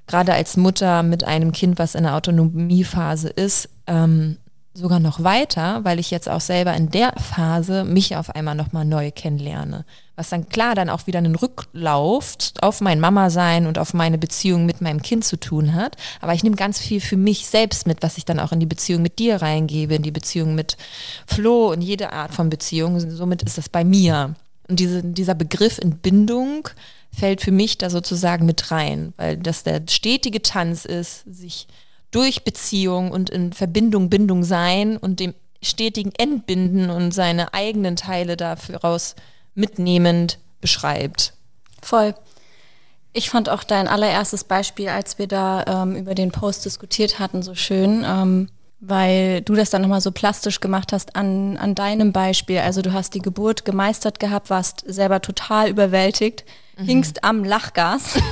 gerade 0.07 0.33
als 0.33 0.57
Mutter 0.57 1.03
mit 1.03 1.23
einem 1.23 1.51
Kind, 1.51 1.77
was 1.77 1.95
in 1.95 2.03
der 2.03 2.15
Autonomiephase 2.15 3.29
ist, 3.29 3.69
ähm, 3.85 4.37
sogar 4.79 4.99
noch 4.99 5.23
weiter, 5.23 5.83
weil 5.83 5.99
ich 5.99 6.09
jetzt 6.09 6.29
auch 6.29 6.41
selber 6.41 6.73
in 6.73 6.89
der 6.89 7.13
Phase 7.13 7.83
mich 7.83 8.15
auf 8.15 8.29
einmal 8.31 8.55
nochmal 8.55 8.85
neu 8.85 9.11
kennenlerne. 9.11 9.85
Was 10.15 10.29
dann 10.29 10.49
klar 10.49 10.75
dann 10.75 10.89
auch 10.89 11.07
wieder 11.07 11.19
einen 11.19 11.35
Rücklauf 11.35 12.35
auf 12.61 12.81
mein 12.81 12.99
Mama-Sein 12.99 13.67
und 13.67 13.77
auf 13.77 13.93
meine 13.93 14.17
Beziehung 14.17 14.65
mit 14.65 14.81
meinem 14.81 15.01
Kind 15.01 15.23
zu 15.23 15.37
tun 15.37 15.73
hat. 15.73 15.95
Aber 16.21 16.33
ich 16.33 16.43
nehme 16.43 16.55
ganz 16.55 16.79
viel 16.79 16.99
für 16.99 17.17
mich 17.17 17.47
selbst 17.47 17.87
mit, 17.87 18.01
was 18.01 18.17
ich 18.17 18.25
dann 18.25 18.39
auch 18.39 18.51
in 18.51 18.59
die 18.59 18.65
Beziehung 18.65 19.01
mit 19.01 19.19
dir 19.19 19.41
reingebe, 19.41 19.95
in 19.95 20.03
die 20.03 20.11
Beziehung 20.11 20.55
mit 20.55 20.77
Flo 21.27 21.71
und 21.71 21.81
jede 21.81 22.11
Art 22.11 22.33
von 22.33 22.49
Beziehung. 22.49 22.99
Somit 22.99 23.43
ist 23.43 23.57
das 23.57 23.69
bei 23.69 23.83
mir. 23.83 24.35
Und 24.67 24.79
diese, 24.79 25.03
dieser 25.03 25.35
Begriff 25.35 25.77
Entbindung 25.77 26.69
fällt 27.11 27.41
für 27.41 27.51
mich 27.51 27.77
da 27.77 27.89
sozusagen 27.89 28.45
mit 28.45 28.71
rein, 28.71 29.13
weil 29.17 29.37
das 29.37 29.63
der 29.63 29.81
stetige 29.89 30.41
Tanz 30.41 30.85
ist, 30.85 31.23
sich 31.25 31.67
durch 32.11 32.43
Beziehung 32.43 33.11
und 33.11 33.29
in 33.29 33.53
Verbindung, 33.53 34.09
Bindung 34.09 34.43
sein 34.43 34.97
und 34.97 35.19
dem 35.19 35.33
stetigen 35.61 36.13
Entbinden 36.17 36.89
und 36.89 37.11
seine 37.11 37.53
eigenen 37.53 37.95
Teile 37.95 38.37
daraus 38.37 39.15
mitnehmend 39.55 40.39
beschreibt. 40.61 41.33
Voll. 41.81 42.15
Ich 43.11 43.29
fand 43.29 43.49
auch 43.49 43.63
dein 43.63 43.87
allererstes 43.87 44.43
Beispiel, 44.43 44.89
als 44.89 45.17
wir 45.17 45.27
da 45.27 45.83
ähm, 45.83 45.95
über 45.95 46.15
den 46.15 46.31
Post 46.31 46.65
diskutiert 46.65 47.19
hatten, 47.19 47.41
so 47.41 47.55
schön, 47.55 48.03
ähm, 48.05 48.49
weil 48.79 49.41
du 49.41 49.55
das 49.55 49.69
dann 49.69 49.81
nochmal 49.81 50.01
so 50.01 50.11
plastisch 50.11 50.59
gemacht 50.59 50.93
hast 50.93 51.15
an, 51.15 51.57
an 51.57 51.75
deinem 51.75 52.13
Beispiel. 52.13 52.59
Also 52.59 52.81
du 52.81 52.93
hast 52.93 53.13
die 53.13 53.19
Geburt 53.19 53.65
gemeistert 53.65 54.19
gehabt, 54.19 54.49
warst 54.49 54.83
selber 54.87 55.21
total 55.21 55.69
überwältigt, 55.69 56.45
hingst 56.77 57.23
am 57.23 57.43
Lachgas. 57.43 58.15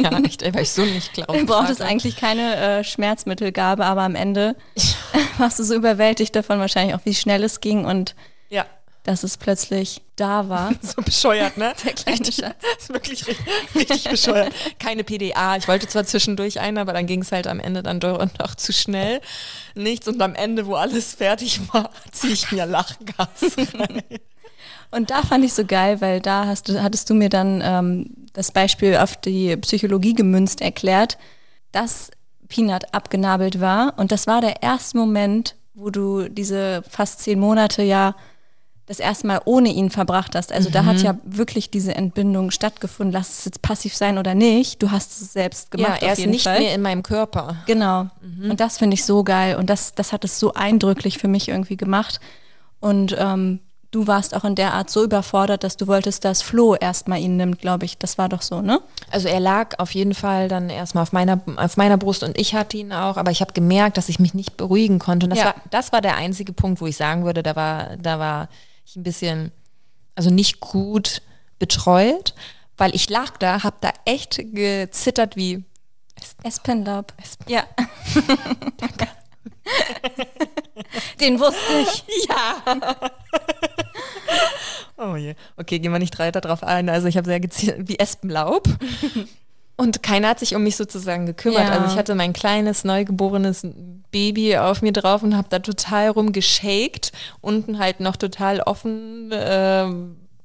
Ja, 0.00 0.10
ey, 0.10 0.54
weil 0.54 0.62
ich 0.62 0.70
so 0.70 0.82
nicht 0.82 1.12
glaube. 1.14 1.36
Du 1.36 1.44
brauchtest 1.44 1.82
eigentlich 1.82 2.16
keine 2.16 2.56
äh, 2.56 2.84
Schmerzmittelgabe, 2.84 3.84
aber 3.84 4.02
am 4.02 4.14
Ende 4.14 4.54
warst 5.38 5.58
du 5.58 5.64
so 5.64 5.74
überwältigt 5.74 6.36
davon 6.36 6.60
wahrscheinlich 6.60 6.94
auch, 6.94 7.04
wie 7.04 7.14
schnell 7.14 7.42
es 7.42 7.60
ging 7.60 7.84
und 7.84 8.14
Ja, 8.48 8.64
dass 9.08 9.22
es 9.22 9.38
plötzlich 9.38 10.02
da 10.16 10.50
war. 10.50 10.72
so 10.82 11.00
bescheuert, 11.00 11.56
ne? 11.56 11.72
Der 11.82 11.94
kleine 11.94 12.18
Richtig- 12.20 12.44
Schatz. 12.44 12.56
Das 12.60 12.82
ist 12.84 12.92
wirklich 12.92 13.26
richtig, 13.26 13.46
richtig 13.74 14.10
bescheuert. 14.10 14.52
Keine 14.78 15.02
PDA. 15.02 15.56
Ich 15.56 15.66
wollte 15.66 15.88
zwar 15.88 16.04
zwischendurch 16.04 16.60
ein, 16.60 16.76
aber 16.76 16.92
dann 16.92 17.06
ging 17.06 17.22
es 17.22 17.32
halt 17.32 17.46
am 17.46 17.58
Ende 17.58 17.82
dann 17.82 18.00
doch 18.00 18.18
noch 18.38 18.54
zu 18.54 18.70
schnell. 18.74 19.22
Nichts. 19.74 20.08
Und 20.08 20.20
am 20.20 20.34
Ende, 20.34 20.66
wo 20.66 20.74
alles 20.74 21.14
fertig 21.14 21.58
war, 21.72 21.88
ziehe 22.12 22.34
ich 22.34 22.52
mir 22.52 22.66
Lachgas 22.66 23.56
rein. 23.74 24.02
Und 24.90 25.10
da 25.10 25.22
fand 25.22 25.44
ich 25.44 25.54
so 25.54 25.64
geil, 25.64 26.00
weil 26.02 26.20
da 26.20 26.46
hast 26.46 26.68
du, 26.68 26.82
hattest 26.82 27.08
du 27.08 27.14
mir 27.14 27.28
dann 27.30 27.62
ähm, 27.64 28.10
das 28.34 28.52
Beispiel 28.52 28.96
auf 28.96 29.16
die 29.16 29.56
Psychologie 29.56 30.14
gemünzt 30.14 30.60
erklärt, 30.60 31.16
dass 31.72 32.10
Peanut 32.48 32.92
abgenabelt 32.92 33.60
war. 33.60 33.94
Und 33.98 34.12
das 34.12 34.26
war 34.26 34.40
der 34.42 34.62
erste 34.62 34.98
Moment, 34.98 35.56
wo 35.74 35.88
du 35.90 36.28
diese 36.28 36.82
fast 36.88 37.20
zehn 37.20 37.38
Monate 37.38 37.82
ja 37.82 38.14
das 38.88 38.98
erste 39.00 39.26
Mal 39.26 39.40
ohne 39.44 39.68
ihn 39.68 39.90
verbracht 39.90 40.34
hast. 40.34 40.50
Also 40.50 40.70
da 40.70 40.84
hat 40.86 41.00
ja 41.02 41.16
wirklich 41.24 41.70
diese 41.70 41.94
Entbindung 41.94 42.50
stattgefunden. 42.50 43.12
Lass 43.12 43.38
es 43.38 43.44
jetzt 43.44 43.60
passiv 43.62 43.94
sein 43.94 44.16
oder 44.18 44.34
nicht. 44.34 44.82
Du 44.82 44.90
hast 44.90 45.20
es 45.20 45.32
selbst 45.34 45.70
gemacht. 45.70 46.00
ja, 46.02 46.08
er 46.08 46.12
ist 46.14 46.26
nicht 46.26 46.44
Fall. 46.44 46.58
mehr 46.58 46.74
in 46.74 46.80
meinem 46.82 47.02
Körper. 47.02 47.56
Genau. 47.66 48.06
Und 48.42 48.58
das 48.60 48.78
finde 48.78 48.94
ich 48.94 49.04
so 49.04 49.22
geil. 49.24 49.56
Und 49.56 49.68
das, 49.68 49.94
das 49.94 50.12
hat 50.12 50.24
es 50.24 50.40
so 50.40 50.54
eindrücklich 50.54 51.18
für 51.18 51.28
mich 51.28 51.48
irgendwie 51.50 51.76
gemacht. 51.76 52.18
Und 52.80 53.14
ähm, 53.18 53.60
du 53.90 54.06
warst 54.06 54.34
auch 54.34 54.44
in 54.44 54.54
der 54.54 54.72
Art 54.72 54.88
so 54.88 55.04
überfordert, 55.04 55.64
dass 55.64 55.76
du 55.76 55.86
wolltest, 55.86 56.24
dass 56.24 56.40
Flo 56.40 56.74
erstmal 56.74 57.18
ihn 57.20 57.36
nimmt, 57.36 57.58
glaube 57.60 57.84
ich. 57.84 57.98
Das 57.98 58.16
war 58.16 58.30
doch 58.30 58.40
so, 58.40 58.62
ne? 58.62 58.80
Also 59.10 59.28
er 59.28 59.40
lag 59.40 59.78
auf 59.78 59.90
jeden 59.92 60.14
Fall 60.14 60.48
dann 60.48 60.70
erstmal 60.70 61.02
auf 61.02 61.12
meiner, 61.12 61.40
auf 61.56 61.76
meiner 61.76 61.98
Brust 61.98 62.22
und 62.22 62.38
ich 62.38 62.54
hatte 62.54 62.76
ihn 62.78 62.92
auch, 62.92 63.16
aber 63.18 63.30
ich 63.32 63.40
habe 63.42 63.52
gemerkt, 63.52 63.96
dass 63.98 64.08
ich 64.08 64.18
mich 64.18 64.32
nicht 64.32 64.56
beruhigen 64.56 64.98
konnte. 64.98 65.26
Und 65.26 65.30
das, 65.30 65.40
Ja. 65.40 65.44
war, 65.46 65.54
das 65.70 65.92
war 65.92 66.00
der 66.00 66.16
einzige 66.16 66.52
Punkt, 66.54 66.80
wo 66.80 66.86
ich 66.86 66.96
sagen 66.96 67.24
würde, 67.26 67.42
da 67.42 67.54
war, 67.56 67.96
da 68.00 68.18
war 68.18 68.48
ich 68.88 68.96
ein 68.96 69.02
bisschen, 69.02 69.52
also 70.14 70.30
nicht 70.30 70.60
gut 70.60 71.20
betreut, 71.58 72.32
weil 72.78 72.94
ich 72.94 73.10
lag 73.10 73.36
da, 73.36 73.62
habe 73.62 73.76
da 73.82 73.92
echt 74.06 74.40
gezittert 74.54 75.36
wie, 75.36 75.64
Espenlaub. 76.42 77.12
Ja. 77.46 77.64
Den 81.20 81.38
wusste 81.38 81.80
ich. 81.82 82.04
ja. 82.28 82.62
oh 84.96 85.16
je. 85.16 85.34
Okay, 85.56 85.78
gehen 85.78 85.92
wir 85.92 85.98
nicht 85.98 86.18
weiter 86.18 86.40
drauf 86.40 86.64
ein. 86.64 86.88
Also 86.88 87.06
ich 87.08 87.18
habe 87.18 87.28
sehr 87.28 87.40
gezielt 87.40 87.88
wie 87.88 87.98
Espenlaub. 87.98 88.66
Und 89.80 90.02
keiner 90.02 90.30
hat 90.30 90.40
sich 90.40 90.56
um 90.56 90.64
mich 90.64 90.76
sozusagen 90.76 91.24
gekümmert. 91.24 91.68
Ja. 91.68 91.70
Also 91.70 91.92
ich 91.92 91.96
hatte 91.96 92.16
mein 92.16 92.32
kleines, 92.32 92.82
neugeborenes 92.82 93.64
Baby 94.10 94.56
auf 94.56 94.82
mir 94.82 94.92
drauf 94.92 95.22
und 95.22 95.36
habe 95.36 95.46
da 95.50 95.60
total 95.60 96.08
rumgeschakt. 96.08 97.12
Unten 97.40 97.78
halt 97.78 98.00
noch 98.00 98.16
total 98.16 98.60
offen, 98.60 99.30
äh, 99.30 99.86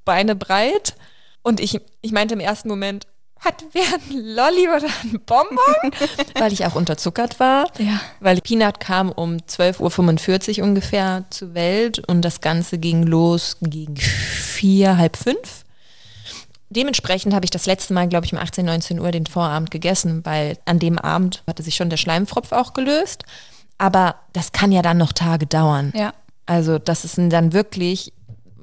Beine 0.06 0.36
breit. 0.36 0.96
Und 1.42 1.60
ich, 1.60 1.82
ich 2.02 2.12
meinte 2.12 2.36
im 2.36 2.40
ersten 2.42 2.70
Moment, 2.70 3.08
hat 3.40 3.66
wer 3.74 3.84
ein 3.84 4.36
Lolli 4.36 4.68
oder 4.68 4.88
ein 5.04 5.20
Bonbon? 5.26 5.92
Weil 6.40 6.54
ich 6.54 6.66
auch 6.66 6.76
unterzuckert 6.76 7.40
war. 7.40 7.66
Ja. 7.80 8.00
Weil 8.20 8.40
Peanut 8.40 8.80
kam 8.80 9.12
um 9.12 9.38
12.45 9.38 10.60
Uhr 10.60 10.64
ungefähr 10.66 11.26
zur 11.32 11.56
Welt 11.56 12.08
und 12.08 12.22
das 12.22 12.40
Ganze 12.40 12.78
ging 12.78 13.04
los 13.04 13.58
gegen 13.62 13.98
vier, 13.98 14.98
halb 14.98 15.18
fünf. 15.18 15.63
Dementsprechend 16.74 17.34
habe 17.34 17.46
ich 17.46 17.52
das 17.52 17.66
letzte 17.66 17.94
Mal, 17.94 18.08
glaube 18.08 18.26
ich, 18.26 18.34
um 18.34 18.40
18, 18.40 18.66
19 18.66 19.00
Uhr 19.00 19.12
den 19.12 19.26
Vorabend 19.26 19.72
gegessen, 19.72 20.26
weil 20.26 20.58
an 20.66 20.80
dem 20.80 20.98
Abend 20.98 21.44
hatte 21.48 21.64
sich 21.64 21.76
schon 21.76 21.90
der 21.90 21.98
Schleimfropf 21.98 22.52
auch 22.52 22.74
gelöst. 22.74 23.24
Aber 23.78 24.16
das 24.34 24.52
kann 24.52 24.72
ja 24.72 24.82
dann 24.82 24.98
noch 24.98 25.14
Tage 25.14 25.46
dauern. 25.46 25.92
Ja. 25.96 26.14
Also, 26.46 26.80
dass 26.80 27.04
es 27.04 27.16
dann 27.16 27.54
wirklich 27.54 28.14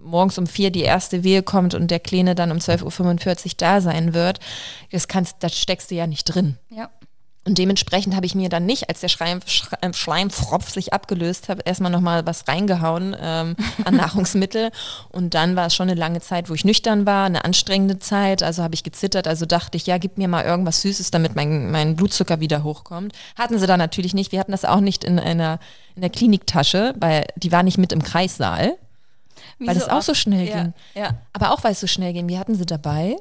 morgens 0.02 0.38
um 0.38 0.46
vier 0.46 0.70
die 0.70 0.82
erste 0.82 1.24
Wehe 1.24 1.42
kommt 1.42 1.74
und 1.74 1.90
der 1.90 2.00
Kleine 2.00 2.34
dann 2.34 2.50
um 2.50 2.58
12.45 2.58 3.46
Uhr 3.46 3.52
da 3.56 3.80
sein 3.80 4.14
wird, 4.14 4.40
das 4.90 5.08
kannst, 5.08 5.36
das 5.40 5.56
steckst 5.56 5.90
du 5.90 5.94
ja 5.94 6.06
nicht 6.06 6.24
drin. 6.24 6.56
Ja. 6.70 6.90
Und 7.46 7.56
dementsprechend 7.56 8.14
habe 8.14 8.26
ich 8.26 8.34
mir 8.34 8.50
dann 8.50 8.66
nicht, 8.66 8.90
als 8.90 9.00
der 9.00 9.08
Schleim, 9.08 9.40
Schleim- 9.46 9.94
Schleimfropf 9.94 10.70
sich 10.70 10.92
abgelöst 10.92 11.48
hat, 11.48 11.66
erstmal 11.66 11.90
nochmal 11.90 12.26
was 12.26 12.46
reingehauen 12.46 13.16
ähm, 13.18 13.56
an 13.84 13.96
Nahrungsmittel. 13.96 14.70
Und 15.08 15.32
dann 15.32 15.56
war 15.56 15.66
es 15.66 15.74
schon 15.74 15.88
eine 15.88 15.98
lange 15.98 16.20
Zeit, 16.20 16.50
wo 16.50 16.54
ich 16.54 16.66
nüchtern 16.66 17.06
war, 17.06 17.24
eine 17.24 17.44
anstrengende 17.44 17.98
Zeit. 17.98 18.42
Also 18.42 18.62
habe 18.62 18.74
ich 18.74 18.84
gezittert. 18.84 19.26
Also 19.26 19.46
dachte 19.46 19.78
ich, 19.78 19.86
ja, 19.86 19.96
gib 19.96 20.18
mir 20.18 20.28
mal 20.28 20.44
irgendwas 20.44 20.82
Süßes, 20.82 21.10
damit 21.10 21.34
mein, 21.34 21.70
mein 21.70 21.96
Blutzucker 21.96 22.40
wieder 22.40 22.62
hochkommt. 22.62 23.14
Hatten 23.36 23.58
sie 23.58 23.66
da 23.66 23.78
natürlich 23.78 24.12
nicht. 24.12 24.32
Wir 24.32 24.40
hatten 24.40 24.52
das 24.52 24.66
auch 24.66 24.80
nicht 24.80 25.02
in 25.04 25.18
einer 25.18 25.60
in 25.96 26.02
der 26.02 26.10
Kliniktasche, 26.10 26.94
weil 26.98 27.26
die 27.36 27.52
war 27.52 27.62
nicht 27.62 27.78
mit 27.78 27.92
im 27.92 28.02
Kreissaal, 28.02 28.76
weil 29.58 29.74
das 29.74 29.88
auch 29.88 30.02
so 30.02 30.14
schnell 30.14 30.46
ja. 30.46 30.62
ging. 30.62 30.74
Ja. 30.94 31.18
Aber 31.32 31.52
auch 31.52 31.64
weil 31.64 31.72
es 31.72 31.80
so 31.80 31.86
schnell 31.86 32.12
ging. 32.12 32.28
Wir 32.28 32.38
hatten 32.38 32.54
sie 32.54 32.66
dabei. 32.66 33.16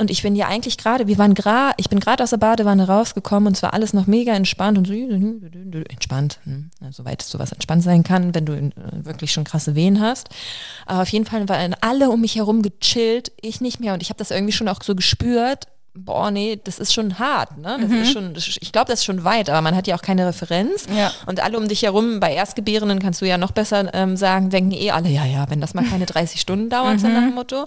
Und 0.00 0.10
ich 0.10 0.22
bin 0.22 0.34
ja 0.34 0.48
eigentlich 0.48 0.78
gerade, 0.78 1.08
wir 1.08 1.18
waren 1.18 1.34
gerade, 1.34 1.74
ich 1.76 1.90
bin 1.90 2.00
gerade 2.00 2.24
aus 2.24 2.30
der 2.30 2.38
Badewanne 2.38 2.86
rausgekommen 2.86 3.48
und 3.48 3.56
es 3.56 3.62
war 3.62 3.74
alles 3.74 3.92
noch 3.92 4.06
mega 4.06 4.32
entspannt 4.32 4.78
und 4.78 4.86
so 4.86 4.94
entspannt, 4.94 6.38
hm, 6.44 6.70
soweit 6.90 7.20
sowas 7.20 7.52
entspannt 7.52 7.82
sein 7.82 8.02
kann, 8.02 8.34
wenn 8.34 8.46
du 8.46 8.54
äh, 8.54 8.70
wirklich 9.04 9.30
schon 9.30 9.44
krasse 9.44 9.74
Wehen 9.74 10.00
hast. 10.00 10.30
Aber 10.86 11.02
auf 11.02 11.10
jeden 11.10 11.26
Fall 11.26 11.46
waren 11.50 11.76
alle 11.82 12.08
um 12.08 12.22
mich 12.22 12.36
herum 12.36 12.62
gechillt, 12.62 13.30
ich 13.42 13.60
nicht 13.60 13.78
mehr 13.78 13.92
und 13.92 14.00
ich 14.00 14.08
habe 14.08 14.16
das 14.16 14.30
irgendwie 14.30 14.54
schon 14.54 14.68
auch 14.68 14.82
so 14.82 14.94
gespürt. 14.94 15.66
Boah, 15.92 16.30
nee, 16.30 16.58
das 16.64 16.78
ist 16.78 16.94
schon 16.94 17.18
hart, 17.18 17.58
ne? 17.58 17.76
Das 17.82 17.90
ist 17.90 18.12
schon, 18.12 18.34
ich 18.36 18.72
glaube, 18.72 18.90
das 18.90 19.00
ist 19.00 19.04
schon 19.04 19.24
weit, 19.24 19.50
aber 19.50 19.60
man 19.60 19.76
hat 19.76 19.86
ja 19.86 19.96
auch 19.96 20.02
keine 20.02 20.26
Referenz. 20.26 20.86
Ja. 20.96 21.12
Und 21.26 21.40
alle 21.40 21.58
um 21.58 21.68
dich 21.68 21.82
herum, 21.82 22.20
bei 22.20 22.32
Erstgebärenden 22.32 23.00
kannst 23.00 23.20
du 23.20 23.26
ja 23.26 23.36
noch 23.36 23.50
besser 23.50 23.92
ähm, 23.92 24.16
sagen, 24.16 24.48
denken 24.48 24.72
eh 24.72 24.92
alle, 24.92 25.10
ja, 25.10 25.26
ja, 25.26 25.50
wenn 25.50 25.60
das 25.60 25.74
mal 25.74 25.84
keine 25.84 26.06
30 26.06 26.40
Stunden 26.40 26.70
dauert, 26.70 27.00
so 27.00 27.08
nach 27.08 27.20
dem 27.20 27.34
Motto. 27.34 27.66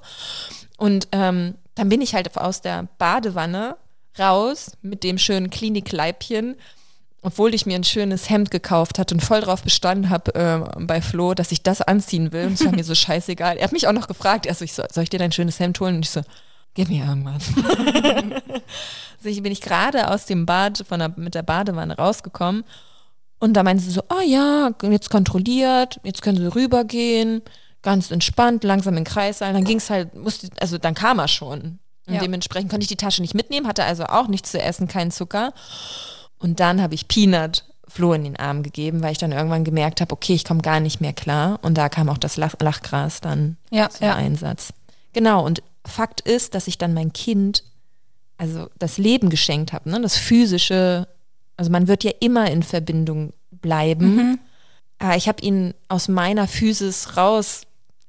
Und 0.77 1.09
ähm, 1.11 1.53
dann 1.75 1.89
bin 1.89 2.01
ich 2.01 2.13
halt 2.13 2.37
aus 2.37 2.61
der 2.61 2.87
Badewanne 2.97 3.77
raus 4.19 4.71
mit 4.81 5.03
dem 5.03 5.17
schönen 5.17 5.49
Klinikleibchen, 5.49 6.55
obwohl 7.21 7.53
ich 7.53 7.65
mir 7.65 7.75
ein 7.75 7.83
schönes 7.83 8.29
Hemd 8.29 8.51
gekauft 8.51 8.99
hatte 8.99 9.15
und 9.15 9.21
voll 9.21 9.41
drauf 9.41 9.63
bestanden 9.63 10.09
habe 10.09 10.35
äh, 10.35 10.83
bei 10.85 11.01
Flo, 11.01 11.33
dass 11.33 11.51
ich 11.51 11.63
das 11.63 11.81
anziehen 11.81 12.31
will. 12.31 12.47
Und 12.47 12.53
es 12.53 12.65
war 12.65 12.73
mir 12.73 12.83
so 12.83 12.95
scheißegal. 12.95 13.57
Er 13.57 13.63
hat 13.63 13.71
mich 13.71 13.87
auch 13.87 13.93
noch 13.93 14.07
gefragt, 14.07 14.47
also 14.47 14.65
ich 14.65 14.73
so, 14.73 14.83
soll 14.91 15.03
ich 15.03 15.09
dir 15.09 15.19
dein 15.19 15.31
schönes 15.31 15.59
Hemd 15.59 15.79
holen? 15.79 15.95
Und 15.95 16.05
ich 16.05 16.11
so, 16.11 16.21
gib 16.73 16.89
mir 16.89 17.05
irgendwas. 17.05 17.43
also 19.17 19.29
ich 19.29 19.41
bin 19.41 19.51
ich 19.51 19.61
gerade 19.61 20.11
aus 20.11 20.25
dem 20.25 20.45
Bad 20.45 20.83
von 20.87 20.99
der, 20.99 21.13
mit 21.15 21.33
der 21.33 21.43
Badewanne 21.43 21.95
rausgekommen 21.95 22.65
und 23.43 23.55
da 23.55 23.63
meinte 23.63 23.83
sie 23.83 23.91
so, 23.91 24.01
oh 24.09 24.21
ja, 24.25 24.71
jetzt 24.89 25.09
kontrolliert, 25.09 25.99
jetzt 26.03 26.21
können 26.21 26.37
sie 26.37 26.55
rübergehen, 26.55 27.41
ganz 27.83 28.11
entspannt, 28.11 28.63
langsam 28.63 28.93
in 28.97 29.03
den 29.03 29.11
Kreis 29.11 29.37
sein. 29.39 29.53
Dann 29.53 29.63
ging 29.65 29.77
es 29.77 29.89
halt, 29.89 30.15
musste, 30.15 30.49
also 30.59 30.77
dann 30.77 30.93
kam 30.95 31.19
er 31.19 31.27
schon. 31.27 31.79
Und 32.05 32.15
Ja. 32.15 32.19
dementsprechend 32.19 32.69
konnte 32.69 32.83
ich 32.83 32.89
die 32.89 32.95
Tasche 32.97 33.21
nicht 33.21 33.33
mitnehmen, 33.35 33.67
hatte 33.67 33.83
also 33.83 34.05
auch 34.05 34.27
nichts 34.27 34.51
zu 34.51 34.61
essen, 34.61 34.87
keinen 34.87 35.11
Zucker. 35.11 35.53
Und 36.39 36.59
dann 36.59 36.81
habe 36.81 36.95
ich 36.95 37.07
Peanut 37.07 37.65
Flo 37.87 38.13
in 38.13 38.23
den 38.23 38.35
Arm 38.37 38.63
gegeben, 38.63 39.03
weil 39.03 39.11
ich 39.11 39.19
dann 39.19 39.31
irgendwann 39.31 39.63
gemerkt 39.63 40.01
habe, 40.01 40.11
okay, 40.13 40.33
ich 40.33 40.43
komme 40.45 40.61
gar 40.61 40.79
nicht 40.79 40.99
mehr 40.99 41.13
klar. 41.13 41.59
Und 41.61 41.77
da 41.77 41.89
kam 41.89 42.09
auch 42.09 42.17
das 42.17 42.37
Lach 42.37 42.55
Lachgras 42.59 43.21
dann 43.21 43.57
Ja, 43.69 43.89
zum 43.89 44.07
ja. 44.07 44.15
Einsatz. 44.15 44.73
Genau, 45.13 45.45
und 45.45 45.61
Fakt 45.85 46.21
ist, 46.21 46.55
dass 46.55 46.67
ich 46.67 46.77
dann 46.77 46.93
mein 46.93 47.13
Kind, 47.13 47.63
also 48.37 48.67
das 48.79 48.97
Leben 48.97 49.29
geschenkt 49.29 49.73
habe, 49.73 49.89
ne? 49.89 50.01
das 50.01 50.17
physische, 50.17 51.07
also 51.55 51.69
man 51.71 51.87
wird 51.87 52.03
ja 52.03 52.11
immer 52.19 52.49
in 52.49 52.63
Verbindung 52.63 53.33
bleiben. 53.51 54.15
Mhm. 54.15 54.39
Aber 54.99 55.15
ich 55.17 55.27
habe 55.27 55.41
ihn 55.41 55.73
aus 55.89 56.07
meiner 56.07 56.47
Physis 56.47 57.15
raus 57.17 57.63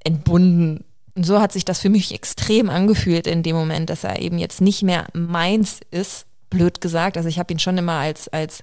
entbunden. 0.05 0.85
Und 1.15 1.25
so 1.25 1.41
hat 1.41 1.53
sich 1.53 1.65
das 1.65 1.81
für 1.81 1.91
mich 1.91 2.13
extrem 2.13 2.69
angefühlt 2.69 3.27
in 3.27 3.43
dem 3.43 3.57
Moment, 3.57 3.91
dass 3.91 4.05
er 4.05 4.21
eben 4.21 4.39
jetzt 4.39 4.61
nicht 4.61 4.83
mehr 4.83 5.07
meins 5.13 5.81
ist, 5.91 6.27
blöd 6.51 6.81
gesagt. 6.81 7.17
Also 7.17 7.29
ich 7.29 7.39
habe 7.39 7.53
ihn 7.53 7.59
schon 7.59 7.79
immer 7.79 7.95
als, 7.95 8.29
als 8.29 8.63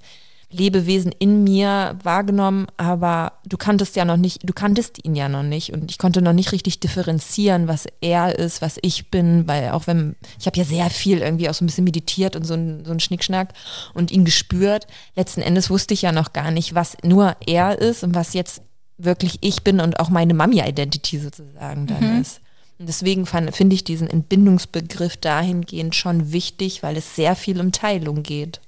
Lebewesen 0.51 1.13
in 1.17 1.43
mir 1.43 1.97
wahrgenommen, 2.03 2.67
aber 2.75 3.33
du 3.45 3.57
kanntest 3.57 3.95
ja 3.95 4.03
noch 4.03 4.17
nicht, 4.17 4.47
du 4.47 4.53
kanntest 4.53 5.03
ihn 5.05 5.15
ja 5.15 5.29
noch 5.29 5.43
nicht 5.43 5.71
und 5.71 5.89
ich 5.89 5.97
konnte 5.97 6.21
noch 6.21 6.33
nicht 6.33 6.51
richtig 6.51 6.79
differenzieren, 6.81 7.69
was 7.69 7.85
er 8.01 8.37
ist, 8.37 8.61
was 8.61 8.77
ich 8.81 9.09
bin, 9.09 9.47
weil 9.47 9.69
auch 9.69 9.87
wenn, 9.87 10.15
ich 10.39 10.45
habe 10.47 10.57
ja 10.57 10.65
sehr 10.65 10.89
viel 10.89 11.19
irgendwie 11.19 11.49
auch 11.49 11.53
so 11.53 11.63
ein 11.63 11.67
bisschen 11.67 11.85
meditiert 11.85 12.35
und 12.35 12.43
so 12.43 12.53
ein, 12.53 12.83
so 12.85 12.91
ein 12.91 12.99
Schnickschnack 12.99 13.53
und 13.93 14.11
ihn 14.11 14.25
gespürt. 14.25 14.87
Letzten 15.15 15.41
Endes 15.41 15.69
wusste 15.69 15.93
ich 15.93 16.01
ja 16.01 16.11
noch 16.11 16.33
gar 16.33 16.51
nicht, 16.51 16.75
was 16.75 16.97
nur 17.03 17.35
er 17.45 17.79
ist 17.79 18.03
und 18.03 18.13
was 18.13 18.33
jetzt 18.33 18.61
wirklich 19.03 19.39
ich 19.41 19.63
bin 19.63 19.79
und 19.79 19.99
auch 19.99 20.09
meine 20.09 20.33
Mami-Identity 20.33 21.19
sozusagen 21.19 21.87
dann 21.87 22.21
ist. 22.21 22.41
Und 22.79 22.87
deswegen 22.87 23.25
finde 23.25 23.75
ich 23.75 23.83
diesen 23.83 24.09
Entbindungsbegriff 24.09 25.17
dahingehend 25.17 25.95
schon 25.95 26.31
wichtig, 26.31 26.81
weil 26.81 26.97
es 26.97 27.15
sehr 27.15 27.35
viel 27.35 27.59
um 27.59 27.71
Teilung 27.71 28.23
geht. 28.23 28.59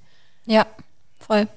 Ja, 0.46 0.68
voll. 1.20 1.48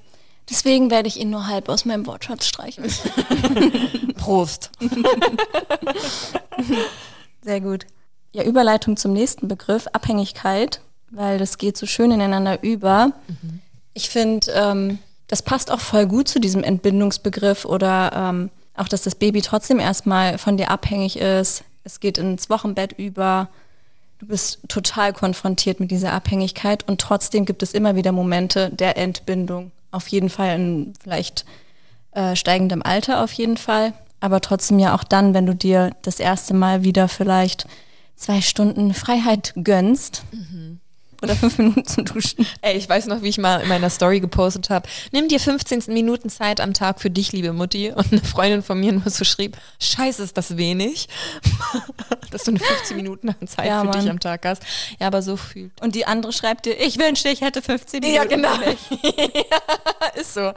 Deswegen 0.49 0.89
werde 0.89 1.07
ich 1.07 1.19
ihn 1.19 1.29
nur 1.29 1.47
halb 1.47 1.69
aus 1.69 1.85
meinem 1.85 2.07
Wortschatz 2.07 2.47
streichen. 2.47 2.85
Prost. 4.17 4.71
Sehr 7.43 7.61
gut. 7.61 7.85
Ja, 8.31 8.43
Überleitung 8.43 8.97
zum 8.97 9.13
nächsten 9.13 9.47
Begriff, 9.47 9.87
Abhängigkeit, 9.87 10.81
weil 11.11 11.37
das 11.37 11.57
geht 11.57 11.77
so 11.77 11.85
schön 11.85 12.11
ineinander 12.11 12.63
über. 12.63 13.11
Ich 13.93 14.09
finde, 14.09 14.51
ähm, 14.51 14.99
das 15.27 15.41
passt 15.41 15.69
auch 15.69 15.79
voll 15.79 16.05
gut 16.07 16.27
zu 16.27 16.39
diesem 16.39 16.63
Entbindungsbegriff 16.63 17.65
oder 17.65 18.11
ähm, 18.15 18.49
auch, 18.77 18.87
dass 18.87 19.03
das 19.03 19.15
Baby 19.15 19.41
trotzdem 19.41 19.79
erstmal 19.79 20.37
von 20.37 20.57
dir 20.57 20.71
abhängig 20.71 21.17
ist. 21.17 21.63
Es 21.83 21.99
geht 21.99 22.17
ins 22.17 22.49
Wochenbett 22.49 22.93
über. 22.93 23.49
Du 24.19 24.27
bist 24.27 24.59
total 24.67 25.13
konfrontiert 25.13 25.79
mit 25.79 25.91
dieser 25.91 26.13
Abhängigkeit 26.13 26.87
und 26.87 26.99
trotzdem 26.99 27.45
gibt 27.45 27.61
es 27.63 27.73
immer 27.73 27.95
wieder 27.95 28.11
Momente 28.11 28.69
der 28.71 28.97
Entbindung. 28.97 29.71
Auf 29.91 30.07
jeden 30.07 30.29
Fall 30.29 30.55
in 30.55 30.93
vielleicht 31.01 31.45
äh, 32.11 32.35
steigendem 32.35 32.81
Alter 32.81 33.23
auf 33.23 33.31
jeden 33.33 33.57
Fall, 33.57 33.93
aber 34.19 34.41
trotzdem 34.41 34.79
ja 34.79 34.95
auch 34.95 35.03
dann, 35.03 35.33
wenn 35.33 35.45
du 35.45 35.53
dir 35.53 35.91
das 36.01 36.19
erste 36.19 36.53
Mal 36.53 36.83
wieder 36.83 37.07
vielleicht 37.07 37.67
zwei 38.15 38.41
Stunden 38.41 38.93
Freiheit 38.93 39.53
gönnst 39.55 40.23
oder 41.21 41.35
fünf 41.35 41.57
Minuten 41.57 41.85
zum 41.85 42.05
Duschen. 42.05 42.45
Ey, 42.61 42.77
ich 42.77 42.87
weiß 42.87 43.07
noch, 43.07 43.21
wie 43.21 43.29
ich 43.29 43.37
mal 43.37 43.61
in 43.61 43.67
meiner 43.69 43.89
Story 43.89 44.19
gepostet 44.19 44.69
habe. 44.69 44.87
Nimm 45.11 45.27
dir 45.27 45.39
15 45.39 45.83
Minuten 45.87 46.29
Zeit 46.29 46.61
am 46.61 46.73
Tag 46.73 46.99
für 47.01 47.09
dich, 47.09 47.31
liebe 47.31 47.53
Mutti. 47.53 47.91
Und 47.91 48.11
eine 48.11 48.21
Freundin 48.21 48.61
von 48.63 48.79
mir 48.79 48.91
nur 48.93 49.09
so 49.09 49.23
schrieb, 49.23 49.57
scheiße, 49.81 50.21
ist 50.23 50.37
das 50.37 50.57
wenig. 50.57 51.07
Dass 52.31 52.43
du 52.43 52.51
eine 52.51 52.59
15 52.59 52.95
Minuten 52.97 53.33
Zeit 53.47 53.65
Ja, 53.67 53.81
für 53.81 53.87
dich 53.91 54.01
Mann. 54.01 54.09
am 54.11 54.19
Tag 54.19 54.45
hast. 54.45 54.63
Ja, 54.99 55.07
aber 55.07 55.21
so 55.21 55.37
fühlt. 55.37 55.71
Und 55.81 55.95
die 55.95 56.05
andere 56.05 56.33
schreibt 56.33 56.65
dir, 56.65 56.73
ich 56.79 56.99
wünschte, 56.99 57.29
ich 57.29 57.41
hätte 57.41 57.61
15 57.61 58.01
Minuten. 58.01 58.15
Ja, 58.15 58.23
genau. 58.25 58.53
ja, 58.53 60.11
ist 60.19 60.33
so. 60.33 60.51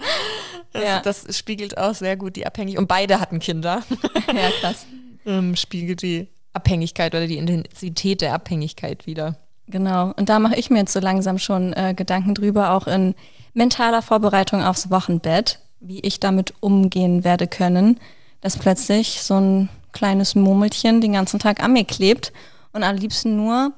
Das, 0.73 0.83
Ja. 0.85 1.01
das 1.01 1.37
spiegelt 1.37 1.79
auch 1.79 1.95
sehr 1.95 2.17
gut 2.17 2.37
die 2.37 2.47
Abhängigkeit. 2.47 2.81
Und 2.81 2.89
beide 2.89 3.21
hatten 3.21 3.39
Kinder. 3.39 3.83
Ja, 4.35 4.51
krass. 4.61 4.87
ähm, 5.27 5.57
spiegelt 5.57 6.03
die 6.03 6.29
Abhängigkeit 6.53 7.15
oder 7.15 7.27
die 7.27 7.37
Intensität 7.37 8.21
der 8.21 8.35
Abhängigkeit 8.35 9.07
wieder. 9.07 9.37
Genau. 9.71 10.13
Und 10.17 10.29
da 10.29 10.39
mache 10.39 10.57
ich 10.57 10.71
mir 10.71 10.81
jetzt 10.81 10.93
so 10.93 11.01
langsam 11.01 11.39
schon 11.39 11.73
äh, 11.73 11.95
Gedanken 11.95 12.35
drüber, 12.35 12.73
auch 12.73 12.87
in 12.87 13.15
mentaler 13.55 14.03
Vorbereitung 14.03 14.63
aufs 14.63 14.91
Wochenbett, 14.91 15.61
wie 15.81 16.01
ich 16.01 16.21
damit 16.21 16.55
umgehen 16.61 17.25
werde 17.25 17.47
können, 17.47 17.99
dass 18.41 18.59
plötzlich 18.59 19.23
so 19.23 19.35
ein 19.35 19.69
kleines 19.93 20.35
Murmelchen 20.35 21.01
den 21.01 21.15
ganzen 21.15 21.39
Tag 21.41 21.63
an 21.63 21.73
mir 21.73 21.85
klebt 21.85 22.33
und 22.73 22.83
am 22.83 22.97
liebsten 22.97 23.37
nur 23.37 23.73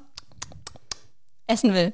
essen 1.47 1.73
will. 1.73 1.93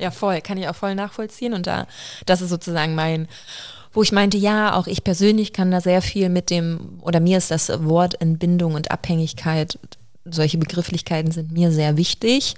Ja, 0.00 0.10
voll, 0.10 0.40
kann 0.40 0.58
ich 0.58 0.68
auch 0.68 0.74
voll 0.74 0.94
nachvollziehen. 0.94 1.54
Und 1.54 1.66
da, 1.66 1.86
das 2.26 2.40
ist 2.40 2.50
sozusagen 2.50 2.94
mein, 2.94 3.28
wo 3.92 4.02
ich 4.02 4.12
meinte, 4.12 4.36
ja, 4.36 4.74
auch 4.74 4.86
ich 4.86 5.04
persönlich 5.04 5.52
kann 5.52 5.70
da 5.70 5.80
sehr 5.80 6.02
viel 6.02 6.28
mit 6.28 6.50
dem, 6.50 6.98
oder 7.02 7.20
mir 7.20 7.38
ist 7.38 7.50
das 7.50 7.68
Wort 7.84 8.20
Entbindung 8.20 8.74
und 8.74 8.90
Abhängigkeit, 8.90 9.78
solche 10.24 10.58
Begrifflichkeiten 10.58 11.32
sind 11.32 11.52
mir 11.52 11.72
sehr 11.72 11.96
wichtig. 11.96 12.54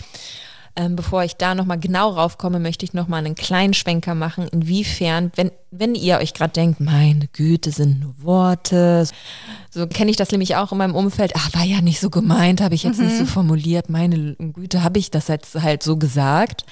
Ähm, 0.77 0.97
bevor 0.97 1.23
ich 1.23 1.37
da 1.37 1.55
nochmal 1.55 1.79
genau 1.79 2.11
raufkomme, 2.11 2.59
möchte 2.59 2.85
ich 2.85 2.95
nochmal 2.95 3.25
einen 3.25 3.37
kleinen 3.37 3.75
Schwenker 3.75 4.17
machen, 4.17 4.49
inwiefern, 4.49 5.31
wenn, 5.37 5.53
wenn 5.71 5.95
ihr 5.95 6.19
euch 6.19 6.35
gerade 6.35 6.53
denkt, 6.53 6.81
meine 6.81 7.29
Güte, 7.29 7.71
sind 7.71 8.01
nur 8.01 8.15
Worte, 8.21 9.07
so 9.71 9.87
kenne 9.87 10.11
ich 10.11 10.17
das 10.17 10.33
nämlich 10.33 10.57
auch 10.57 10.73
in 10.73 10.79
meinem 10.79 10.97
Umfeld, 10.97 11.35
ach, 11.37 11.55
war 11.55 11.63
ja 11.63 11.81
nicht 11.81 12.01
so 12.01 12.11
gemeint, 12.11 12.61
habe 12.61 12.75
ich 12.75 12.83
jetzt 12.83 12.99
nicht 12.99 13.17
so 13.17 13.25
formuliert, 13.25 13.89
meine 13.89 14.35
Güte, 14.35 14.83
habe 14.83 14.99
ich 14.99 15.13
das 15.13 15.29
jetzt 15.29 15.55
halt 15.63 15.85
so 15.85 15.97
gesagt. 15.97 16.65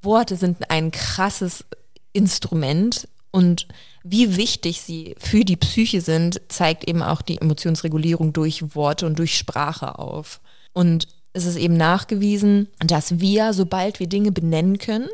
Worte 0.00 0.36
sind 0.36 0.70
ein 0.70 0.92
krasses 0.92 1.64
Instrument 2.12 3.08
und 3.34 3.66
wie 4.04 4.36
wichtig 4.36 4.80
sie 4.80 5.16
für 5.18 5.44
die 5.44 5.56
Psyche 5.56 6.00
sind, 6.00 6.40
zeigt 6.46 6.86
eben 6.86 7.02
auch 7.02 7.20
die 7.20 7.40
Emotionsregulierung 7.40 8.32
durch 8.32 8.76
Worte 8.76 9.06
und 9.06 9.18
durch 9.18 9.36
Sprache 9.36 9.98
auf. 9.98 10.40
Und 10.72 11.08
es 11.32 11.44
ist 11.44 11.56
eben 11.56 11.76
nachgewiesen, 11.76 12.68
dass 12.78 13.18
wir, 13.18 13.52
sobald 13.52 13.98
wir 13.98 14.06
Dinge 14.06 14.30
benennen 14.30 14.78
können 14.78 15.08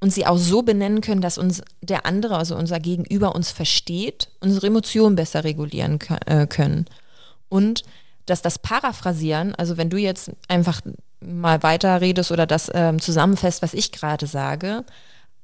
und 0.00 0.12
sie 0.12 0.26
auch 0.26 0.36
so 0.36 0.62
benennen 0.62 1.00
können, 1.00 1.20
dass 1.20 1.38
uns 1.38 1.62
der 1.80 2.06
andere, 2.06 2.38
also 2.38 2.56
unser 2.56 2.80
Gegenüber 2.80 3.36
uns 3.36 3.52
versteht, 3.52 4.30
unsere 4.40 4.66
Emotionen 4.66 5.14
besser 5.14 5.44
regulieren 5.44 6.00
äh, 6.26 6.48
können. 6.48 6.86
Und 7.48 7.84
dass 8.26 8.42
das 8.42 8.58
Paraphrasieren, 8.58 9.54
also 9.54 9.76
wenn 9.76 9.90
du 9.90 9.96
jetzt 9.96 10.32
einfach 10.48 10.80
mal 11.20 11.62
weiter 11.62 12.00
redest 12.00 12.32
oder 12.32 12.48
das 12.48 12.68
ähm, 12.74 12.98
zusammenfasst, 12.98 13.62
was 13.62 13.74
ich 13.74 13.92
gerade 13.92 14.26
sage, 14.26 14.84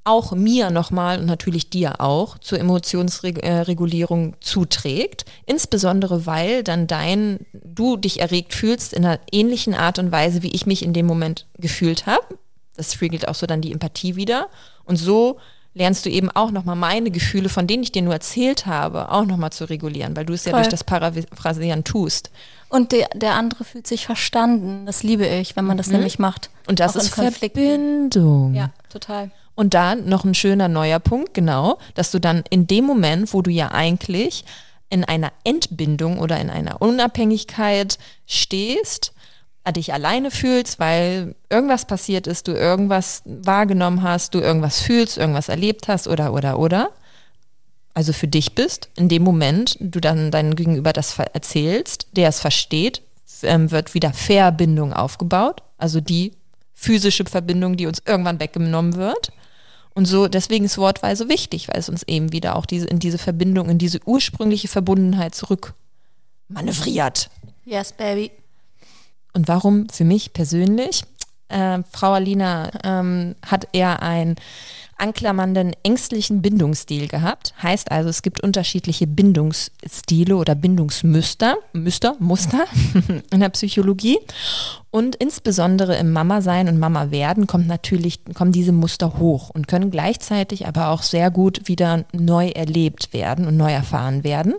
auch 0.06 0.32
mir 0.32 0.70
nochmal 0.70 1.18
und 1.18 1.26
natürlich 1.26 1.68
dir 1.68 2.00
auch 2.00 2.38
zur 2.38 2.58
Emotionsregulierung 2.60 4.36
zuträgt. 4.40 5.24
Insbesondere, 5.46 6.26
weil 6.26 6.62
dann 6.62 6.86
dein, 6.86 7.40
du 7.52 7.96
dich 7.96 8.20
erregt 8.20 8.54
fühlst 8.54 8.92
in 8.92 9.04
einer 9.04 9.20
ähnlichen 9.32 9.74
Art 9.74 9.98
und 9.98 10.12
Weise, 10.12 10.42
wie 10.42 10.52
ich 10.52 10.66
mich 10.66 10.84
in 10.84 10.92
dem 10.92 11.06
Moment 11.06 11.46
gefühlt 11.58 12.06
habe. 12.06 12.38
Das 12.76 12.94
spiegelt 12.94 13.26
auch 13.28 13.34
so 13.34 13.46
dann 13.46 13.60
die 13.60 13.72
Empathie 13.72 14.16
wieder. 14.16 14.48
Und 14.84 14.96
so 14.96 15.38
lernst 15.74 16.06
du 16.06 16.10
eben 16.10 16.30
auch 16.30 16.50
nochmal 16.50 16.76
meine 16.76 17.10
Gefühle, 17.10 17.48
von 17.48 17.66
denen 17.66 17.82
ich 17.82 17.92
dir 17.92 18.02
nur 18.02 18.14
erzählt 18.14 18.66
habe, 18.66 19.10
auch 19.10 19.26
nochmal 19.26 19.52
zu 19.52 19.68
regulieren, 19.68 20.16
weil 20.16 20.24
du 20.24 20.32
es 20.32 20.44
ja 20.44 20.52
Voll. 20.52 20.60
durch 20.60 20.70
das 20.70 20.84
Paraphrasieren 20.84 21.84
tust. 21.84 22.30
Und 22.68 22.92
der, 22.92 23.08
der 23.14 23.34
andere 23.34 23.64
fühlt 23.64 23.86
sich 23.86 24.06
verstanden. 24.06 24.86
Das 24.86 25.02
liebe 25.02 25.26
ich, 25.26 25.54
wenn 25.56 25.64
man 25.64 25.76
das 25.76 25.88
nämlich 25.88 26.18
macht. 26.18 26.50
Und 26.66 26.80
das 26.80 26.96
Auch 26.96 27.00
ist. 27.00 27.14
Verbindung. 27.14 28.54
Ja, 28.54 28.70
total. 28.88 29.30
Und 29.56 29.74
da 29.74 29.96
noch 29.96 30.24
ein 30.24 30.34
schöner 30.34 30.68
neuer 30.68 31.00
Punkt, 31.00 31.34
genau, 31.34 31.78
dass 31.94 32.12
du 32.12 32.20
dann 32.20 32.44
in 32.50 32.66
dem 32.66 32.84
Moment, 32.84 33.32
wo 33.34 33.42
du 33.42 33.50
ja 33.50 33.72
eigentlich 33.72 34.44
in 34.90 35.02
einer 35.02 35.32
Entbindung 35.42 36.18
oder 36.18 36.38
in 36.38 36.50
einer 36.50 36.80
Unabhängigkeit 36.80 37.98
stehst, 38.26 39.12
äh, 39.64 39.72
dich 39.72 39.92
alleine 39.92 40.30
fühlst, 40.30 40.78
weil 40.78 41.34
irgendwas 41.50 41.86
passiert 41.86 42.26
ist, 42.26 42.46
du 42.46 42.52
irgendwas 42.52 43.22
wahrgenommen 43.24 44.02
hast, 44.02 44.34
du 44.34 44.38
irgendwas 44.38 44.80
fühlst, 44.80 45.18
irgendwas 45.18 45.48
erlebt 45.48 45.88
hast 45.88 46.06
oder, 46.06 46.32
oder, 46.32 46.58
oder. 46.58 46.90
Also 47.94 48.12
für 48.12 48.28
dich 48.28 48.54
bist, 48.54 48.90
in 48.96 49.08
dem 49.08 49.22
Moment, 49.22 49.76
du 49.80 50.00
dann 50.00 50.30
deinem 50.30 50.54
Gegenüber 50.54 50.92
das 50.92 51.18
erzählst, 51.18 52.08
der 52.12 52.28
es 52.28 52.40
versteht, 52.40 53.02
ähm, 53.42 53.70
wird 53.70 53.94
wieder 53.94 54.12
Verbindung 54.12 54.92
aufgebaut, 54.92 55.62
also 55.78 56.00
die 56.00 56.32
physische 56.74 57.24
Verbindung, 57.24 57.76
die 57.76 57.86
uns 57.86 58.02
irgendwann 58.06 58.38
weggenommen 58.38 58.96
wird. 58.96 59.32
Und 59.96 60.04
so, 60.04 60.28
deswegen 60.28 60.66
ist 60.66 60.76
Wortwahl 60.76 61.16
so 61.16 61.30
wichtig, 61.30 61.68
weil 61.68 61.80
es 61.80 61.88
uns 61.88 62.02
eben 62.02 62.30
wieder 62.30 62.56
auch 62.56 62.66
diese, 62.66 62.86
in 62.86 62.98
diese 62.98 63.16
Verbindung, 63.16 63.70
in 63.70 63.78
diese 63.78 63.98
ursprüngliche 64.04 64.68
Verbundenheit 64.68 65.34
zurück 65.34 65.72
manövriert. 66.48 67.30
Yes, 67.64 67.94
baby. 67.94 68.30
Und 69.32 69.48
warum 69.48 69.88
für 69.88 70.04
mich 70.04 70.34
persönlich? 70.34 71.02
Äh, 71.48 71.78
Frau 71.90 72.12
Alina 72.12 72.70
ähm, 72.84 73.36
hat 73.46 73.68
eher 73.72 74.02
ein 74.02 74.36
anklammernden 74.98 75.72
ängstlichen 75.82 76.42
Bindungsstil 76.42 77.08
gehabt. 77.08 77.54
Heißt 77.62 77.90
also, 77.90 78.10
es 78.10 78.20
gibt 78.20 78.42
unterschiedliche 78.42 79.06
Bindungsstile 79.06 80.36
oder 80.36 80.54
Bindungsmuster, 80.54 81.56
Muster, 81.72 82.16
Muster 82.18 82.66
in 83.30 83.40
der 83.40 83.48
Psychologie. 83.48 84.18
Und 84.96 85.14
insbesondere 85.14 85.94
im 85.96 86.10
Mama-Sein 86.12 86.70
und 86.70 86.78
Mama-Werden 86.78 87.46
kommt 87.46 87.66
natürlich, 87.66 88.20
kommen 88.32 88.50
diese 88.50 88.72
Muster 88.72 89.18
hoch 89.18 89.50
und 89.50 89.68
können 89.68 89.90
gleichzeitig 89.90 90.66
aber 90.66 90.88
auch 90.88 91.02
sehr 91.02 91.30
gut 91.30 91.68
wieder 91.68 92.06
neu 92.14 92.48
erlebt 92.48 93.12
werden 93.12 93.46
und 93.46 93.58
neu 93.58 93.70
erfahren 93.70 94.24
werden. 94.24 94.54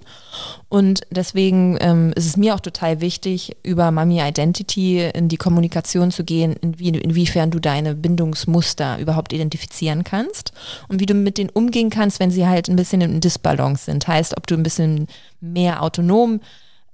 Und 0.69 1.01
deswegen 1.09 1.79
ähm, 1.81 2.13
ist 2.15 2.27
es 2.27 2.37
mir 2.37 2.53
auch 2.53 2.59
total 2.59 3.01
wichtig, 3.01 3.55
über 3.63 3.89
Mami 3.89 4.21
Identity 4.21 5.09
in 5.11 5.27
die 5.27 5.37
Kommunikation 5.37 6.11
zu 6.11 6.23
gehen, 6.23 6.55
inwie, 6.61 6.89
inwiefern 6.89 7.49
du 7.49 7.57
deine 7.57 7.95
Bindungsmuster 7.95 8.99
überhaupt 8.99 9.33
identifizieren 9.33 10.03
kannst 10.03 10.51
und 10.87 10.99
wie 10.99 11.07
du 11.07 11.15
mit 11.15 11.39
denen 11.39 11.49
umgehen 11.49 11.89
kannst, 11.89 12.19
wenn 12.19 12.29
sie 12.29 12.45
halt 12.45 12.67
ein 12.69 12.75
bisschen 12.75 13.01
in 13.01 13.21
Disbalance 13.21 13.85
sind. 13.85 14.07
Heißt, 14.07 14.37
ob 14.37 14.45
du 14.45 14.53
ein 14.53 14.61
bisschen 14.61 15.07
mehr 15.41 15.81
autonom 15.81 16.41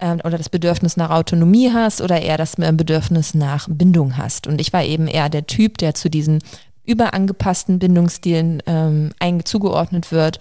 ähm, 0.04 0.20
oder 0.22 0.36
das 0.36 0.50
Bedürfnis 0.50 0.96
nach 0.96 1.10
Autonomie 1.10 1.72
hast 1.72 2.02
oder 2.02 2.20
eher 2.20 2.36
das 2.36 2.56
Bedürfnis 2.56 3.34
nach 3.34 3.66
Bindung 3.70 4.18
hast. 4.18 4.46
Und 4.46 4.60
ich 4.60 4.72
war 4.72 4.84
eben 4.84 5.06
eher 5.06 5.30
der 5.30 5.46
Typ, 5.46 5.78
der 5.78 5.94
zu 5.94 6.10
diesen 6.10 6.40
überangepassten 6.84 7.78
Bindungsstilen 7.78 8.62
ähm, 8.66 9.12
zugeordnet 9.44 10.12
wird, 10.12 10.38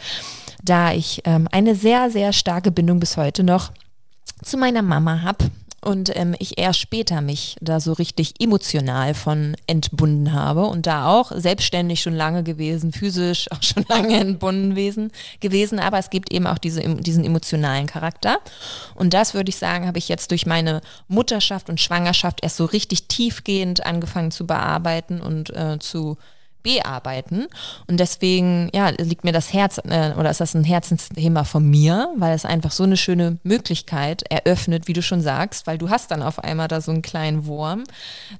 da 0.61 0.91
ich 0.91 1.21
ähm, 1.23 1.47
eine 1.51 1.75
sehr, 1.75 2.11
sehr 2.11 2.33
starke 2.33 2.71
Bindung 2.71 2.99
bis 2.99 3.15
heute 3.15 3.43
noch 3.43 3.71
zu 4.43 4.57
meiner 4.57 4.81
Mama 4.81 5.21
habe 5.21 5.45
und 5.83 6.15
ähm, 6.15 6.35
ich 6.39 6.57
erst 6.57 6.79
später 6.79 7.21
mich 7.21 7.57
da 7.61 7.79
so 7.79 7.93
richtig 7.93 8.35
emotional 8.39 9.13
von 9.13 9.55
entbunden 9.67 10.31
habe 10.33 10.65
und 10.65 10.87
da 10.87 11.07
auch 11.07 11.31
selbstständig 11.33 12.01
schon 12.01 12.15
lange 12.15 12.43
gewesen, 12.43 12.91
physisch 12.91 13.51
auch 13.51 13.61
schon 13.61 13.85
lange 13.89 14.17
entbunden 14.19 14.71
gewesen, 14.71 15.11
gewesen. 15.39 15.79
Aber 15.79 15.99
es 15.99 16.09
gibt 16.09 16.31
eben 16.31 16.47
auch 16.47 16.57
diese, 16.57 16.81
diesen 16.81 17.25
emotionalen 17.25 17.87
Charakter. 17.87 18.39
Und 18.95 19.13
das 19.13 19.33
würde 19.33 19.49
ich 19.49 19.57
sagen, 19.57 19.87
habe 19.87 19.97
ich 19.97 20.07
jetzt 20.07 20.31
durch 20.31 20.45
meine 20.45 20.81
Mutterschaft 21.07 21.69
und 21.69 21.81
Schwangerschaft 21.81 22.39
erst 22.41 22.57
so 22.57 22.65
richtig 22.65 23.07
tiefgehend 23.07 23.85
angefangen 23.85 24.31
zu 24.31 24.47
bearbeiten 24.47 25.21
und 25.21 25.49
äh, 25.55 25.79
zu 25.79 26.17
bearbeiten. 26.63 27.47
Und 27.87 27.99
deswegen, 27.99 28.69
ja, 28.73 28.89
liegt 28.89 29.23
mir 29.23 29.33
das 29.33 29.53
Herz, 29.53 29.77
äh, 29.77 30.13
oder 30.17 30.31
ist 30.31 30.39
das 30.39 30.55
ein 30.55 30.63
Herzensthema 30.63 31.43
von 31.43 31.69
mir, 31.69 32.11
weil 32.17 32.33
es 32.33 32.45
einfach 32.45 32.71
so 32.71 32.83
eine 32.83 32.97
schöne 32.97 33.37
Möglichkeit 33.43 34.23
eröffnet, 34.31 34.87
wie 34.87 34.93
du 34.93 35.01
schon 35.01 35.21
sagst, 35.21 35.67
weil 35.67 35.77
du 35.77 35.89
hast 35.89 36.11
dann 36.11 36.23
auf 36.23 36.39
einmal 36.39 36.67
da 36.67 36.81
so 36.81 36.91
einen 36.91 37.01
kleinen 37.01 37.45
Wurm, 37.45 37.83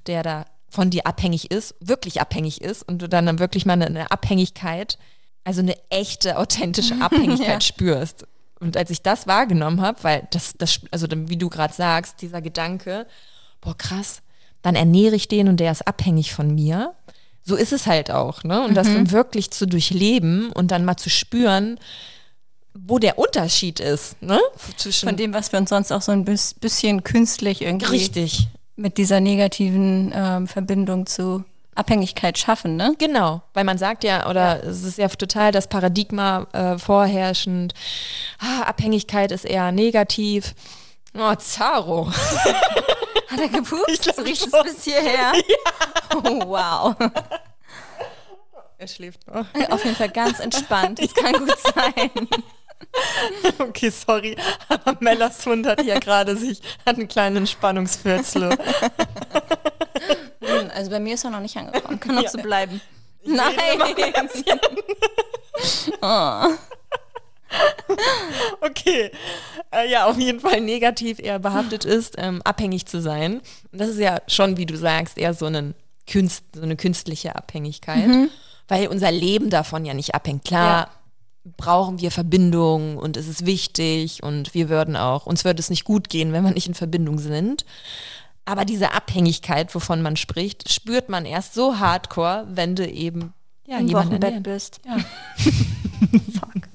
der 0.08 0.24
da 0.24 0.46
von 0.70 0.90
dir 0.90 1.06
abhängig 1.06 1.52
ist, 1.52 1.76
wirklich 1.80 2.20
abhängig 2.20 2.62
ist 2.62 2.82
und 2.82 3.02
du 3.02 3.08
dann, 3.08 3.28
dann 3.28 3.38
wirklich 3.38 3.66
mal 3.66 3.74
eine, 3.74 3.86
eine 3.86 4.12
Abhängigkeit, 4.12 4.98
also 5.44 5.62
eine 5.62 5.76
echte, 5.90 6.38
authentische 6.38 6.96
Abhängigkeit 7.02 7.48
ja. 7.48 7.62
spürst. 7.62 8.26
Und 8.60 8.78
als 8.78 8.90
ich 8.90 9.02
das 9.02 9.28
wahrgenommen 9.28 9.82
habe, 9.82 10.04
weil 10.04 10.28
das, 10.32 10.54
das, 10.58 10.80
also 10.90 11.06
wie 11.12 11.38
du 11.38 11.50
gerade 11.50 11.74
sagst, 11.74 12.22
dieser 12.22 12.42
Gedanke, 12.42 13.06
boah, 13.62 13.78
krass, 13.78 14.22
dann 14.64 14.76
ernähre 14.76 15.16
ich 15.16 15.28
den 15.28 15.50
und 15.50 15.60
der 15.60 15.72
ist 15.72 15.86
abhängig 15.86 16.34
von 16.34 16.56
mir 16.56 16.96
so 17.44 17.56
ist 17.56 17.74
es 17.74 17.88
halt 17.88 18.10
auch, 18.10 18.44
ne? 18.44 18.62
Und 18.64 18.72
mhm. 18.72 18.76
das 18.76 18.88
dann 18.88 19.12
wirklich 19.12 19.52
zu 19.52 19.68
durchleben 19.68 20.52
und 20.52 20.72
dann 20.72 20.86
mal 20.86 20.98
zu 20.98 21.10
spüren, 21.10 21.80
wo 22.74 23.00
der 23.00 23.20
Unterschied 23.20 23.80
ist, 23.80 24.22
ne? 24.22 24.40
Zwischen 24.78 25.10
Von 25.10 25.18
dem, 25.18 25.34
was 25.34 25.52
wir 25.52 25.60
uns 25.60 25.70
sonst 25.70 25.92
auch 25.92 26.02
so 26.02 26.12
ein 26.12 26.26
bisschen 26.26 27.04
künstlich 27.04 27.62
irgendwie 27.62 27.86
Richtig. 27.86 28.48
mit 28.76 28.98
dieser 28.98 29.20
negativen 29.20 30.12
ähm, 30.16 30.48
Verbindung 30.48 31.06
zu 31.06 31.44
Abhängigkeit 31.76 32.38
schaffen, 32.38 32.76
ne? 32.76 32.96
Genau, 32.98 33.42
weil 33.54 33.64
man 33.64 33.78
sagt 33.78 34.04
ja, 34.04 34.30
oder 34.30 34.64
ja. 34.64 34.70
es 34.70 34.84
ist 34.84 34.98
ja 34.98 35.08
total 35.08 35.52
das 35.52 35.68
Paradigma 35.68 36.48
äh, 36.54 36.78
vorherrschend, 36.78 37.74
ah, 38.40 38.64
Abhängigkeit 38.64 39.32
ist 39.32 39.46
eher 39.46 39.72
negativ. 39.72 40.54
Oh, 41.16 41.36
Zaro. 41.36 42.12
Hat 43.34 43.40
er 43.40 43.50
gepupst? 43.50 43.84
Ich 44.08 44.16
so 44.16 44.22
riecht 44.22 44.48
es 44.48 44.64
bis 44.64 44.84
hierher. 44.84 45.34
Ja. 45.48 46.20
Oh, 46.24 46.42
wow. 46.46 46.96
Er 48.78 48.88
schläft 48.88 49.26
noch. 49.28 49.46
Auf 49.70 49.84
jeden 49.84 49.96
Fall 49.96 50.10
ganz 50.10 50.40
entspannt. 50.40 51.00
Das 51.02 51.14
kann 51.14 51.34
gut 51.34 51.58
sein. 51.74 52.12
Okay, 53.58 53.90
sorry. 53.90 54.36
Aber 54.68 54.98
Mellas 55.00 55.46
Hund 55.46 55.66
hat 55.66 55.82
ja 55.84 55.98
gerade 55.98 56.36
sich, 56.36 56.62
hat 56.86 56.98
einen 56.98 57.08
kleinen 57.08 57.38
Entspannungsfürzle. 57.38 58.58
Hm, 60.42 60.70
also 60.76 60.92
bei 60.92 61.00
mir 61.00 61.16
ist 61.16 61.24
er 61.24 61.32
noch 61.32 61.40
nicht 61.40 61.56
angekommen. 61.58 62.00
Kann 62.00 62.18
auch 62.18 62.24
ja. 62.24 62.30
so 62.30 62.38
bleiben. 62.40 62.82
Nein. 63.24 63.56
oh. 66.02 66.50
okay. 68.62 69.12
Äh, 69.72 69.90
ja, 69.90 70.06
auf 70.06 70.18
jeden 70.18 70.40
Fall 70.40 70.62
negativ 70.62 71.20
eher 71.20 71.40
behaftet 71.40 71.86
ist, 71.86 72.16
ähm, 72.18 72.42
abhängig 72.44 72.86
zu 72.86 73.02
sein. 73.02 73.42
Und 73.72 73.82
das 73.82 73.90
ist 73.90 74.00
ja 74.00 74.22
schon, 74.28 74.58
wie 74.58 74.66
du 74.66 74.78
sagst, 74.78 75.18
eher 75.18 75.34
so, 75.34 75.50
Künst, 76.06 76.44
so 76.54 76.62
eine 76.62 76.76
künstliche 76.76 77.36
Abhängigkeit, 77.36 78.08
mhm. 78.08 78.30
weil 78.68 78.88
unser 78.88 79.12
Leben 79.12 79.50
davon 79.50 79.86
ja 79.86 79.94
nicht 79.94 80.14
abhängt. 80.16 80.44
Klar. 80.44 80.82
Ja. 80.82 81.52
brauchen 81.56 82.02
wir 82.02 82.12
Verbindung 82.12 82.98
und 82.98 83.16
es 83.16 83.28
ist 83.28 83.46
wichtig 83.46 84.22
und 84.22 84.54
wir 84.54 84.68
würden 84.68 84.98
auch, 84.98 85.26
uns 85.26 85.46
würde 85.46 85.62
es 85.62 85.70
nicht 85.70 85.86
gut 85.86 86.10
gehen, 86.10 86.34
wenn 86.34 86.44
wir 86.44 86.52
nicht 86.52 86.68
in 86.68 86.74
Verbindung 86.74 87.20
sind. 87.20 87.66
Aber 88.44 88.66
diese 88.66 88.92
Abhängigkeit, 88.92 89.74
wovon 89.74 90.02
man 90.02 90.18
spricht, 90.18 90.70
spürt 90.70 91.08
man 91.08 91.24
erst 91.24 91.54
so 91.54 91.80
hardcore, 91.80 92.46
wenn 92.50 92.76
du 92.76 92.86
eben 92.86 93.34
ja, 93.66 93.78
im 93.78 93.92
Wochenbett 93.94 94.44
bist. 94.44 94.82
Ja. 94.86 94.98
Fuck 96.34 96.73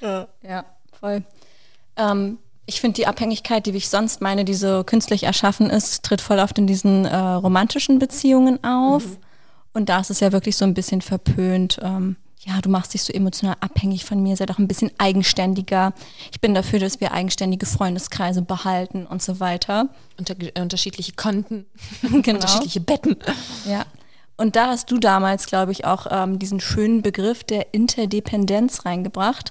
ja. 0.00 0.28
ja, 0.42 0.64
voll. 0.98 1.22
Ähm, 1.96 2.38
ich 2.66 2.80
finde 2.80 2.96
die 2.96 3.06
Abhängigkeit, 3.06 3.64
die 3.64 3.70
ich 3.70 3.88
sonst 3.88 4.20
meine, 4.20 4.44
die 4.44 4.54
so 4.54 4.84
künstlich 4.84 5.24
erschaffen 5.24 5.70
ist, 5.70 6.02
tritt 6.02 6.20
voll 6.20 6.38
oft 6.38 6.58
in 6.58 6.66
diesen 6.66 7.06
äh, 7.06 7.16
romantischen 7.16 7.98
Beziehungen 7.98 8.62
auf. 8.62 9.06
Mhm. 9.06 9.16
Und 9.72 9.88
da 9.88 10.00
ist 10.00 10.10
es 10.10 10.20
ja 10.20 10.32
wirklich 10.32 10.56
so 10.56 10.64
ein 10.64 10.74
bisschen 10.74 11.00
verpönt. 11.00 11.78
Ähm, 11.82 12.16
ja, 12.40 12.60
du 12.60 12.68
machst 12.68 12.94
dich 12.94 13.02
so 13.02 13.12
emotional 13.12 13.56
abhängig 13.60 14.04
von 14.04 14.22
mir, 14.22 14.36
sei 14.36 14.46
doch 14.46 14.58
ein 14.58 14.68
bisschen 14.68 14.90
eigenständiger. 14.98 15.92
Ich 16.30 16.40
bin 16.40 16.54
dafür, 16.54 16.78
dass 16.78 17.00
wir 17.00 17.12
eigenständige 17.12 17.66
Freundeskreise 17.66 18.42
behalten 18.42 19.06
und 19.06 19.22
so 19.22 19.40
weiter. 19.40 19.88
Unter 20.18 20.34
unterschiedliche 20.60 21.12
Konten, 21.12 21.66
genau. 22.02 22.36
unterschiedliche 22.36 22.80
Betten. 22.80 23.16
Ja, 23.66 23.86
und 24.38 24.54
da 24.54 24.68
hast 24.68 24.90
du 24.90 24.98
damals, 24.98 25.46
glaube 25.46 25.72
ich, 25.72 25.84
auch 25.84 26.06
ähm, 26.10 26.38
diesen 26.38 26.60
schönen 26.60 27.02
Begriff 27.02 27.42
der 27.42 27.74
Interdependenz 27.74 28.86
reingebracht, 28.86 29.50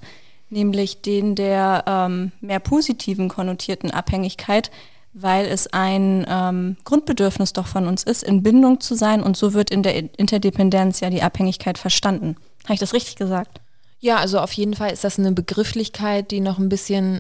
nämlich 0.49 1.01
den 1.01 1.35
der 1.35 1.83
ähm, 1.85 2.31
mehr 2.39 2.61
positiven 2.61 3.27
konnotierten 3.27 3.91
Abhängigkeit, 3.91 4.71
weil 5.11 5.45
es 5.45 5.67
ein 5.73 6.25
ähm, 6.29 6.77
Grundbedürfnis 6.85 7.51
doch 7.51 7.67
von 7.67 7.85
uns 7.85 8.03
ist, 8.03 8.23
in 8.23 8.43
Bindung 8.43 8.79
zu 8.79 8.95
sein 8.95 9.21
und 9.21 9.35
so 9.35 9.53
wird 9.53 9.71
in 9.71 9.83
der 9.83 10.17
Interdependenz 10.17 11.01
ja 11.01 11.09
die 11.09 11.21
Abhängigkeit 11.21 11.77
verstanden. 11.77 12.37
Habe 12.63 12.75
ich 12.75 12.79
das 12.79 12.93
richtig 12.93 13.17
gesagt? 13.17 13.59
Ja, 13.99 14.17
also 14.17 14.39
auf 14.39 14.53
jeden 14.53 14.73
Fall 14.73 14.93
ist 14.93 15.03
das 15.03 15.19
eine 15.19 15.33
Begrifflichkeit, 15.33 16.31
die 16.31 16.39
noch 16.39 16.59
ein 16.59 16.69
bisschen, 16.69 17.19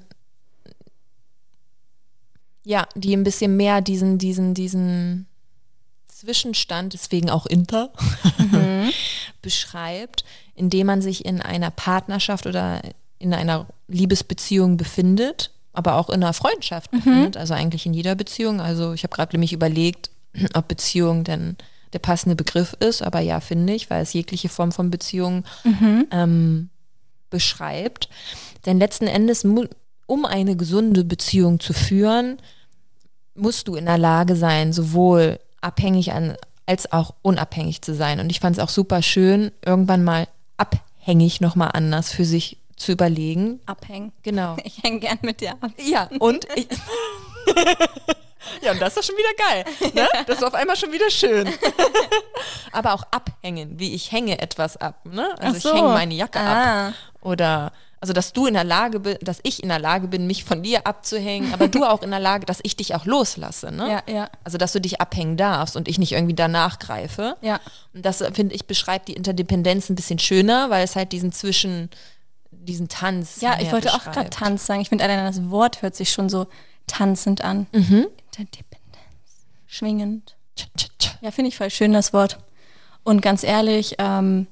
ja, 2.63 2.87
die 2.95 3.13
ein 3.13 3.25
bisschen 3.25 3.57
mehr 3.57 3.81
diesen, 3.81 4.19
diesen, 4.19 4.53
diesen 4.53 5.27
Zwischenstand, 6.17 6.93
deswegen 6.93 7.29
auch 7.29 7.45
Inter, 7.45 7.91
mhm. 8.39 8.89
beschreibt, 9.43 10.25
indem 10.55 10.87
man 10.87 10.99
sich 10.99 11.25
in 11.25 11.43
einer 11.43 11.69
Partnerschaft 11.69 12.47
oder 12.47 12.81
in 13.19 13.35
einer 13.35 13.67
Liebesbeziehung 13.87 14.77
befindet, 14.77 15.51
aber 15.73 15.95
auch 15.95 16.09
in 16.09 16.23
einer 16.23 16.33
Freundschaft 16.33 16.91
mhm. 16.91 16.97
befindet, 16.97 17.37
also 17.37 17.53
eigentlich 17.53 17.85
in 17.85 17.93
jeder 17.93 18.15
Beziehung. 18.15 18.61
Also 18.61 18.93
ich 18.93 19.03
habe 19.03 19.15
gerade 19.15 19.35
nämlich 19.35 19.53
überlegt, 19.53 20.09
ob 20.55 20.67
Beziehung 20.67 21.23
denn 21.23 21.55
der 21.93 21.99
passende 21.99 22.35
Begriff 22.35 22.73
ist, 22.79 23.03
aber 23.03 23.19
ja, 23.19 23.39
finde 23.39 23.73
ich, 23.73 23.91
weil 23.91 24.01
es 24.01 24.13
jegliche 24.13 24.49
Form 24.49 24.71
von 24.71 24.89
Beziehung 24.89 25.43
mhm. 25.63 26.07
ähm, 26.09 26.69
beschreibt. 27.29 28.09
Denn 28.65 28.79
letzten 28.79 29.05
Endes, 29.05 29.45
um 30.07 30.25
eine 30.25 30.55
gesunde 30.55 31.03
Beziehung 31.03 31.59
zu 31.59 31.73
führen, 31.73 32.39
musst 33.35 33.67
du 33.67 33.75
in 33.75 33.85
der 33.85 33.99
Lage 33.99 34.35
sein, 34.35 34.73
sowohl 34.73 35.39
abhängig 35.61 36.13
an, 36.13 36.35
als 36.65 36.91
auch 36.91 37.13
unabhängig 37.21 37.81
zu 37.81 37.95
sein. 37.95 38.19
Und 38.19 38.29
ich 38.29 38.39
fand 38.39 38.57
es 38.57 38.63
auch 38.63 38.69
super 38.69 39.01
schön, 39.01 39.51
irgendwann 39.65 40.03
mal 40.03 40.27
abhängig 40.57 41.41
nochmal 41.41 41.71
anders 41.73 42.11
für 42.11 42.25
sich 42.25 42.57
zu 42.75 42.91
überlegen. 42.91 43.59
Abhängen. 43.65 44.11
Genau. 44.23 44.57
Ich 44.63 44.83
hänge 44.83 44.99
gern 44.99 45.19
mit 45.21 45.41
dir 45.41 45.51
ab. 45.51 45.71
Ja, 45.77 46.09
und 46.19 46.45
ich, 46.55 46.67
Ja, 48.61 48.71
und 48.71 48.81
das 48.81 48.89
ist 48.89 48.97
doch 48.97 49.03
schon 49.03 49.17
wieder 49.17 49.33
geil. 49.33 49.65
Ne? 49.93 50.07
Das 50.25 50.37
ist 50.37 50.43
auf 50.43 50.53
einmal 50.53 50.75
schon 50.75 50.91
wieder 50.91 51.09
schön. 51.09 51.49
Aber 52.71 52.93
auch 52.93 53.03
abhängen, 53.11 53.79
wie 53.79 53.93
ich 53.93 54.11
hänge 54.11 54.39
etwas 54.39 54.77
ab. 54.77 55.05
Ne? 55.05 55.35
Also 55.39 55.59
so. 55.59 55.69
ich 55.69 55.75
hänge 55.75 55.89
meine 55.89 56.13
Jacke 56.13 56.39
ah. 56.39 56.87
ab. 56.87 56.93
Oder 57.21 57.71
Also, 57.99 58.13
dass 58.13 58.31
du 58.31 58.45
in 58.45 58.53
der 58.53 58.63
Lage 58.63 58.99
bist, 58.99 59.19
dass 59.21 59.39
ich 59.41 59.63
in 59.63 59.69
der 59.69 59.79
Lage 59.79 60.07
bin, 60.07 60.27
mich 60.27 60.43
von 60.43 60.61
dir 60.61 60.85
abzuhängen, 60.85 61.51
aber 61.53 61.67
du 61.67 61.83
auch 61.89 62.03
in 62.03 62.11
der 62.11 62.19
Lage, 62.19 62.45
dass 62.45 62.59
ich 62.63 62.75
dich 62.75 62.93
auch 62.93 63.05
loslasse, 63.05 63.71
ne? 63.71 63.89
Ja, 63.89 64.13
ja. 64.13 64.29
Also, 64.43 64.57
dass 64.57 64.73
du 64.73 64.81
dich 64.81 65.01
abhängen 65.01 65.35
darfst 65.35 65.75
und 65.75 65.87
ich 65.87 65.97
nicht 65.97 66.11
irgendwie 66.11 66.35
danach 66.35 66.77
greife. 66.79 67.37
Ja. 67.41 67.59
Und 67.93 68.05
das, 68.05 68.21
äh, 68.21 68.31
finde 68.31 68.55
ich, 68.55 68.67
beschreibt 68.67 69.07
die 69.07 69.13
Interdependenz 69.13 69.89
ein 69.89 69.95
bisschen 69.95 70.19
schöner, 70.19 70.69
weil 70.69 70.83
es 70.83 70.95
halt 70.95 71.11
diesen 71.11 71.31
Zwischen, 71.31 71.89
diesen 72.51 72.87
Tanz. 72.87 73.41
Ja, 73.41 73.59
ich 73.59 73.71
wollte 73.71 73.93
auch 73.93 74.03
gerade 74.03 74.29
beschreibt. 74.29 74.33
Tanz 74.33 74.65
sagen. 74.67 74.81
Ich 74.81 74.89
finde 74.89 75.03
allein 75.03 75.25
das 75.25 75.49
Wort 75.49 75.81
hört 75.81 75.95
sich 75.95 76.11
schon 76.11 76.29
so 76.29 76.45
tanzend 76.85 77.43
an. 77.43 77.65
Interdependenz. 77.71 78.77
Schwingend. 79.65 80.35
Ja, 81.21 81.31
finde 81.31 81.49
ich 81.49 81.57
voll 81.57 81.69
schön, 81.69 81.93
das 81.93 82.13
Wort. 82.13 82.39
Und 83.03 83.21
ganz 83.21 83.43
ehrlich, 83.43 83.95
ähm, 83.99 84.47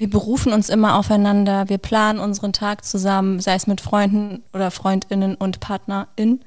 wir 0.00 0.08
berufen 0.08 0.54
uns 0.54 0.70
immer 0.70 0.96
aufeinander, 0.96 1.68
wir 1.68 1.76
planen 1.76 2.20
unseren 2.20 2.54
Tag 2.54 2.86
zusammen, 2.86 3.38
sei 3.38 3.52
es 3.54 3.66
mit 3.66 3.82
Freunden 3.82 4.42
oder 4.54 4.70
Freundinnen 4.70 5.34
und 5.34 5.60
PartnerInnen 5.60 6.42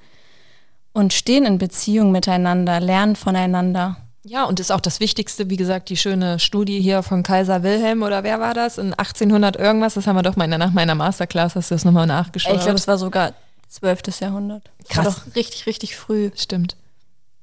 und 0.91 1.13
stehen 1.13 1.45
in 1.45 1.59
Beziehung 1.59 2.11
miteinander, 2.11 2.79
lernen 2.79 3.15
voneinander. 3.15 3.97
Ja, 4.23 4.45
und 4.45 4.59
ist 4.59 4.71
auch 4.71 4.81
das 4.81 4.99
Wichtigste, 4.99 5.51
wie 5.51 5.57
gesagt, 5.57 5.89
die 5.89 5.97
schöne 5.97 6.39
Studie 6.39 6.81
hier 6.81 7.03
von 7.03 7.21
Kaiser 7.21 7.61
Wilhelm 7.61 8.01
oder 8.01 8.23
wer 8.23 8.39
war 8.39 8.55
das? 8.55 8.79
In 8.79 8.91
1800 8.95 9.55
irgendwas, 9.55 9.93
das 9.93 10.07
haben 10.07 10.15
wir 10.15 10.23
doch 10.23 10.35
mal 10.35 10.47
nach 10.47 10.71
meiner 10.71 10.95
Masterclass, 10.95 11.55
hast 11.55 11.69
du 11.69 11.75
das 11.75 11.85
nochmal 11.85 12.07
nachgeschaut? 12.07 12.55
Ich 12.55 12.61
glaube, 12.63 12.79
es 12.79 12.87
war 12.87 12.97
sogar 12.97 13.33
12. 13.67 14.19
Jahrhundert. 14.19 14.63
Das 14.87 14.97
war 14.97 15.03
Krass. 15.03 15.15
doch 15.25 15.35
richtig, 15.35 15.67
richtig 15.67 15.95
früh. 15.95 16.31
Stimmt. 16.35 16.75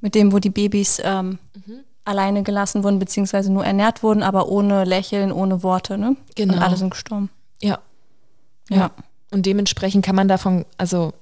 Mit 0.00 0.16
dem, 0.16 0.32
wo 0.32 0.40
die 0.40 0.50
Babys 0.50 1.00
ähm, 1.04 1.38
Mhm. 1.54 1.84
Alleine 2.04 2.42
gelassen 2.42 2.82
wurden, 2.82 2.98
beziehungsweise 2.98 3.52
nur 3.52 3.64
ernährt 3.64 4.02
wurden, 4.02 4.22
aber 4.22 4.48
ohne 4.48 4.84
Lächeln, 4.84 5.32
ohne 5.32 5.62
Worte, 5.62 5.98
ne? 5.98 6.16
Genau. 6.34 6.54
Und 6.54 6.60
alle 6.60 6.76
sind 6.76 6.90
gestorben. 6.90 7.30
Ja. 7.60 7.78
Ja. 8.68 8.90
Und 9.30 9.46
dementsprechend 9.46 10.04
kann 10.04 10.16
man 10.16 10.28
davon, 10.28 10.64
also 10.76 11.12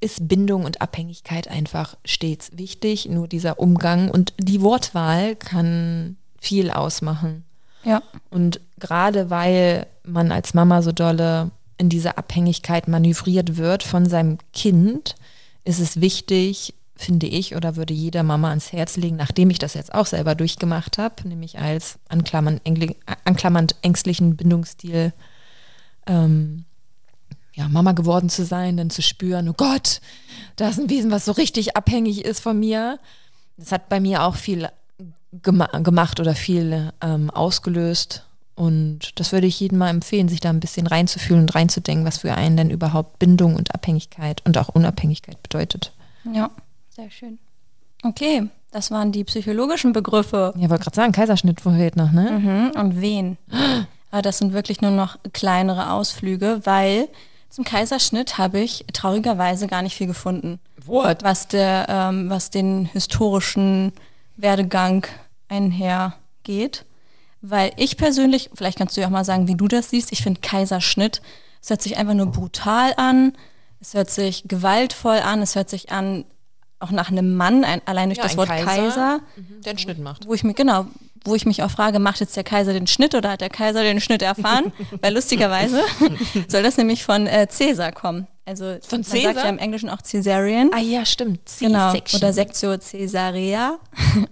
ist 0.00 0.28
Bindung 0.28 0.64
und 0.64 0.80
Abhängigkeit 0.80 1.48
einfach 1.48 1.96
stets 2.04 2.50
wichtig. 2.54 3.08
Nur 3.08 3.26
dieser 3.26 3.58
Umgang 3.58 4.10
und 4.10 4.32
die 4.38 4.62
Wortwahl 4.62 5.34
kann 5.34 6.16
viel 6.40 6.70
ausmachen. 6.70 7.44
Ja. 7.84 8.02
Und 8.30 8.60
gerade 8.78 9.30
weil 9.30 9.86
man 10.04 10.30
als 10.30 10.54
Mama 10.54 10.82
so 10.82 10.92
dolle 10.92 11.50
in 11.78 11.88
dieser 11.88 12.18
Abhängigkeit 12.18 12.88
manövriert 12.88 13.56
wird 13.56 13.82
von 13.82 14.06
seinem 14.06 14.38
Kind, 14.52 15.14
ist 15.64 15.80
es 15.80 16.00
wichtig, 16.00 16.74
finde 16.98 17.26
ich, 17.26 17.54
oder 17.54 17.76
würde 17.76 17.94
jeder 17.94 18.22
Mama 18.22 18.50
ans 18.50 18.72
Herz 18.72 18.96
legen, 18.96 19.16
nachdem 19.16 19.50
ich 19.50 19.58
das 19.58 19.74
jetzt 19.74 19.94
auch 19.94 20.06
selber 20.06 20.34
durchgemacht 20.34 20.98
habe, 20.98 21.28
nämlich 21.28 21.58
als 21.58 21.98
anklammernd, 22.08 22.60
anklammernd 23.24 23.76
ängstlichen 23.82 24.36
Bindungsstil 24.36 25.12
ähm, 26.06 26.64
ja, 27.54 27.68
Mama 27.68 27.92
geworden 27.92 28.28
zu 28.28 28.44
sein, 28.44 28.76
dann 28.76 28.90
zu 28.90 29.02
spüren, 29.02 29.48
oh 29.48 29.54
Gott, 29.56 30.00
da 30.56 30.68
ist 30.68 30.78
ein 30.78 30.90
Wesen, 30.90 31.10
was 31.10 31.24
so 31.24 31.32
richtig 31.32 31.76
abhängig 31.76 32.24
ist 32.24 32.40
von 32.40 32.58
mir. 32.58 32.98
Das 33.56 33.72
hat 33.72 33.88
bei 33.88 34.00
mir 34.00 34.24
auch 34.24 34.36
viel 34.36 34.68
gema 35.32 35.66
gemacht 35.66 36.20
oder 36.20 36.34
viel 36.34 36.92
ähm, 37.00 37.30
ausgelöst. 37.30 38.24
Und 38.54 39.18
das 39.20 39.30
würde 39.32 39.46
ich 39.46 39.60
jedem 39.60 39.78
mal 39.78 39.90
empfehlen, 39.90 40.28
sich 40.28 40.40
da 40.40 40.50
ein 40.50 40.60
bisschen 40.60 40.88
reinzufühlen 40.88 41.42
und 41.42 41.54
reinzudenken, 41.54 42.04
was 42.04 42.18
für 42.18 42.34
einen 42.34 42.56
denn 42.56 42.70
überhaupt 42.70 43.20
Bindung 43.20 43.54
und 43.54 43.72
Abhängigkeit 43.72 44.44
und 44.44 44.58
auch 44.58 44.68
Unabhängigkeit 44.68 45.40
bedeutet. 45.42 45.92
Ja, 46.32 46.50
sehr 46.98 47.10
schön. 47.12 47.38
Okay, 48.02 48.48
das 48.72 48.90
waren 48.90 49.12
die 49.12 49.22
psychologischen 49.22 49.92
Begriffe. 49.92 50.52
Ja, 50.56 50.68
wollte 50.68 50.82
gerade 50.82 50.96
sagen, 50.96 51.12
Kaiserschnitt 51.12 51.60
fehlt 51.60 51.94
noch, 51.94 52.10
ne? 52.10 52.32
Mhm. 52.32 52.80
Und 52.80 53.00
wen? 53.00 53.38
Aber 54.10 54.22
das 54.22 54.38
sind 54.38 54.52
wirklich 54.52 54.80
nur 54.80 54.90
noch 54.90 55.16
kleinere 55.32 55.92
Ausflüge, 55.92 56.62
weil 56.64 57.08
zum 57.50 57.62
Kaiserschnitt 57.62 58.36
habe 58.36 58.58
ich 58.58 58.84
traurigerweise 58.92 59.68
gar 59.68 59.82
nicht 59.82 59.94
viel 59.94 60.08
gefunden, 60.08 60.58
What? 60.86 61.22
was, 61.22 61.46
der, 61.46 61.86
ähm, 61.88 62.30
was 62.30 62.50
den 62.50 62.86
historischen 62.86 63.92
Werdegang 64.36 65.06
einhergeht. 65.48 66.84
Weil 67.42 67.70
ich 67.76 67.96
persönlich, 67.96 68.50
vielleicht 68.54 68.76
kannst 68.76 68.96
du 68.96 69.00
ja 69.02 69.06
auch 69.06 69.12
mal 69.12 69.24
sagen, 69.24 69.46
wie 69.46 69.54
du 69.54 69.68
das 69.68 69.90
siehst, 69.90 70.10
ich 70.10 70.24
finde 70.24 70.40
Kaiserschnitt, 70.40 71.22
es 71.62 71.70
hört 71.70 71.80
sich 71.80 71.96
einfach 71.96 72.14
nur 72.14 72.32
brutal 72.32 72.92
an, 72.96 73.34
es 73.80 73.94
hört 73.94 74.10
sich 74.10 74.48
gewaltvoll 74.48 75.18
an, 75.18 75.42
es 75.42 75.54
hört 75.54 75.70
sich 75.70 75.92
an 75.92 76.24
auch 76.80 76.90
nach 76.90 77.10
einem 77.10 77.34
Mann, 77.36 77.64
ein, 77.64 77.80
allein 77.86 78.08
durch 78.08 78.18
Ja, 78.18 78.24
das 78.24 78.36
Wort 78.36 78.48
Kaiser. 78.48 78.64
Kaiser 78.66 79.20
Mhm, 79.36 79.62
der 79.62 79.70
einen 79.70 79.78
Schnitt 79.78 79.98
macht. 79.98 80.26
wo 80.28 80.34
ich 80.34 80.44
mich, 80.44 80.54
genau, 80.56 80.86
wo 81.24 81.34
ich 81.34 81.44
mich 81.46 81.62
auch 81.62 81.70
frage, 81.70 81.98
macht 81.98 82.20
jetzt 82.20 82.36
der 82.36 82.44
Kaiser 82.44 82.72
den 82.72 82.86
Schnitt 82.86 83.14
oder 83.14 83.30
hat 83.32 83.40
der 83.40 83.50
Kaiser 83.50 83.82
den 83.82 84.00
Schnitt 84.00 84.22
erfahren? 84.22 84.72
Weil 85.02 85.14
lustigerweise 85.14 85.82
soll 86.48 86.62
das 86.62 86.76
nämlich 86.76 87.04
von 87.04 87.26
äh, 87.26 87.48
Cäsar 87.48 87.92
kommen. 87.92 88.26
Also 88.44 88.76
Von 88.86 89.00
man 89.00 89.04
Cäsar? 89.04 89.34
sagt 89.34 89.44
ja 89.44 89.50
im 89.50 89.58
Englischen 89.58 89.90
auch 89.90 89.98
Caesarian. 90.02 90.70
Ah 90.72 90.78
ja, 90.80 91.04
stimmt. 91.04 91.40
genau. 91.58 91.92
Oder 92.14 92.32
Sectio 92.32 92.76
Caesarea. 92.78 93.78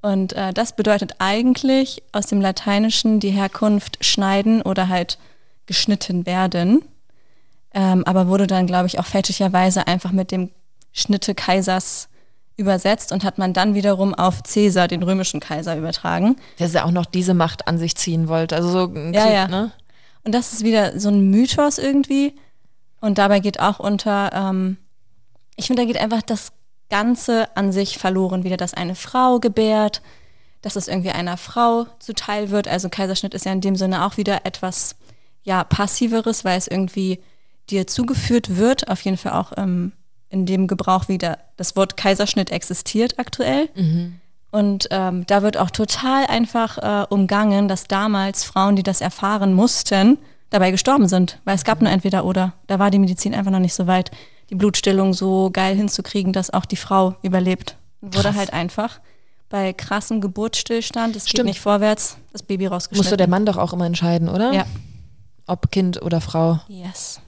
Und 0.00 0.32
äh, 0.34 0.52
das 0.54 0.76
bedeutet 0.76 1.14
eigentlich 1.18 2.02
aus 2.12 2.26
dem 2.26 2.40
Lateinischen 2.40 3.18
die 3.20 3.30
Herkunft 3.30 4.02
schneiden 4.04 4.62
oder 4.62 4.88
halt 4.88 5.18
geschnitten 5.66 6.24
werden. 6.24 6.82
Ähm, 7.74 8.04
aber 8.06 8.28
wurde 8.28 8.46
dann, 8.46 8.66
glaube 8.66 8.86
ich, 8.86 8.98
auch 9.00 9.06
fälschlicherweise 9.06 9.86
einfach 9.88 10.12
mit 10.12 10.30
dem 10.30 10.50
Schnitte 10.92 11.34
Kaisers 11.34 12.08
übersetzt 12.56 13.12
und 13.12 13.24
hat 13.24 13.38
man 13.38 13.52
dann 13.52 13.74
wiederum 13.74 14.14
auf 14.14 14.42
Caesar, 14.42 14.88
den 14.88 15.02
römischen 15.02 15.40
Kaiser, 15.40 15.76
übertragen. 15.76 16.36
Der 16.58 16.66
ja 16.66 16.84
auch 16.84 16.90
noch 16.90 17.06
diese 17.06 17.32
Macht 17.32 17.68
an 17.68 17.78
sich 17.78 17.94
ziehen 17.94 18.28
wollte. 18.28 18.56
Also 18.56 18.70
so 18.70 18.92
ein 18.92 19.14
Ja, 19.14 19.22
Krieg, 19.22 19.32
ja. 19.32 19.48
Ne? 19.48 19.72
Und 20.24 20.34
das 20.34 20.52
ist 20.52 20.64
wieder 20.64 20.98
so 20.98 21.08
ein 21.08 21.30
Mythos 21.30 21.78
irgendwie. 21.78 22.34
Und 23.00 23.18
dabei 23.18 23.38
geht 23.38 23.60
auch 23.60 23.78
unter, 23.78 24.32
ähm, 24.34 24.76
ich 25.56 25.68
finde, 25.68 25.82
da 25.82 25.86
geht 25.86 26.00
einfach 26.00 26.22
das 26.22 26.52
Ganze 26.90 27.56
an 27.56 27.70
sich 27.70 27.96
verloren. 27.96 28.42
Wieder, 28.42 28.56
dass 28.56 28.74
eine 28.74 28.96
Frau 28.96 29.38
gebärt, 29.38 30.02
dass 30.60 30.74
es 30.74 30.88
irgendwie 30.88 31.10
einer 31.10 31.36
Frau 31.36 31.86
zuteil 32.00 32.50
wird. 32.50 32.66
Also 32.66 32.88
Kaiserschnitt 32.88 33.34
ist 33.34 33.44
ja 33.44 33.52
in 33.52 33.60
dem 33.60 33.76
Sinne 33.76 34.04
auch 34.04 34.16
wieder 34.16 34.44
etwas, 34.44 34.96
ja, 35.44 35.62
passiveres, 35.62 36.44
weil 36.44 36.58
es 36.58 36.66
irgendwie 36.66 37.20
dir 37.70 37.86
zugeführt 37.86 38.56
wird. 38.56 38.88
Auf 38.88 39.00
jeden 39.02 39.16
Fall 39.16 39.32
auch 39.32 39.52
ähm, 39.56 39.92
in 40.30 40.46
dem 40.46 40.66
Gebrauch 40.66 41.08
wieder 41.08 41.38
das 41.56 41.76
Wort 41.76 41.96
Kaiserschnitt 41.96 42.50
existiert 42.50 43.18
aktuell. 43.18 43.68
Und 44.50 44.88
ähm, 44.90 45.26
da 45.26 45.42
wird 45.42 45.56
auch 45.56 45.70
total 45.70 46.26
einfach 46.26 46.78
äh, 46.78 47.06
umgangen, 47.08 47.68
dass 47.68 47.86
damals 47.86 48.44
Frauen, 48.44 48.76
die 48.76 48.82
das 48.82 49.00
erfahren 49.00 49.52
mussten, 49.52 50.18
dabei 50.50 50.70
gestorben 50.70 51.08
sind. 51.08 51.38
Weil 51.44 51.54
es 51.54 51.64
gab 51.64 51.82
nur 51.82 51.90
entweder 51.90 52.24
oder. 52.24 52.54
Da 52.66 52.78
war 52.78 52.90
die 52.90 52.98
Medizin 52.98 53.34
einfach 53.34 53.50
noch 53.50 53.58
nicht 53.58 53.74
so 53.74 53.86
weit, 53.86 54.10
die 54.50 54.54
Blutstillung 54.54 55.12
so 55.12 55.50
geil 55.52 55.76
hinzukriegen, 55.76 56.32
dass 56.32 56.50
auch 56.50 56.64
die 56.64 56.76
Frau 56.76 57.16
überlebt. 57.22 57.76
Und 58.00 58.14
wurde 58.14 58.28
Krass. 58.28 58.36
halt 58.36 58.52
einfach 58.52 59.00
bei 59.50 59.72
krassem 59.72 60.20
Geburtsstillstand, 60.20 61.16
es 61.16 61.24
geht 61.24 61.30
Stimmt. 61.30 61.48
nicht 61.48 61.60
vorwärts, 61.60 62.18
das 62.32 62.42
Baby 62.42 62.66
rausgeschnitten. 62.66 62.98
Musste 63.04 63.16
der 63.16 63.28
Mann 63.28 63.46
doch 63.46 63.56
auch 63.56 63.72
immer 63.72 63.86
entscheiden, 63.86 64.28
oder? 64.28 64.52
Ja. 64.52 64.66
Ob 65.46 65.70
Kind 65.70 66.02
oder 66.02 66.20
Frau. 66.20 66.60
Yes. 66.68 67.20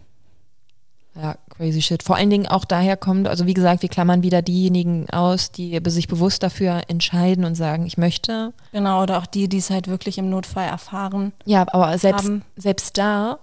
Ja, 1.14 1.36
crazy 1.60 1.82
shit. 1.82 2.02
Vor 2.02 2.16
allen 2.16 2.30
Dingen 2.30 2.46
auch 2.46 2.64
daher 2.64 2.96
kommt, 2.96 3.28
also 3.28 3.44
wie 3.46 3.52
gesagt, 3.52 3.82
wir 3.82 3.90
klammern 3.90 4.22
wieder 4.22 4.40
diejenigen 4.40 5.10
aus, 5.10 5.52
die 5.52 5.78
sich 5.86 6.08
bewusst 6.08 6.42
dafür 6.42 6.82
entscheiden 6.88 7.44
und 7.44 7.54
sagen, 7.54 7.84
ich 7.84 7.98
möchte. 7.98 8.54
Genau, 8.72 9.02
oder 9.02 9.18
auch 9.18 9.26
die, 9.26 9.46
die 9.46 9.58
es 9.58 9.68
halt 9.68 9.86
wirklich 9.86 10.16
im 10.16 10.30
Notfall 10.30 10.66
erfahren. 10.66 11.32
Ja, 11.44 11.66
aber 11.70 11.96
selbst, 11.98 12.24
Haben. 12.24 12.42
selbst 12.56 12.96
da 12.96 13.40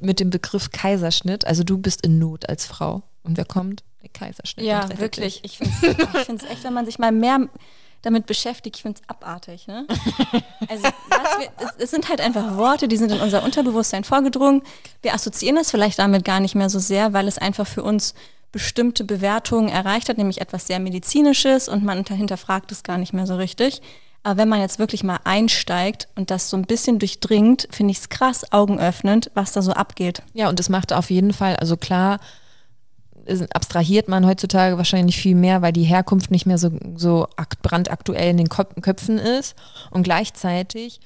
mit 0.00 0.20
dem 0.20 0.30
Begriff 0.30 0.70
Kaiserschnitt, 0.70 1.44
also 1.44 1.64
du 1.64 1.78
bist 1.78 2.06
in 2.06 2.20
Not 2.20 2.48
als 2.48 2.66
Frau. 2.66 3.02
Und 3.24 3.36
wer 3.36 3.44
kommt? 3.44 3.82
Der 4.00 4.10
Kaiserschnitt. 4.10 4.64
Ja, 4.64 4.88
wirklich. 4.98 5.40
Ich 5.42 5.58
finde 5.58 5.74
es 6.36 6.44
echt, 6.48 6.62
wenn 6.62 6.72
man 6.72 6.86
sich 6.86 7.00
mal 7.00 7.10
mehr 7.10 7.48
damit 8.06 8.26
beschäftigt, 8.26 8.76
ich 8.76 8.82
finde 8.82 9.00
es 9.02 9.08
abartig. 9.08 9.66
Ne? 9.66 9.86
Also 10.68 10.88
es, 11.78 11.90
sind 11.90 12.08
halt 12.08 12.20
einfach 12.20 12.56
Worte, 12.56 12.88
die 12.88 12.96
sind 12.96 13.12
in 13.12 13.20
unser 13.20 13.42
Unterbewusstsein 13.42 14.04
vorgedrungen. 14.04 14.62
Wir 15.02 15.14
assoziieren 15.14 15.56
das 15.56 15.70
vielleicht 15.70 15.98
damit 15.98 16.24
gar 16.24 16.40
nicht 16.40 16.54
mehr 16.54 16.70
so 16.70 16.78
sehr, 16.78 17.12
weil 17.12 17.28
es 17.28 17.38
einfach 17.38 17.66
für 17.66 17.82
uns 17.82 18.14
bestimmte 18.52 19.04
Bewertungen 19.04 19.68
erreicht 19.68 20.08
hat, 20.08 20.18
nämlich 20.18 20.40
etwas 20.40 20.66
sehr 20.66 20.80
Medizinisches 20.80 21.68
und 21.68 21.84
man 21.84 22.04
hinterfragt 22.04 22.72
es 22.72 22.82
gar 22.82 22.96
nicht 22.96 23.12
mehr 23.12 23.26
so 23.26 23.36
richtig. 23.36 23.82
Aber 24.22 24.38
wenn 24.38 24.48
man 24.48 24.60
jetzt 24.60 24.78
wirklich 24.78 25.04
mal 25.04 25.20
einsteigt 25.24 26.08
und 26.16 26.30
das 26.30 26.48
so 26.48 26.56
ein 26.56 26.64
bisschen 26.64 26.98
durchdringt, 26.98 27.68
finde 27.70 27.92
ich 27.92 27.98
es 27.98 28.08
krass 28.08 28.50
augenöffnend, 28.52 29.30
was 29.34 29.52
da 29.52 29.62
so 29.62 29.72
abgeht. 29.72 30.22
Ja, 30.32 30.48
und 30.48 30.58
es 30.58 30.68
macht 30.68 30.92
auf 30.92 31.10
jeden 31.10 31.32
Fall, 31.32 31.56
also 31.56 31.76
klar, 31.76 32.18
abstrahiert 33.52 34.08
man 34.08 34.26
heutzutage 34.26 34.76
wahrscheinlich 34.76 35.16
viel 35.16 35.34
mehr, 35.34 35.62
weil 35.62 35.72
die 35.72 35.84
Herkunft 35.84 36.30
nicht 36.30 36.46
mehr 36.46 36.58
so, 36.58 36.70
so 36.96 37.26
akt, 37.36 37.62
brandaktuell 37.62 38.30
in 38.30 38.36
den 38.36 38.48
Köp 38.48 38.80
Köpfen 38.82 39.18
ist. 39.18 39.54
Und 39.90 40.02
gleichzeitig 40.02 41.00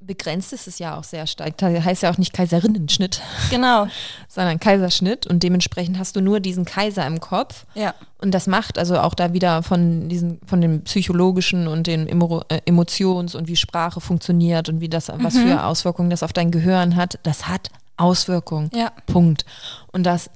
begrenzt 0.00 0.52
es 0.52 0.68
es 0.68 0.78
ja 0.78 0.96
auch 0.96 1.02
sehr 1.02 1.26
stark. 1.26 1.58
Das 1.58 1.84
heißt 1.84 2.02
ja 2.04 2.10
auch 2.12 2.18
nicht 2.18 2.32
Kaiserinnenschnitt, 2.32 3.20
Genau. 3.50 3.88
sondern 4.28 4.60
Kaiserschnitt. 4.60 5.26
Und 5.26 5.42
dementsprechend 5.42 5.98
hast 5.98 6.14
du 6.14 6.20
nur 6.20 6.38
diesen 6.40 6.64
Kaiser 6.64 7.04
im 7.06 7.18
Kopf. 7.20 7.66
Ja. 7.74 7.94
Und 8.18 8.32
das 8.32 8.46
macht 8.46 8.78
also 8.78 8.98
auch 9.00 9.14
da 9.14 9.32
wieder 9.32 9.62
von 9.62 10.08
diesen, 10.08 10.40
von 10.46 10.60
dem 10.60 10.84
psychologischen 10.84 11.66
und 11.66 11.86
den 11.88 12.08
Emo 12.08 12.42
äh, 12.48 12.60
Emotions- 12.64 13.34
und 13.34 13.48
wie 13.48 13.56
Sprache 13.56 14.00
funktioniert 14.00 14.68
und 14.68 14.80
wie 14.80 14.88
das, 14.88 15.08
was 15.12 15.36
für 15.36 15.64
Auswirkungen 15.64 16.10
das 16.10 16.22
auf 16.22 16.32
dein 16.32 16.50
Gehirn 16.52 16.94
hat, 16.94 17.18
das 17.24 17.48
hat 17.48 17.68
Auswirkung. 17.96 18.70
Ja. 18.72 18.92
Punkt. 19.06 19.44
Und 19.92 20.04
das, 20.04 20.30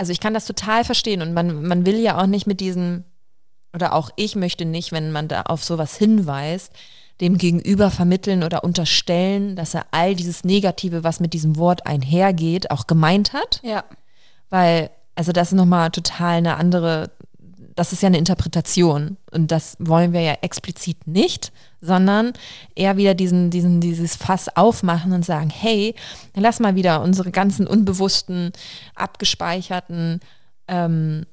also 0.00 0.12
ich 0.12 0.20
kann 0.20 0.32
das 0.32 0.46
total 0.46 0.82
verstehen 0.82 1.20
und 1.20 1.34
man, 1.34 1.62
man 1.62 1.84
will 1.84 1.98
ja 1.98 2.18
auch 2.18 2.26
nicht 2.26 2.46
mit 2.46 2.60
diesen, 2.60 3.04
oder 3.74 3.92
auch 3.92 4.08
ich 4.16 4.34
möchte 4.34 4.64
nicht, 4.64 4.92
wenn 4.92 5.12
man 5.12 5.28
da 5.28 5.42
auf 5.42 5.62
sowas 5.62 5.94
hinweist, 5.94 6.72
dem 7.20 7.36
Gegenüber 7.36 7.90
vermitteln 7.90 8.42
oder 8.42 8.64
unterstellen, 8.64 9.56
dass 9.56 9.74
er 9.74 9.84
all 9.90 10.14
dieses 10.14 10.42
Negative, 10.42 11.04
was 11.04 11.20
mit 11.20 11.34
diesem 11.34 11.58
Wort 11.58 11.86
einhergeht, 11.86 12.70
auch 12.70 12.86
gemeint 12.86 13.34
hat. 13.34 13.60
Ja. 13.62 13.84
Weil, 14.48 14.88
also 15.16 15.32
das 15.32 15.48
ist 15.48 15.54
nochmal 15.56 15.90
total 15.90 16.38
eine 16.38 16.56
andere, 16.56 17.10
das 17.80 17.94
ist 17.94 18.02
ja 18.02 18.08
eine 18.08 18.18
Interpretation. 18.18 19.16
Und 19.30 19.50
das 19.50 19.74
wollen 19.78 20.12
wir 20.12 20.20
ja 20.20 20.34
explizit 20.42 21.06
nicht, 21.06 21.50
sondern 21.80 22.34
eher 22.74 22.98
wieder 22.98 23.14
diesen, 23.14 23.48
diesen, 23.48 23.80
dieses 23.80 24.16
Fass 24.16 24.54
aufmachen 24.54 25.14
und 25.14 25.24
sagen, 25.24 25.48
hey, 25.48 25.94
lass 26.34 26.60
mal 26.60 26.74
wieder 26.74 27.00
unsere 27.00 27.30
ganzen 27.30 27.66
unbewussten, 27.66 28.52
abgespeicherten 28.94 30.20
ähm, 30.68 31.24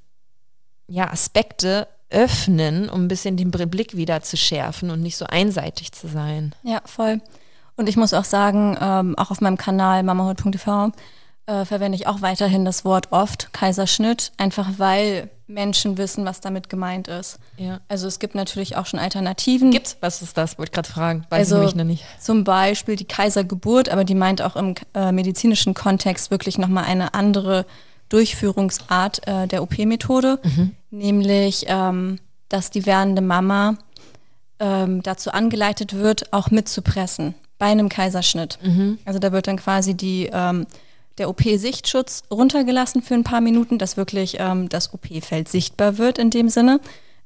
ja, 0.88 1.12
Aspekte 1.12 1.90
öffnen, 2.10 2.88
um 2.88 3.04
ein 3.04 3.08
bisschen 3.10 3.36
den 3.36 3.52
Blick 3.52 3.98
wieder 3.98 4.22
zu 4.22 4.38
schärfen 4.38 4.90
und 4.90 5.02
nicht 5.02 5.18
so 5.18 5.26
einseitig 5.26 5.92
zu 5.92 6.08
sein. 6.08 6.56
Ja, 6.64 6.80
voll. 6.86 7.20
Und 7.76 7.90
ich 7.90 7.98
muss 7.98 8.14
auch 8.14 8.24
sagen, 8.24 8.78
ähm, 8.80 9.18
auch 9.18 9.32
auf 9.32 9.42
meinem 9.42 9.58
Kanal 9.58 10.02
mamahood.tv 10.02 10.94
äh, 11.48 11.66
verwende 11.66 11.98
ich 11.98 12.08
auch 12.08 12.22
weiterhin 12.22 12.64
das 12.64 12.86
Wort 12.86 13.12
oft, 13.12 13.52
Kaiserschnitt, 13.52 14.32
einfach 14.38 14.70
weil 14.78 15.30
Menschen 15.48 15.98
wissen, 15.98 16.26
was 16.26 16.42
damit 16.42 16.70
gemeint 16.70 17.08
ist. 17.08 17.40
Ja. 17.58 17.80
Also 17.88 18.08
es 18.08 18.20
gibt 18.20 18.36
natürlich 18.36 18.76
auch 18.76 18.86
schon 18.86 19.00
Alternativen. 19.00 19.72
Gibt's? 19.72 19.98
Was 20.02 20.22
ist 20.22 20.38
das? 20.38 20.58
Wollte 20.58 20.70
ich 20.70 20.74
gerade 20.74 20.90
fragen. 20.90 21.26
Weiß 21.30 21.54
also 21.54 21.68
ich 21.68 21.76
noch 21.76 21.86
nicht. 21.86 22.04
zum 22.20 22.44
Beispiel 22.44 22.98
die 22.98 23.06
Kaisergeburt, 23.06 23.90
aber 23.90 24.04
die 24.04 24.16
meint 24.16 24.42
auch 24.42 24.56
im 24.58 24.76
äh, 24.94 25.12
medizinischen 25.12 25.74
Kontext 25.74 26.32
wirklich 26.32 26.58
nochmal 26.58 26.84
eine 26.84 27.14
andere 27.14 27.66
Durchführungsart 28.10 29.28
äh, 29.28 29.48
der 29.48 29.64
OP-Methode, 29.64 30.40
nämlich 30.92 31.66
ähm, 31.68 32.20
dass 32.50 32.70
die 32.70 32.86
werdende 32.86 33.22
Mama 33.22 33.78
ähm, 34.60 35.04
dazu 35.04 35.32
angeleitet 35.32 35.94
wird, 35.94 36.32
auch 36.34 36.50
mitzupressen 36.52 37.36
bei 37.58 37.68
einem 37.68 37.90
Kaiserschnitt. 37.90 38.60
Also 39.06 39.20
da 39.20 39.32
wird 39.32 39.48
dann 39.48 39.58
quasi 39.58 39.96
die, 39.96 40.30
ähm, 40.32 40.68
der 41.18 41.30
OP-Sichtschutz 41.30 42.24
runtergelassen 42.32 43.02
für 43.02 43.16
ein 43.16 43.24
paar 43.24 43.42
Minuten, 43.42 43.78
dass 43.78 43.98
wirklich 43.98 44.38
ähm, 44.40 44.70
das 44.70 44.94
OP-Feld 44.94 45.50
sichtbar 45.50 45.98
wird 45.98 46.18
in 46.18 46.30
dem 46.30 46.50
Sinne. 46.50 46.80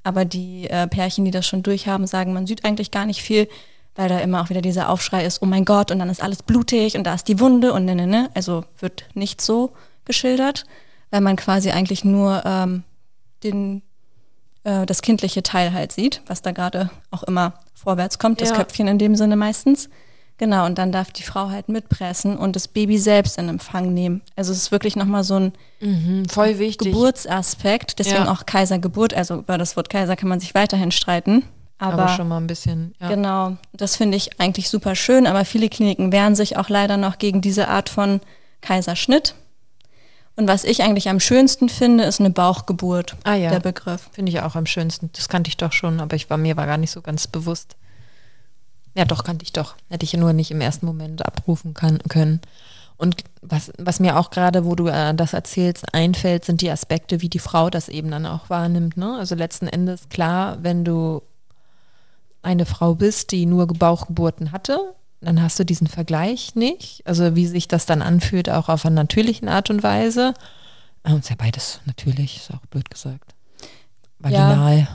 Aber 0.04 0.26
die 0.26 0.68
äh, 0.70 0.88
Pärchen, 0.88 1.26
die 1.26 1.32
das 1.32 1.46
schon 1.46 1.64
durchhaben, 1.64 2.08
sagen, 2.08 2.34
man 2.34 2.48
sieht 2.48 2.66
eigentlich 2.66 2.92
gar 2.92 3.06
nicht 3.06 3.22
viel, 3.22 3.48
weil 3.96 4.10
da 4.10 4.20
immer 4.20 4.42
auch 4.42 4.50
wieder 4.50 4.62
dieser 4.62 4.90
Aufschrei 4.90 5.26
ist, 5.26 5.42
oh 5.42 5.46
mein 5.46 5.66
Gott, 5.66 5.92
und 5.92 6.00
dann 6.00 6.10
ist 6.10 6.24
alles 6.24 6.44
blutig 6.44 6.96
und 6.98 7.04
da 7.04 7.14
ist 7.14 7.28
die 7.28 7.40
Wunde 7.40 7.74
und 7.74 7.86
ne, 7.86 7.96
ne, 7.96 8.08
ne. 8.08 8.30
Also 8.34 8.64
wird 8.80 9.06
nicht 9.14 9.42
so 9.42 9.74
geschildert, 10.06 10.66
weil 11.12 11.22
man 11.22 11.36
quasi 11.36 11.72
eigentlich 11.72 12.04
nur 12.04 12.42
ähm, 12.46 12.84
den, 13.44 13.82
äh, 14.64 14.86
das 14.86 15.02
kindliche 15.02 15.44
Teil 15.44 15.74
halt 15.74 15.92
sieht, 15.92 16.22
was 16.26 16.42
da 16.42 16.52
gerade 16.52 16.90
auch 17.12 17.24
immer 17.24 17.54
vorwärts 17.74 18.18
kommt, 18.18 18.42
das 18.42 18.50
Ja. 18.50 18.56
Köpfchen 18.56 18.88
in 18.88 18.98
dem 18.98 19.16
Sinne 19.16 19.36
meistens. 19.36 19.90
Genau, 20.42 20.66
und 20.66 20.80
dann 20.80 20.92
darf 20.92 21.12
die 21.12 21.22
Frau 21.22 21.52
halt 21.52 21.70
mitpressen 21.70 22.36
und 22.36 22.56
das 22.56 22.68
Baby 22.68 22.98
selbst 22.98 23.38
in 23.38 23.48
Empfang 23.48 23.94
nehmen. 23.94 24.22
Also 24.36 24.52
es 24.52 24.58
ist 24.58 24.72
wirklich 24.72 24.96
nochmal 24.96 25.24
so 25.24 25.36
ein 25.36 25.54
Mhm, 25.82 26.28
voll 26.30 26.58
wichtig. 26.58 26.92
Geburtsaspekt, 26.92 28.00
deswegen 28.00 28.26
Ja. 28.26 28.32
auch 28.32 28.48
Kaisergeburt. 28.48 29.14
Also 29.14 29.36
über 29.36 29.60
das 29.60 29.78
Wort 29.78 29.92
Kaiser 29.92 30.16
kann 30.16 30.30
man 30.30 30.40
sich 30.40 30.56
weiterhin 30.56 30.92
streiten. 30.92 31.44
Aber, 31.78 31.94
aber 31.94 32.08
schon 32.10 32.28
mal 32.28 32.38
ein 32.38 32.48
bisschen. 32.48 32.96
Ja. 33.00 33.10
genau, 33.10 33.58
das 33.74 33.96
finde 33.98 34.18
ich 34.18 34.40
eigentlich 34.40 34.68
super 34.70 34.96
schön, 34.96 35.28
aber 35.28 35.46
viele 35.46 35.70
Kliniken 35.70 36.12
wehren 36.12 36.34
sich 36.36 36.58
auch 36.58 36.70
leider 36.70 36.98
noch 36.98 37.20
gegen 37.20 37.42
diese 37.42 37.68
Art 37.68 37.90
von 37.90 38.20
Kaiserschnitt. 38.62 39.36
Und 40.36 40.48
was 40.48 40.64
ich 40.64 40.82
eigentlich 40.82 41.08
am 41.10 41.20
schönsten 41.20 41.70
finde, 41.70 42.04
ist 42.06 42.20
eine 42.20 42.32
Bauchgeburt, 42.32 43.16
Ah 43.26 43.36
ja. 43.36 43.52
der 43.52 43.60
Begriff. 43.60 44.10
Finde 44.12 44.32
ich 44.32 44.40
auch 44.42 44.56
am 44.56 44.66
schönsten. 44.66 45.12
Das 45.14 45.30
kannte 45.30 45.50
ich 45.50 45.58
doch 45.58 45.72
schon, 45.74 46.00
aber 46.00 46.16
ich 46.16 46.32
war 46.32 46.38
mir 46.38 46.58
war 46.58 46.66
gar 46.66 46.78
nicht 46.78 46.90
so 46.92 47.02
ganz 47.04 47.28
bewusst. 47.28 47.76
Ja, 48.94 49.06
doch, 49.06 49.24
kannte 49.24 49.44
ich 49.44 49.54
doch. 49.54 49.76
Hätte 49.90 50.04
ich 50.04 50.12
ja 50.12 50.20
nur 50.20 50.34
nicht 50.34 50.52
im 50.52 50.62
ersten 50.62 50.86
Moment 50.86 51.26
abrufen 51.26 51.74
kann, 51.74 52.00
können. 52.10 52.42
Und 52.98 53.24
was, 53.42 53.72
was 53.80 54.00
mir 54.00 54.18
auch 54.20 54.30
gerade, 54.30 54.64
wo 54.64 54.76
du 54.76 54.88
äh, 54.88 55.16
das 55.16 55.34
erzählst, 55.34 55.94
einfällt, 55.94 56.46
sind 56.46 56.62
die 56.62 56.70
Aspekte, 56.70 57.22
wie 57.22 57.30
die 57.30 57.40
Frau 57.40 57.70
das 57.70 57.90
eben 57.90 58.12
dann 58.12 58.28
auch 58.28 58.50
wahrnimmt. 58.50 58.96
Ne? 58.96 59.18
Also 59.18 59.34
letzten 59.34 59.68
Endes, 59.68 60.10
klar, 60.10 60.60
wenn 60.62 60.86
du 60.86 61.24
eine 62.44 62.66
Frau 62.66 62.94
bist, 62.94 63.32
die 63.32 63.46
nur 63.46 63.66
Bauchgeburten 63.66 64.52
hatte, 64.52 64.94
dann 65.22 65.42
hast 65.42 65.58
du 65.58 65.66
diesen 65.66 65.88
Vergleich 65.88 66.56
nicht. 66.56 67.02
Also 67.06 67.36
wie 67.36 67.48
sich 67.48 67.68
das 67.68 67.86
dann 67.86 68.02
anfühlt, 68.02 68.50
auch 68.50 68.70
auf 68.70 68.86
einer 68.86 68.96
natürlichen 68.96 69.48
Art 69.48 69.70
und 69.70 69.84
Weise. 69.84 70.34
Äh, 71.04 71.16
Ist 71.18 71.30
ja 71.30 71.36
beides 71.38 71.80
natürlich, 71.86 72.38
ist 72.38 72.52
auch 72.52 72.66
blöd 72.68 72.90
gesagt. 72.90 73.34
Vaginal. 74.20 74.88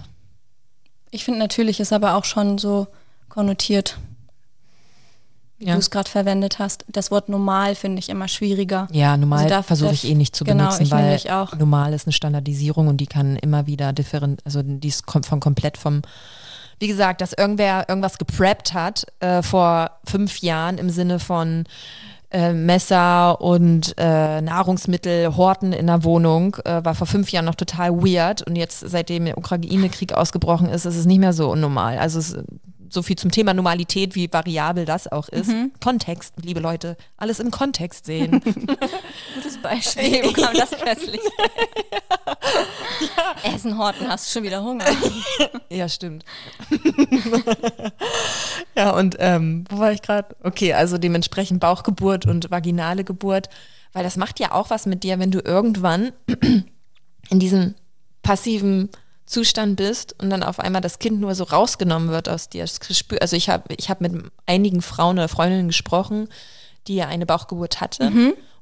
Ich 1.11 1.24
finde 1.24 1.40
natürlich 1.40 1.80
ist 1.80 1.92
aber 1.92 2.14
auch 2.14 2.24
schon 2.24 2.59
so 2.59 2.86
konnotiert, 3.37 3.99
wie 5.59 5.66
Ja. 5.66 5.74
du 5.74 5.78
es 5.78 5.91
gerade 5.91 6.09
verwendet 6.09 6.59
hast. 6.59 6.87
Das 6.89 7.11
Wort 7.11 7.28
normal 7.28 7.74
finde 7.74 7.99
ich 7.99 8.09
immer 8.09 8.28
schwieriger. 8.28 8.89
Ja, 8.93 9.16
normal 9.18 9.45
Also 9.53 9.62
versuche 9.62 9.93
ich 9.93 10.07
eh 10.09 10.14
nicht 10.14 10.34
zu 10.34 10.45
genau, 10.45 10.64
benutzen, 10.64 10.91
weil 10.91 11.20
normal 11.59 11.93
ist 11.93 12.07
eine 12.07 12.12
Standardisierung 12.14 12.89
und 12.89 12.97
die 12.97 13.07
kann 13.07 13.37
immer 13.37 13.66
wieder 13.66 13.93
different, 13.93 14.41
also 14.47 14.62
die 14.64 14.89
ist 14.89 15.05
kom 15.07 15.22
von 15.22 15.41
komplett 15.41 15.76
vom, 15.76 16.01
wie 16.78 16.89
gesagt, 16.89 17.20
dass 17.20 17.34
irgendwer 17.34 17.89
irgendwas 17.91 18.16
gepreppt 18.16 18.72
hat 18.72 19.07
äh, 19.20 19.43
vor 19.43 19.91
fünf 20.05 20.39
Jahren 20.41 20.78
im 20.78 20.89
Sinne 20.89 21.18
von 21.18 21.64
äh, 22.30 22.53
Messer 22.55 23.41
und 23.43 23.95
äh, 23.99 24.41
Nahrungsmittel, 24.41 25.37
Horten 25.37 25.72
in 25.74 25.87
der 25.89 26.05
Wohnung, 26.05 26.57
äh, 26.64 26.82
war 26.84 26.95
vor 26.95 27.07
fünf 27.07 27.30
Jahren 27.32 27.45
noch 27.45 27.55
total 27.55 27.93
weird 28.03 28.43
und 28.47 28.57
jetzt, 28.57 28.80
seitdem 28.80 29.26
der 29.26 29.37
Ukraine-Krieg 29.39 30.12
ausgebrochen 30.14 30.68
ist, 30.70 30.87
ist 30.87 30.97
es 30.97 31.05
nicht 31.07 31.20
mehr 31.20 31.32
so 31.34 31.51
unnormal. 31.51 31.99
Also 31.99 32.18
es, 32.18 32.34
so 32.91 33.03
viel 33.03 33.16
zum 33.16 33.30
Thema 33.30 33.55
Normalität, 33.55 34.14
wie 34.14 34.32
variabel 34.32 34.84
das 34.84 35.11
auch 35.11 35.28
ist. 35.28 35.49
Mhm. 35.49 35.72
Kontext, 35.82 36.34
liebe 36.43 36.61
Leute, 36.61 36.97
alles 37.16 37.41
im 37.41 37.51
Kontext 37.51 38.07
sehen. 38.07 38.41
Gutes 39.34 39.59
Beispiel. 39.62 40.24
Wo 40.24 40.32
kam 40.32 40.55
das 40.55 40.70
plötzlich? 40.70 41.20
Essen, 43.43 43.78
Horten, 43.78 44.09
hast 44.09 44.28
du 44.28 44.32
schon 44.32 44.43
wieder 44.45 44.62
Hunger. 44.62 44.84
Ja, 45.70 45.89
stimmt. 45.89 46.24
ja, 48.76 48.91
und 48.91 49.16
ähm, 49.18 49.64
wo 49.68 49.78
war 49.78 49.93
ich 49.93 50.03
gerade? 50.03 50.34
Okay, 50.43 50.72
also 50.72 50.99
dementsprechend 50.99 51.61
Bauchgeburt 51.61 52.26
und 52.26 52.51
vaginale 52.51 53.05
Geburt, 53.05 53.49
weil 53.93 54.05
das 54.05 54.16
macht 54.16 54.41
ja 54.41 54.53
auch 54.53 54.70
was 54.70 54.87
mit 54.87 55.03
dir, 55.05 55.18
wenn 55.18 55.30
du 55.30 55.41
irgendwann 55.41 56.12
in 57.30 57.39
diesem 57.39 57.74
passiven 58.22 58.91
Zustand 59.26 59.76
bist 59.76 60.14
und 60.22 60.30
dann 60.30 60.42
auf 60.42 60.60
einmal 60.60 60.80
das 60.80 60.98
Kind 60.98 61.20
nur 61.20 61.34
so 61.34 61.44
rausgenommen 61.44 62.08
wird 62.10 62.28
aus 62.28 62.48
dir. 62.48 62.64
Also 63.20 63.36
ich 63.36 63.48
habe 63.48 63.74
ich 63.76 63.90
hab 63.90 64.00
mit 64.00 64.12
einigen 64.46 64.82
Frauen 64.82 65.18
oder 65.18 65.28
Freundinnen 65.28 65.66
gesprochen, 65.68 66.28
die 66.86 66.94
ja 66.96 67.08
eine 67.08 67.26
Bauchgeburt 67.26 67.80
hatte. 67.80 68.06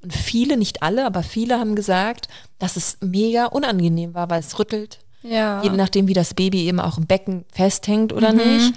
Und 0.03 0.13
viele, 0.15 0.57
nicht 0.57 0.83
alle, 0.83 1.05
aber 1.07 1.23
viele 1.23 1.59
haben 1.59 1.75
gesagt, 1.77 2.29
dass 2.59 2.77
es 2.77 2.99
mega 3.01 3.47
unangenehm 3.47 4.15
war, 4.15 4.29
weil 4.31 4.41
es 4.41 4.59
rüttelt, 4.59 4.99
Ja. 5.23 5.63
je 5.63 5.71
nachdem, 5.71 6.09
wie 6.09 6.13
das 6.15 6.35
Baby 6.35 6.65
eben 6.67 6.81
auch 6.81 6.97
im 6.99 7.07
Becken 7.07 7.45
festhängt 7.53 8.13
oder 8.13 8.33
nicht. 8.33 8.75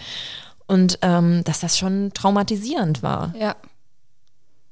Und 0.68 1.00
ähm, 1.02 1.44
dass 1.46 1.62
das 1.62 1.78
schon 1.78 2.12
traumatisierend 2.14 3.02
war. 3.02 3.34
Ja. 3.40 3.56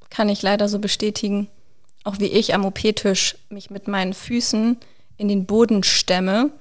Kann 0.10 0.30
ich 0.30 0.42
leider 0.42 0.68
so 0.70 0.80
bestätigen. 0.80 1.48
Auch 2.04 2.20
wie 2.20 2.26
ich 2.28 2.54
am 2.54 2.66
OP-Tisch 2.66 3.38
mich 3.50 3.70
mit 3.70 3.88
meinen 3.88 4.14
Füßen 4.14 4.78
in 5.18 5.28
den 5.28 5.46
Boden 5.46 5.84
stemme, 5.84 6.52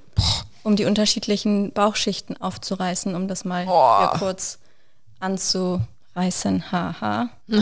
um 0.63 0.77
die 0.77 0.85
unterschiedlichen 0.87 1.73
Bauchschichten 1.73 2.41
aufzureißen, 2.41 3.15
um 3.15 3.29
das 3.29 3.45
mal 3.45 3.67
kurz 4.19 4.59
anzureißen. 5.21 6.73
Haha. 6.73 7.29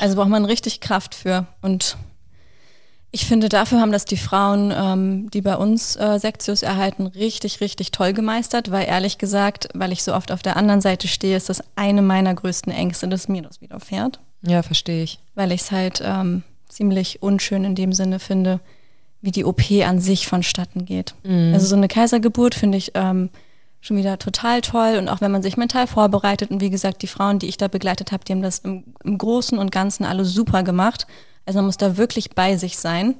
also 0.00 0.16
braucht 0.16 0.28
man 0.28 0.44
richtig 0.44 0.80
Kraft 0.80 1.14
für. 1.14 1.46
Und 1.62 1.96
ich 3.10 3.24
finde, 3.26 3.48
dafür 3.48 3.80
haben 3.80 3.92
das 3.92 4.04
die 4.04 4.16
Frauen, 4.16 4.72
ähm, 4.76 5.30
die 5.30 5.40
bei 5.40 5.56
uns 5.56 5.96
äh, 5.96 6.18
Sektius 6.18 6.62
erhalten, 6.62 7.06
richtig, 7.06 7.60
richtig 7.60 7.90
toll 7.90 8.12
gemeistert, 8.12 8.70
weil 8.70 8.86
ehrlich 8.86 9.16
gesagt, 9.16 9.68
weil 9.74 9.92
ich 9.92 10.02
so 10.02 10.14
oft 10.14 10.30
auf 10.32 10.42
der 10.42 10.56
anderen 10.56 10.80
Seite 10.80 11.08
stehe, 11.08 11.36
ist 11.36 11.48
das 11.48 11.62
eine 11.76 12.02
meiner 12.02 12.34
größten 12.34 12.72
Ängste, 12.72 13.08
dass 13.08 13.28
mir 13.28 13.42
das 13.42 13.60
widerfährt 13.60 14.20
Ja, 14.42 14.62
verstehe 14.62 15.02
ich. 15.02 15.18
weil 15.34 15.52
ich 15.52 15.62
es 15.62 15.70
halt 15.72 16.02
ähm, 16.04 16.42
ziemlich 16.68 17.22
unschön 17.22 17.64
in 17.64 17.74
dem 17.74 17.92
Sinne 17.92 18.18
finde, 18.18 18.60
wie 19.26 19.32
die 19.32 19.44
OP 19.44 19.70
an 19.84 20.00
sich 20.00 20.26
vonstatten 20.26 20.86
geht. 20.86 21.14
Also 21.52 21.66
so 21.66 21.76
eine 21.76 21.88
Kaisergeburt 21.88 22.54
finde 22.54 22.78
ich 22.78 22.92
ähm, 22.94 23.28
schon 23.80 23.96
wieder 23.96 24.18
total 24.18 24.62
toll 24.62 24.96
und 24.98 25.08
auch 25.08 25.20
wenn 25.20 25.32
man 25.32 25.42
sich 25.42 25.56
mental 25.56 25.86
vorbereitet 25.86 26.50
und 26.50 26.60
wie 26.60 26.70
gesagt, 26.70 27.02
die 27.02 27.08
Frauen, 27.08 27.38
die 27.38 27.48
ich 27.48 27.58
da 27.58 27.68
begleitet 27.68 28.12
habe, 28.12 28.24
die 28.24 28.32
haben 28.32 28.42
das 28.42 28.60
im, 28.60 28.84
im 29.04 29.18
Großen 29.18 29.58
und 29.58 29.70
Ganzen 29.70 30.04
alle 30.04 30.24
super 30.24 30.62
gemacht. 30.62 31.06
Also 31.44 31.58
man 31.58 31.66
muss 31.66 31.76
da 31.76 31.96
wirklich 31.96 32.30
bei 32.30 32.56
sich 32.56 32.78
sein 32.78 33.16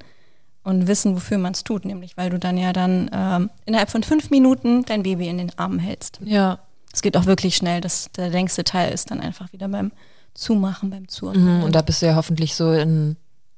und 0.62 0.86
wissen, 0.86 1.14
wofür 1.14 1.38
man 1.38 1.52
es 1.52 1.64
tut, 1.64 1.84
nämlich 1.84 2.16
weil 2.16 2.30
du 2.30 2.38
dann 2.38 2.56
ja 2.56 2.72
dann 2.72 3.10
ähm, 3.12 3.50
innerhalb 3.66 3.90
von 3.90 4.02
fünf 4.02 4.30
Minuten 4.30 4.84
dein 4.84 5.02
Baby 5.02 5.28
in 5.28 5.38
den 5.38 5.58
Armen 5.58 5.78
hältst. 5.78 6.20
Ja. 6.24 6.60
Es 6.92 7.02
geht 7.02 7.16
auch 7.16 7.26
wirklich 7.26 7.56
schnell. 7.56 7.80
Das, 7.80 8.10
der 8.16 8.30
längste 8.30 8.64
Teil 8.64 8.92
ist 8.92 9.10
dann 9.10 9.20
einfach 9.20 9.52
wieder 9.52 9.68
beim 9.68 9.92
zumachen 10.34 10.90
beim 10.90 11.08
Zu. 11.08 11.26
Mhm, 11.26 11.62
und 11.64 11.74
da 11.74 11.82
bist 11.82 12.00
du 12.00 12.06
ja 12.06 12.14
hoffentlich 12.14 12.54
so 12.54 12.72
in 12.72 13.16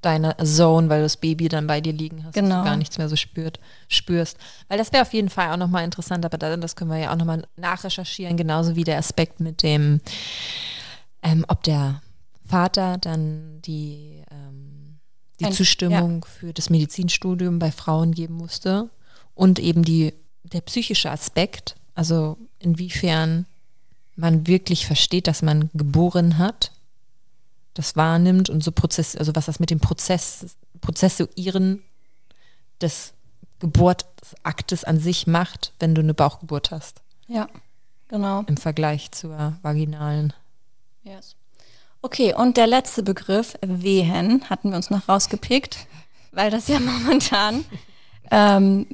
deiner 0.08 0.36
Zone, 0.38 0.88
weil 0.88 1.02
das 1.02 1.16
Baby 1.18 1.48
dann 1.48 1.66
bei 1.66 1.80
dir 1.80 1.92
liegen 1.92 2.24
hast, 2.24 2.34
Genau. 2.34 2.60
du 2.60 2.64
gar 2.64 2.76
nichts 2.76 2.96
mehr 2.98 3.08
so 3.08 3.16
spürt, 3.16 3.60
spürst. 3.88 4.38
Weil 4.68 4.78
das 4.78 4.92
wäre 4.92 5.02
auf 5.02 5.12
jeden 5.12 5.28
Fall 5.28 5.52
auch 5.52 5.56
nochmal 5.58 5.84
interessant, 5.84 6.24
aber 6.24 6.38
da- 6.38 6.56
das 6.56 6.76
können 6.76 6.90
wir 6.90 6.98
ja 6.98 7.12
auch 7.12 7.16
nochmal 7.16 7.46
nachrecherchieren, 7.56 8.36
genauso 8.36 8.74
wie 8.76 8.84
der 8.84 8.98
Aspekt 8.98 9.40
mit 9.40 9.62
dem, 9.62 10.00
ähm, 11.22 11.44
ob 11.48 11.62
der 11.62 12.00
Vater 12.46 12.96
dann 12.98 13.60
die, 13.62 14.22
ähm, 14.30 14.98
die 15.40 15.44
Ein- 15.46 15.52
Zustimmung 15.52 16.24
für 16.24 16.52
das 16.54 16.70
Medizinstudium 16.70 17.58
bei 17.58 17.70
Frauen 17.70 18.12
geben 18.12 18.34
musste 18.34 18.88
und 19.34 19.58
eben 19.58 19.82
die, 19.84 20.14
der 20.44 20.62
psychische 20.62 21.10
Aspekt, 21.10 21.76
also 21.94 22.38
inwiefern 22.58 23.44
man 24.16 24.46
wirklich 24.46 24.86
versteht, 24.86 25.26
dass 25.26 25.42
man 25.42 25.68
geboren 25.74 26.38
hat 26.38 26.72
das 27.78 27.96
wahrnimmt 27.96 28.50
und 28.50 28.62
so 28.64 28.72
Prozess, 28.72 29.16
also 29.16 29.34
was 29.34 29.46
das 29.46 29.60
mit 29.60 29.70
dem 29.70 29.80
Prozess, 29.80 30.56
Prozessuieren 30.80 31.82
des 32.80 33.12
Geburtsaktes 33.60 34.84
an 34.84 34.98
sich 34.98 35.26
macht, 35.26 35.72
wenn 35.80 35.94
du 35.94 36.00
eine 36.00 36.14
Bauchgeburt 36.14 36.70
hast, 36.70 37.00
Ja, 37.26 37.48
genau. 38.08 38.44
im 38.46 38.56
Vergleich 38.56 39.10
zur 39.12 39.56
vaginalen. 39.62 40.32
Yes. 41.02 41.34
Okay, 42.02 42.34
und 42.34 42.56
der 42.56 42.68
letzte 42.68 43.02
Begriff, 43.02 43.56
Wehen, 43.60 44.48
hatten 44.48 44.70
wir 44.70 44.76
uns 44.76 44.90
noch 44.90 45.08
rausgepickt, 45.08 45.86
weil 46.32 46.50
das 46.50 46.68
ja 46.68 46.78
momentan 46.80 47.64
ähm, 48.30 48.86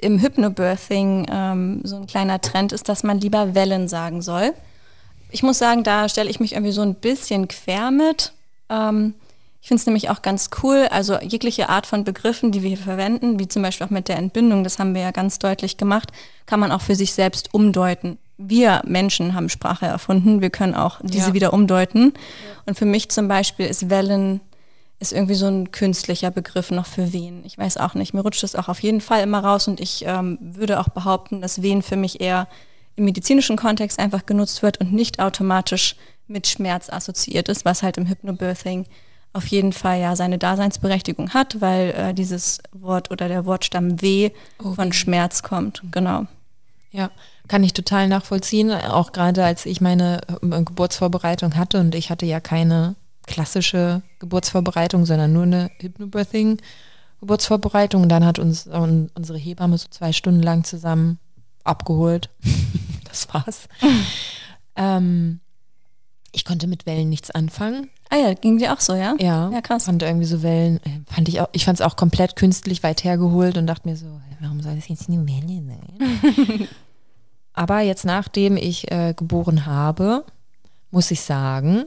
im 0.00 0.18
Hypnobirthing 0.18 1.26
ähm, 1.30 1.80
so 1.84 1.96
ein 1.96 2.06
kleiner 2.06 2.40
Trend 2.40 2.72
ist, 2.72 2.88
dass 2.88 3.04
man 3.04 3.20
lieber 3.20 3.54
Wellen 3.54 3.86
sagen 3.88 4.22
soll. 4.22 4.52
Ich 5.32 5.42
muss 5.42 5.58
sagen, 5.58 5.82
da 5.82 6.08
stelle 6.08 6.30
ich 6.30 6.40
mich 6.40 6.52
irgendwie 6.52 6.72
so 6.72 6.82
ein 6.82 6.94
bisschen 6.94 7.48
quer 7.48 7.90
mit. 7.90 8.32
Ähm, 8.68 9.14
ich 9.60 9.68
finde 9.68 9.80
es 9.80 9.86
nämlich 9.86 10.10
auch 10.10 10.22
ganz 10.22 10.50
cool, 10.62 10.88
also 10.90 11.18
jegliche 11.20 11.68
Art 11.68 11.86
von 11.86 12.04
Begriffen, 12.04 12.50
die 12.52 12.62
wir 12.62 12.68
hier 12.68 12.78
verwenden, 12.78 13.38
wie 13.38 13.46
zum 13.48 13.62
Beispiel 13.62 13.86
auch 13.86 13.90
mit 13.90 14.08
der 14.08 14.18
Entbindung, 14.18 14.64
das 14.64 14.78
haben 14.78 14.94
wir 14.94 15.02
ja 15.02 15.12
ganz 15.12 15.38
deutlich 15.38 15.76
gemacht, 15.76 16.10
kann 16.46 16.58
man 16.58 16.72
auch 16.72 16.80
für 16.80 16.96
sich 16.96 17.12
selbst 17.12 17.54
umdeuten. 17.54 18.18
Wir 18.38 18.82
Menschen 18.84 19.34
haben 19.34 19.48
Sprache 19.48 19.86
erfunden, 19.86 20.40
wir 20.40 20.50
können 20.50 20.74
auch 20.74 20.98
diese 21.02 21.28
Ja. 21.28 21.34
wieder 21.34 21.52
umdeuten. 21.52 22.12
Und 22.66 22.76
für 22.76 22.86
mich 22.86 23.08
zum 23.10 23.28
Beispiel 23.28 23.66
ist 23.66 23.88
Wellen 23.88 24.40
ist 24.98 25.12
irgendwie 25.12 25.34
so 25.34 25.46
ein 25.46 25.70
künstlicher 25.72 26.30
Begriff 26.30 26.70
noch 26.70 26.86
für 26.86 27.12
Wehen. 27.12 27.42
Ich 27.44 27.56
weiß 27.58 27.76
auch 27.76 27.94
nicht, 27.94 28.14
mir 28.14 28.20
rutscht 28.20 28.42
das 28.42 28.54
auch 28.56 28.68
auf 28.68 28.80
jeden 28.82 29.00
Fall 29.00 29.22
immer 29.22 29.44
raus 29.44 29.66
und 29.68 29.80
ich 29.80 30.04
ähm, 30.06 30.38
würde 30.40 30.78
auch 30.80 30.88
behaupten, 30.88 31.40
dass 31.40 31.62
Wehen 31.62 31.82
für 31.82 31.96
mich 31.96 32.20
eher 32.20 32.46
im 32.96 33.04
medizinischen 33.04 33.56
Kontext 33.56 33.98
einfach 33.98 34.26
genutzt 34.26 34.62
wird 34.62 34.78
und 34.80 34.92
nicht 34.92 35.20
automatisch 35.20 35.96
mit 36.26 36.46
Schmerz 36.46 36.90
assoziiert 36.90 37.48
ist, 37.48 37.64
was 37.64 37.82
halt 37.82 37.96
im 37.98 38.06
Hypnobirthing 38.06 38.86
auf 39.34 39.46
jeden 39.46 39.72
Fall 39.72 39.98
ja 40.00 40.14
seine 40.14 40.38
Daseinsberechtigung 40.38 41.30
hat, 41.30 41.60
weil 41.60 41.90
äh, 41.90 42.14
dieses 42.14 42.58
Wort 42.72 43.10
oder 43.10 43.28
der 43.28 43.46
Wortstamm 43.46 44.02
weh 44.02 44.30
von 44.74 44.92
Schmerz 44.92 45.42
kommt. 45.42 45.82
Genau. 45.90 46.26
Ja, 46.90 47.10
kann 47.48 47.64
ich 47.64 47.72
total 47.72 48.08
nachvollziehen. 48.08 48.70
Auch 48.70 49.12
gerade 49.12 49.42
als 49.42 49.64
ich 49.64 49.80
meine 49.80 50.20
äh, 50.42 50.62
Geburtsvorbereitung 50.62 51.56
hatte 51.56 51.80
und 51.80 51.94
ich 51.94 52.10
hatte 52.10 52.26
ja 52.26 52.40
keine 52.40 52.94
klassische 53.26 54.02
Geburtsvorbereitung, 54.18 55.06
sondern 55.06 55.32
nur 55.32 55.44
eine 55.44 55.70
Hypnobirthing 55.80 56.58
Geburtsvorbereitung. 57.20 58.02
Und 58.02 58.08
dann 58.10 58.26
hat 58.26 58.38
uns 58.38 58.66
un- 58.66 59.10
unsere 59.14 59.38
Hebamme 59.38 59.78
so 59.78 59.88
zwei 59.90 60.12
Stunden 60.12 60.42
lang 60.42 60.64
zusammen 60.64 61.18
abgeholt. 61.64 62.30
das 63.08 63.32
war's. 63.32 63.68
ähm, 64.76 65.40
ich 66.32 66.44
konnte 66.44 66.66
mit 66.66 66.86
Wellen 66.86 67.08
nichts 67.08 67.30
anfangen. 67.30 67.90
Ah 68.10 68.16
ja, 68.16 68.34
ging 68.34 68.58
dir 68.58 68.72
auch 68.72 68.80
so, 68.80 68.94
ja? 68.94 69.14
Ja, 69.20 69.50
Ja, 69.50 69.60
krass. 69.60 69.84
Fand 69.84 70.02
irgendwie 70.02 70.26
so 70.26 70.42
Wellen, 70.42 70.78
äh, 70.84 71.00
fand 71.14 71.28
ich 71.28 71.40
auch, 71.40 71.48
ich 71.52 71.64
fand 71.64 71.80
es 71.80 71.86
auch 71.86 71.96
komplett 71.96 72.36
künstlich 72.36 72.82
weit 72.82 73.04
hergeholt 73.04 73.56
und 73.56 73.66
dachte 73.66 73.88
mir 73.88 73.96
so, 73.96 74.06
warum 74.40 74.60
soll 74.60 74.74
das 74.76 74.88
jetzt 74.88 75.08
eine 75.08 75.26
Welle 75.26 75.62
sein? 75.66 76.68
Aber 77.54 77.80
jetzt, 77.80 78.04
nachdem 78.04 78.56
ich 78.56 78.90
äh, 78.90 79.14
geboren 79.14 79.66
habe, 79.66 80.24
muss 80.90 81.10
ich 81.10 81.20
sagen, 81.20 81.84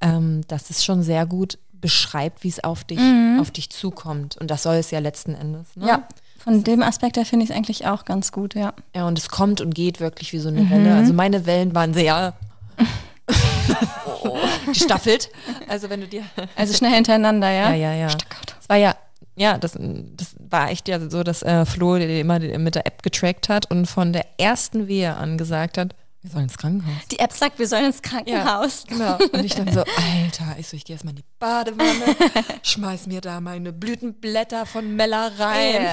ähm, 0.00 0.42
dass 0.48 0.70
es 0.70 0.84
schon 0.84 1.02
sehr 1.02 1.26
gut 1.26 1.58
beschreibt, 1.72 2.42
wie 2.44 2.48
es 2.48 2.62
auf 2.64 2.84
dich, 2.84 3.00
auf 3.38 3.50
dich 3.50 3.70
zukommt. 3.70 4.36
Und 4.36 4.50
das 4.50 4.62
soll 4.62 4.76
es 4.76 4.90
ja 4.90 4.98
letzten 4.98 5.34
Endes. 5.34 5.76
Ne? 5.76 5.86
Ja, 5.86 6.08
von 6.38 6.64
dem 6.64 6.82
Aspekt 6.82 7.16
her 7.16 7.26
finde 7.26 7.44
ich 7.44 7.50
es 7.50 7.56
eigentlich 7.56 7.86
auch 7.86 8.04
ganz 8.04 8.32
gut, 8.32 8.54
ja. 8.54 8.72
Ja, 8.94 9.06
und 9.06 9.18
es 9.18 9.28
kommt 9.28 9.60
und 9.60 9.74
geht 9.74 10.00
wirklich 10.00 10.32
wie 10.32 10.38
so 10.38 10.48
eine 10.48 10.70
Welle. 10.70 10.94
Also 10.94 11.12
meine 11.12 11.46
Wellen 11.46 11.74
waren 11.74 11.92
sehr 11.92 12.34
gestaffelt. 14.66 15.30
Also 15.68 15.90
wenn 15.90 16.00
du 16.00 16.06
dir 16.06 16.22
Also 16.56 16.74
schnell 16.74 16.92
hintereinander, 16.92 17.50
ja? 17.50 17.70
Ja, 17.70 17.92
ja, 17.92 17.94
ja. 17.94 18.16
Es 18.60 18.68
war 18.68 18.76
ja, 18.76 18.94
ja, 19.36 19.58
das, 19.58 19.72
das 19.72 20.34
war 20.38 20.70
echt 20.70 20.88
ja 20.88 20.98
so, 21.10 21.22
dass 21.22 21.42
äh, 21.42 21.64
Flo 21.64 21.96
immer 21.96 22.38
mit 22.38 22.74
der 22.74 22.86
App 22.86 23.02
getrackt 23.02 23.48
hat 23.48 23.70
und 23.70 23.86
von 23.86 24.12
der 24.12 24.26
ersten 24.38 24.88
Wehe 24.88 25.16
an 25.16 25.38
gesagt 25.38 25.78
hat, 25.78 25.94
wir 26.28 26.32
sollen 26.32 26.44
ins 26.44 26.58
Krankenhaus. 26.58 27.08
Die 27.10 27.18
App 27.18 27.32
sagt, 27.32 27.58
wir 27.58 27.66
sollen 27.66 27.86
ins 27.86 28.02
Krankenhaus. 28.02 28.84
Genau. 28.86 29.16
Und 29.32 29.44
ich 29.44 29.54
dann 29.54 29.72
so, 29.72 29.80
Alter, 29.80 30.56
ich 30.58 30.68
so, 30.68 30.76
ich 30.76 30.84
gehe 30.84 30.94
erstmal 30.94 31.12
in 31.12 31.16
die 31.16 31.24
Badewanne, 31.38 32.16
schmeiß 32.62 33.06
mir 33.06 33.20
da 33.20 33.40
meine 33.40 33.72
Blütenblätter 33.72 34.66
von 34.66 34.94
Mella 34.94 35.30
rein. 35.38 35.86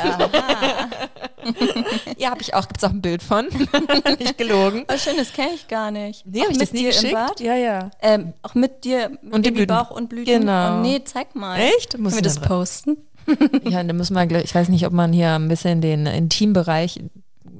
Ja, 2.17 2.31
habe 2.31 2.41
ich 2.41 2.53
auch, 2.53 2.67
gibt's 2.67 2.83
auch 2.83 2.89
ein 2.89 3.01
Bild 3.01 3.21
von. 3.23 3.45
Nicht 4.19 4.38
gelogen. 4.38 4.86
Oh, 4.91 4.97
schön, 4.97 5.15
das 5.17 5.31
kenne 5.33 5.53
ich 5.53 5.67
gar 5.67 5.91
nicht. 5.91 6.25
Nee, 6.25 6.41
auch 6.41 6.45
hab 6.45 6.51
ich 6.51 6.57
mit 6.57 6.67
das 6.67 6.73
nie 6.73 6.83
geschickt? 6.86 7.05
im 7.05 7.11
Bad? 7.13 7.39
Ja, 7.39 7.55
ja. 7.55 7.91
Ähm, 8.01 8.33
auch 8.41 8.55
mit 8.55 8.83
dir 8.83 9.09
mit 9.21 9.33
Und 9.33 9.41
Blüten. 9.43 9.53
Babybauch 9.67 9.91
und 9.91 10.09
Blüten? 10.09 10.41
Genau. 10.41 10.77
Oh, 10.79 10.81
nee, 10.81 11.01
zeig 11.03 11.36
mal. 11.36 11.59
Echt? 11.59 11.91
Können 11.91 12.03
Muss 12.03 12.13
wir 12.13 12.17
ich 12.19 12.23
das 12.23 12.36
dann- 12.36 12.47
posten? 12.47 12.97
Ja, 13.69 13.83
da 13.83 13.93
müssen 13.93 14.13
wir, 14.13 14.25
gleich- 14.27 14.43
ich 14.43 14.53
weiß 14.53 14.69
nicht, 14.69 14.86
ob 14.86 14.93
man 14.93 15.11
hier 15.11 15.31
ein 15.33 15.47
bisschen 15.47 15.81
den 15.81 16.05
Intimbereich 16.05 16.99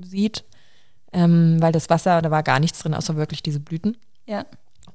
sieht, 0.04 0.44
ähm, 1.16 1.62
weil 1.62 1.72
das 1.72 1.90
Wasser, 1.90 2.22
da 2.22 2.30
war 2.30 2.44
gar 2.44 2.60
nichts 2.60 2.80
drin, 2.80 2.94
außer 2.94 3.16
wirklich 3.16 3.42
diese 3.42 3.60
Blüten. 3.60 3.98
Ja. 4.26 4.46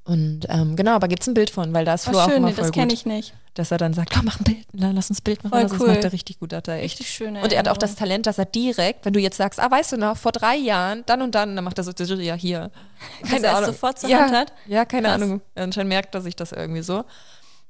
Und 0.05 0.47
ähm, 0.49 0.77
genau, 0.77 0.93
aber 0.93 1.09
gibt's 1.09 1.27
ein 1.27 1.35
Bild 1.35 1.51
von, 1.51 1.73
weil 1.73 1.85
da 1.85 1.95
ist 1.95 2.07
Oh, 2.09 2.11
Flo 2.11 2.21
auch 2.21 2.29
schön, 2.29 2.39
immer 2.39 2.49
nee, 2.49 2.55
voll 2.55 2.65
das 2.65 2.73
kenne 2.73 2.93
ich 2.93 3.07
nicht. 3.07 3.35
dass 3.55 3.71
er 3.71 3.79
dann 3.79 3.93
sagt, 3.93 4.13
komm, 4.13 4.25
mach 4.27 4.41
ein 4.41 4.45
Bild, 4.45 4.67
na, 4.73 4.91
lass 4.91 5.11
uns 5.11 5.21
ein 5.21 5.25
Bild 5.25 5.45
machen. 5.45 5.53
Voll 5.53 5.63
das 5.63 5.81
cool. 5.81 5.89
macht 5.89 6.05
er 6.05 6.13
richtig 6.13 6.39
gut, 6.41 6.53
hat 6.53 6.69
er 6.69 6.77
echt. 6.77 7.01
Richtig 7.01 7.11
schöne 7.15 7.43
Und 7.43 7.53
er 7.53 7.61
hat 7.61 7.69
auch 7.69 7.77
das. 7.77 7.97
Talent, 7.97 8.27
dass 8.27 8.39
er 8.39 8.45
direkt, 8.45 9.05
wenn 9.05 9.13
du 9.13 9.21
jetzt 9.21 9.37
sagst, 9.37 9.61
ah, 9.61 9.71
weißt 9.71 9.93
du 9.93 9.97
noch, 9.97 10.17
vor 10.17 10.33
drei 10.33 10.57
Jahren, 10.57 11.05
dann 11.07 11.23
und 11.23 11.35
dann, 11.35 11.55
dann 11.55 11.65
macht 11.65 11.79
er 11.79 11.85
so, 11.85 11.93
ja, 12.15 12.35
hier. 12.35 12.71
Dass 13.31 13.43
er 13.43 13.61
es 13.61 13.67
sofort 13.67 13.99
zur 13.99 14.11
ja, 14.11 14.21
Hand 14.21 14.33
hat? 14.33 14.53
Ja, 14.67 14.85
keine 14.85 15.09
Krass. 15.09 15.23
Ahnung. 15.23 15.41
Anscheinend 15.55 15.89
merkt 15.89 16.15
er 16.15 16.21
sich 16.21 16.37
das 16.37 16.53
irgendwie 16.53 16.83
so. 16.83 17.05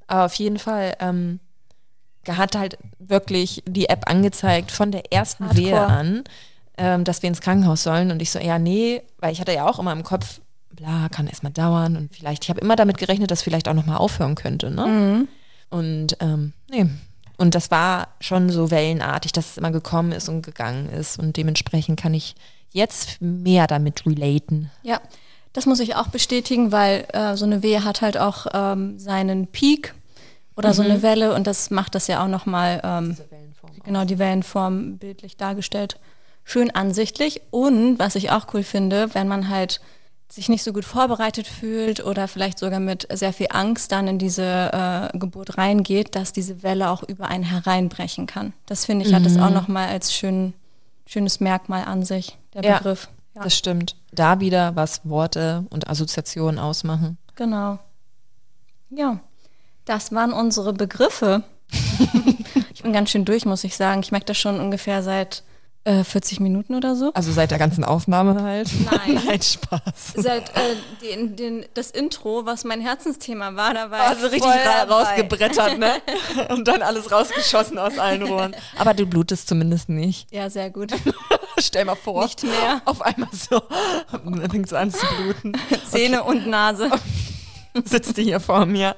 Aber 0.06 0.24
auf 0.24 0.34
jeden 0.34 0.58
Fall 0.58 0.94
ähm, 1.00 1.40
hat 2.28 2.56
halt 2.56 2.78
wirklich 2.98 3.62
die 3.66 3.88
App 3.88 4.08
angezeigt 4.10 4.70
von 4.70 4.92
der 4.92 5.12
ersten 5.12 5.44
Hardcore. 5.46 5.66
Wehe 5.66 5.80
an, 5.80 6.24
ähm, 6.80 7.04
dass 7.04 7.22
wir 7.22 7.28
ins 7.28 7.42
Krankenhaus 7.42 7.82
sollen. 7.82 8.10
Und 8.10 8.22
ich 8.22 8.30
so, 8.30 8.38
ja, 8.38 8.58
nee, 8.58 9.02
weil 9.18 9.32
ich 9.32 9.40
hatte 9.40 9.52
ja 9.52 9.68
auch 9.68 9.78
immer 9.78 9.92
im 9.92 10.02
Kopf, 10.02 10.40
bla, 10.70 11.08
kann 11.10 11.26
erstmal 11.26 11.52
dauern 11.52 11.96
und 11.96 12.14
vielleicht, 12.14 12.44
ich 12.44 12.50
habe 12.50 12.60
immer 12.60 12.74
damit 12.74 12.96
gerechnet, 12.96 13.30
dass 13.30 13.42
vielleicht 13.42 13.68
auch 13.68 13.74
nochmal 13.74 13.98
aufhören 13.98 14.34
könnte, 14.34 14.70
ne? 14.70 14.86
Mhm. 14.86 15.28
Und 15.68 16.16
ähm, 16.20 16.54
nee. 16.70 16.86
Und 17.36 17.54
das 17.54 17.70
war 17.70 18.08
schon 18.20 18.50
so 18.50 18.70
wellenartig, 18.70 19.32
dass 19.32 19.52
es 19.52 19.58
immer 19.58 19.70
gekommen 19.70 20.12
ist 20.12 20.28
und 20.28 20.42
gegangen 20.42 20.90
ist. 20.90 21.18
Und 21.18 21.36
dementsprechend 21.36 21.98
kann 21.98 22.12
ich 22.12 22.34
jetzt 22.70 23.20
mehr 23.20 23.66
damit 23.66 24.04
relaten. 24.04 24.70
Ja, 24.82 25.00
das 25.52 25.66
muss 25.66 25.80
ich 25.80 25.96
auch 25.96 26.08
bestätigen, 26.08 26.72
weil 26.72 27.06
äh, 27.12 27.36
so 27.36 27.44
eine 27.44 27.62
Wehe 27.62 27.84
hat 27.84 28.02
halt 28.02 28.18
auch 28.18 28.46
ähm, 28.52 28.98
seinen 28.98 29.46
Peak 29.46 29.94
oder 30.56 30.74
so 30.74 30.82
eine 30.82 31.02
Welle 31.02 31.34
und 31.34 31.46
das 31.46 31.70
macht 31.70 31.94
das 31.94 32.06
ja 32.06 32.22
auch 32.22 32.28
nochmal, 32.28 32.80
ähm, 32.84 33.16
genau 33.84 34.04
die 34.04 34.18
Wellenform 34.18 34.98
bildlich 34.98 35.38
dargestellt, 35.38 35.98
schön 36.44 36.70
ansichtlich. 36.74 37.40
Und 37.50 37.98
was 37.98 38.14
ich 38.14 38.30
auch 38.30 38.46
cool 38.54 38.62
finde, 38.62 39.14
wenn 39.14 39.28
man 39.28 39.48
halt 39.48 39.80
sich 40.32 40.48
nicht 40.48 40.62
so 40.62 40.72
gut 40.72 40.84
vorbereitet 40.84 41.48
fühlt 41.48 42.04
oder 42.04 42.28
vielleicht 42.28 42.58
sogar 42.60 42.78
mit 42.78 43.06
sehr 43.12 43.32
viel 43.32 43.48
Angst 43.50 43.90
dann 43.90 44.06
in 44.06 44.18
diese 44.18 45.10
äh, 45.12 45.18
Geburt 45.18 45.58
reingeht, 45.58 46.14
dass 46.14 46.32
diese 46.32 46.62
Welle 46.62 46.90
auch 46.90 47.02
über 47.02 47.26
einen 47.26 47.42
hereinbrechen 47.42 48.26
kann. 48.26 48.52
Das 48.66 48.84
finde 48.84 49.06
ich, 49.06 49.12
hat 49.12 49.26
das 49.26 49.36
auch 49.38 49.50
nochmal 49.50 49.88
als 49.88 50.14
schön, 50.14 50.54
schönes 51.06 51.40
Merkmal 51.40 51.84
an 51.84 52.04
sich, 52.04 52.38
der 52.54 52.62
Ja. 52.62 52.76
Begriff. 52.78 53.08
Ja. 53.34 53.42
Das 53.42 53.56
stimmt. 53.56 53.96
Da 54.12 54.38
wieder, 54.40 54.76
was 54.76 55.00
Worte 55.04 55.64
und 55.70 55.88
Assoziationen 55.88 56.58
ausmachen. 56.60 57.18
Genau. 57.34 57.78
Ja, 58.90 59.18
das 59.84 60.12
waren 60.12 60.32
unsere 60.32 60.72
Begriffe. 60.72 61.42
ich 62.72 62.82
bin 62.82 62.92
ganz 62.92 63.10
schön 63.10 63.24
durch, 63.24 63.44
muss 63.46 63.64
ich 63.64 63.76
sagen. 63.76 64.00
Ich 64.02 64.12
merke 64.12 64.26
das 64.26 64.38
schon 64.38 64.60
ungefähr 64.60 65.02
seit 65.02 65.42
äh, 65.84 66.04
40 66.04 66.40
Minuten 66.40 66.74
oder 66.74 66.94
so. 66.94 67.12
Also 67.14 67.32
seit 67.32 67.50
der 67.50 67.58
ganzen 67.58 67.84
Aufnahme 67.84 68.42
halt. 68.42 68.70
Nein. 68.84 69.22
Nein, 69.26 69.40
Spaß. 69.40 70.12
Seit 70.14 70.50
äh, 70.50 70.76
den, 71.02 71.36
den, 71.36 71.66
das 71.74 71.90
Intro, 71.90 72.44
was 72.44 72.64
mein 72.64 72.80
Herzensthema 72.80 73.54
war, 73.56 73.72
da 73.72 73.90
war 73.90 74.00
Also 74.08 74.26
ich 74.26 74.34
richtig 74.34 74.50
rausgebrettert, 74.88 75.78
ne? 75.78 75.92
Und 76.50 76.68
dann 76.68 76.82
alles 76.82 77.10
rausgeschossen 77.10 77.78
aus 77.78 77.98
allen 77.98 78.22
Rohren. 78.22 78.54
Aber 78.76 78.94
du 78.94 79.06
blutest 79.06 79.48
zumindest 79.48 79.88
nicht. 79.88 80.30
Ja, 80.30 80.50
sehr 80.50 80.70
gut. 80.70 80.92
Stell 81.58 81.86
mal 81.86 81.94
vor. 81.94 82.24
Nicht 82.24 82.42
mehr. 82.42 82.82
Auf 82.84 83.00
einmal 83.02 83.30
so. 83.32 83.62
Dann 84.12 84.50
fängt 84.50 84.66
es 84.66 84.72
an 84.72 84.90
zu 84.90 85.06
bluten. 85.16 85.52
Zähne 85.88 86.24
und 86.24 86.46
Nase. 86.46 86.90
sitzt 87.84 88.16
die 88.16 88.24
hier 88.24 88.40
vor 88.40 88.66
mir. 88.66 88.96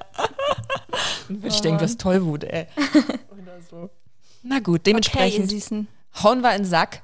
Und 1.29 1.45
ich 1.45 1.61
denke, 1.61 1.83
was 1.83 1.97
Tollwut, 1.97 2.43
ey. 2.43 2.67
Oder 3.31 3.61
so. 3.69 3.89
Na 4.43 4.59
gut, 4.59 4.81
Okay, 4.81 4.83
dementsprechend 4.87 5.49
Süßen. 5.49 5.87
Hauen 6.21 6.41
wir 6.41 6.51
in 6.55 6.63
den 6.63 6.69
Sack. 6.69 7.01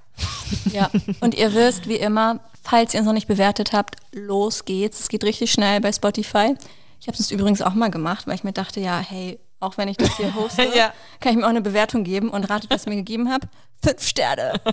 Ja. 0.71 0.89
Und 1.21 1.35
ihr 1.35 1.53
wisst, 1.53 1.87
wie 1.87 1.95
immer, 1.95 2.39
falls 2.63 2.93
ihr 2.93 2.99
uns 2.99 3.07
noch 3.07 3.13
nicht 3.13 3.27
bewertet 3.27 3.71
habt, 3.73 3.95
los 4.11 4.65
geht's. 4.65 4.99
Es 4.99 5.07
geht 5.09 5.23
richtig 5.23 5.51
schnell 5.51 5.79
bei 5.81 5.91
Spotify. 5.93 6.55
Ich 6.99 7.07
habe 7.07 7.17
es 7.17 7.31
übrigens 7.31 7.61
auch 7.61 7.73
mal 7.73 7.89
gemacht, 7.89 8.27
weil 8.27 8.35
ich 8.35 8.43
mir 8.43 8.51
dachte, 8.51 8.79
ja, 8.81 8.99
hey, 8.99 9.39
auch 9.61 9.77
wenn 9.77 9.87
ich 9.87 9.97
das 9.97 10.15
hier 10.17 10.33
hoste, 10.35 10.63
Ja. 10.75 10.91
kann 11.19 11.31
ich 11.33 11.37
mir 11.37 11.45
auch 11.45 11.49
eine 11.49 11.61
Bewertung 11.61 12.03
geben 12.03 12.29
und 12.29 12.43
ratet, 12.49 12.69
was 12.69 12.81
ich 12.83 12.89
mir 12.89 12.95
gegeben 12.97 13.31
habe. 13.31 13.47
Fünf 13.81 14.01
Sterne. 14.05 14.53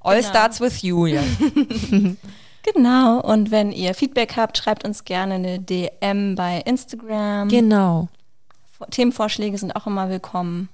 All 0.00 0.16
Genau. 0.16 0.28
starts 0.28 0.60
with 0.60 0.82
you, 0.82 1.06
ja. 1.06 1.22
Genau. 2.74 3.20
Und 3.20 3.50
wenn 3.50 3.72
ihr 3.72 3.94
Feedback 3.94 4.36
habt, 4.36 4.58
schreibt 4.58 4.84
uns 4.84 5.04
gerne 5.04 5.34
eine 5.34 5.58
DM 5.58 6.34
bei 6.34 6.60
Instagram. 6.66 7.48
Genau. 7.48 8.08
Themenvorschläge 8.90 9.56
sind 9.56 9.74
auch 9.74 9.86
immer 9.86 10.10
willkommen. 10.10 10.68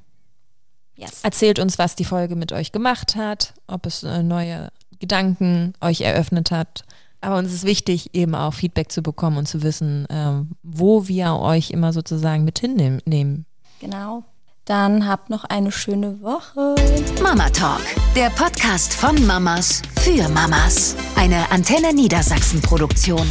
Yes. 0.97 1.20
Erzählt 1.22 1.59
uns, 1.59 1.78
was 1.78 1.97
die 1.97 2.05
Folge 2.05 2.36
mit 2.36 2.53
euch 2.53 2.72
gemacht 2.72 3.16
hat, 3.16 3.55
ob 3.66 3.86
es 3.86 4.03
äh, 4.03 4.22
neue 4.22 4.68
Gedanken 5.01 5.74
euch 5.80 6.03
eröffnet 6.03 6.51
hat. 6.51 6.84
Aber 7.20 7.38
uns 7.38 7.53
ist 7.53 7.64
wichtig, 7.64 8.14
eben 8.14 8.34
auch 8.34 8.53
Feedback 8.53 8.92
zu 8.92 9.03
bekommen 9.03 9.38
und 9.38 9.49
zu 9.49 9.62
wissen, 9.62 10.07
ähm, 10.11 10.51
wo 10.62 11.09
wir 11.09 11.36
euch 11.36 11.70
immer 11.70 11.92
sozusagen 11.92 12.45
mit 12.45 12.59
hinnehmen. 12.59 13.47
Genau. 13.80 14.24
Dann 14.66 15.07
habt 15.07 15.28
noch 15.28 15.45
eine 15.45 15.72
schöne 15.72 16.22
Woche. 16.22 16.74
Mama 17.22 17.51
Talk, 17.51 17.82
der 18.16 18.30
Podcast 18.30 18.95
von 18.95 19.26
Mamas 19.26 19.82
für 20.01 20.26
Mamas. 20.30 20.97
Eine 21.16 21.51
Antenne 21.51 21.92
Niedersachsen 21.92 22.62
Produktion. 22.62 23.26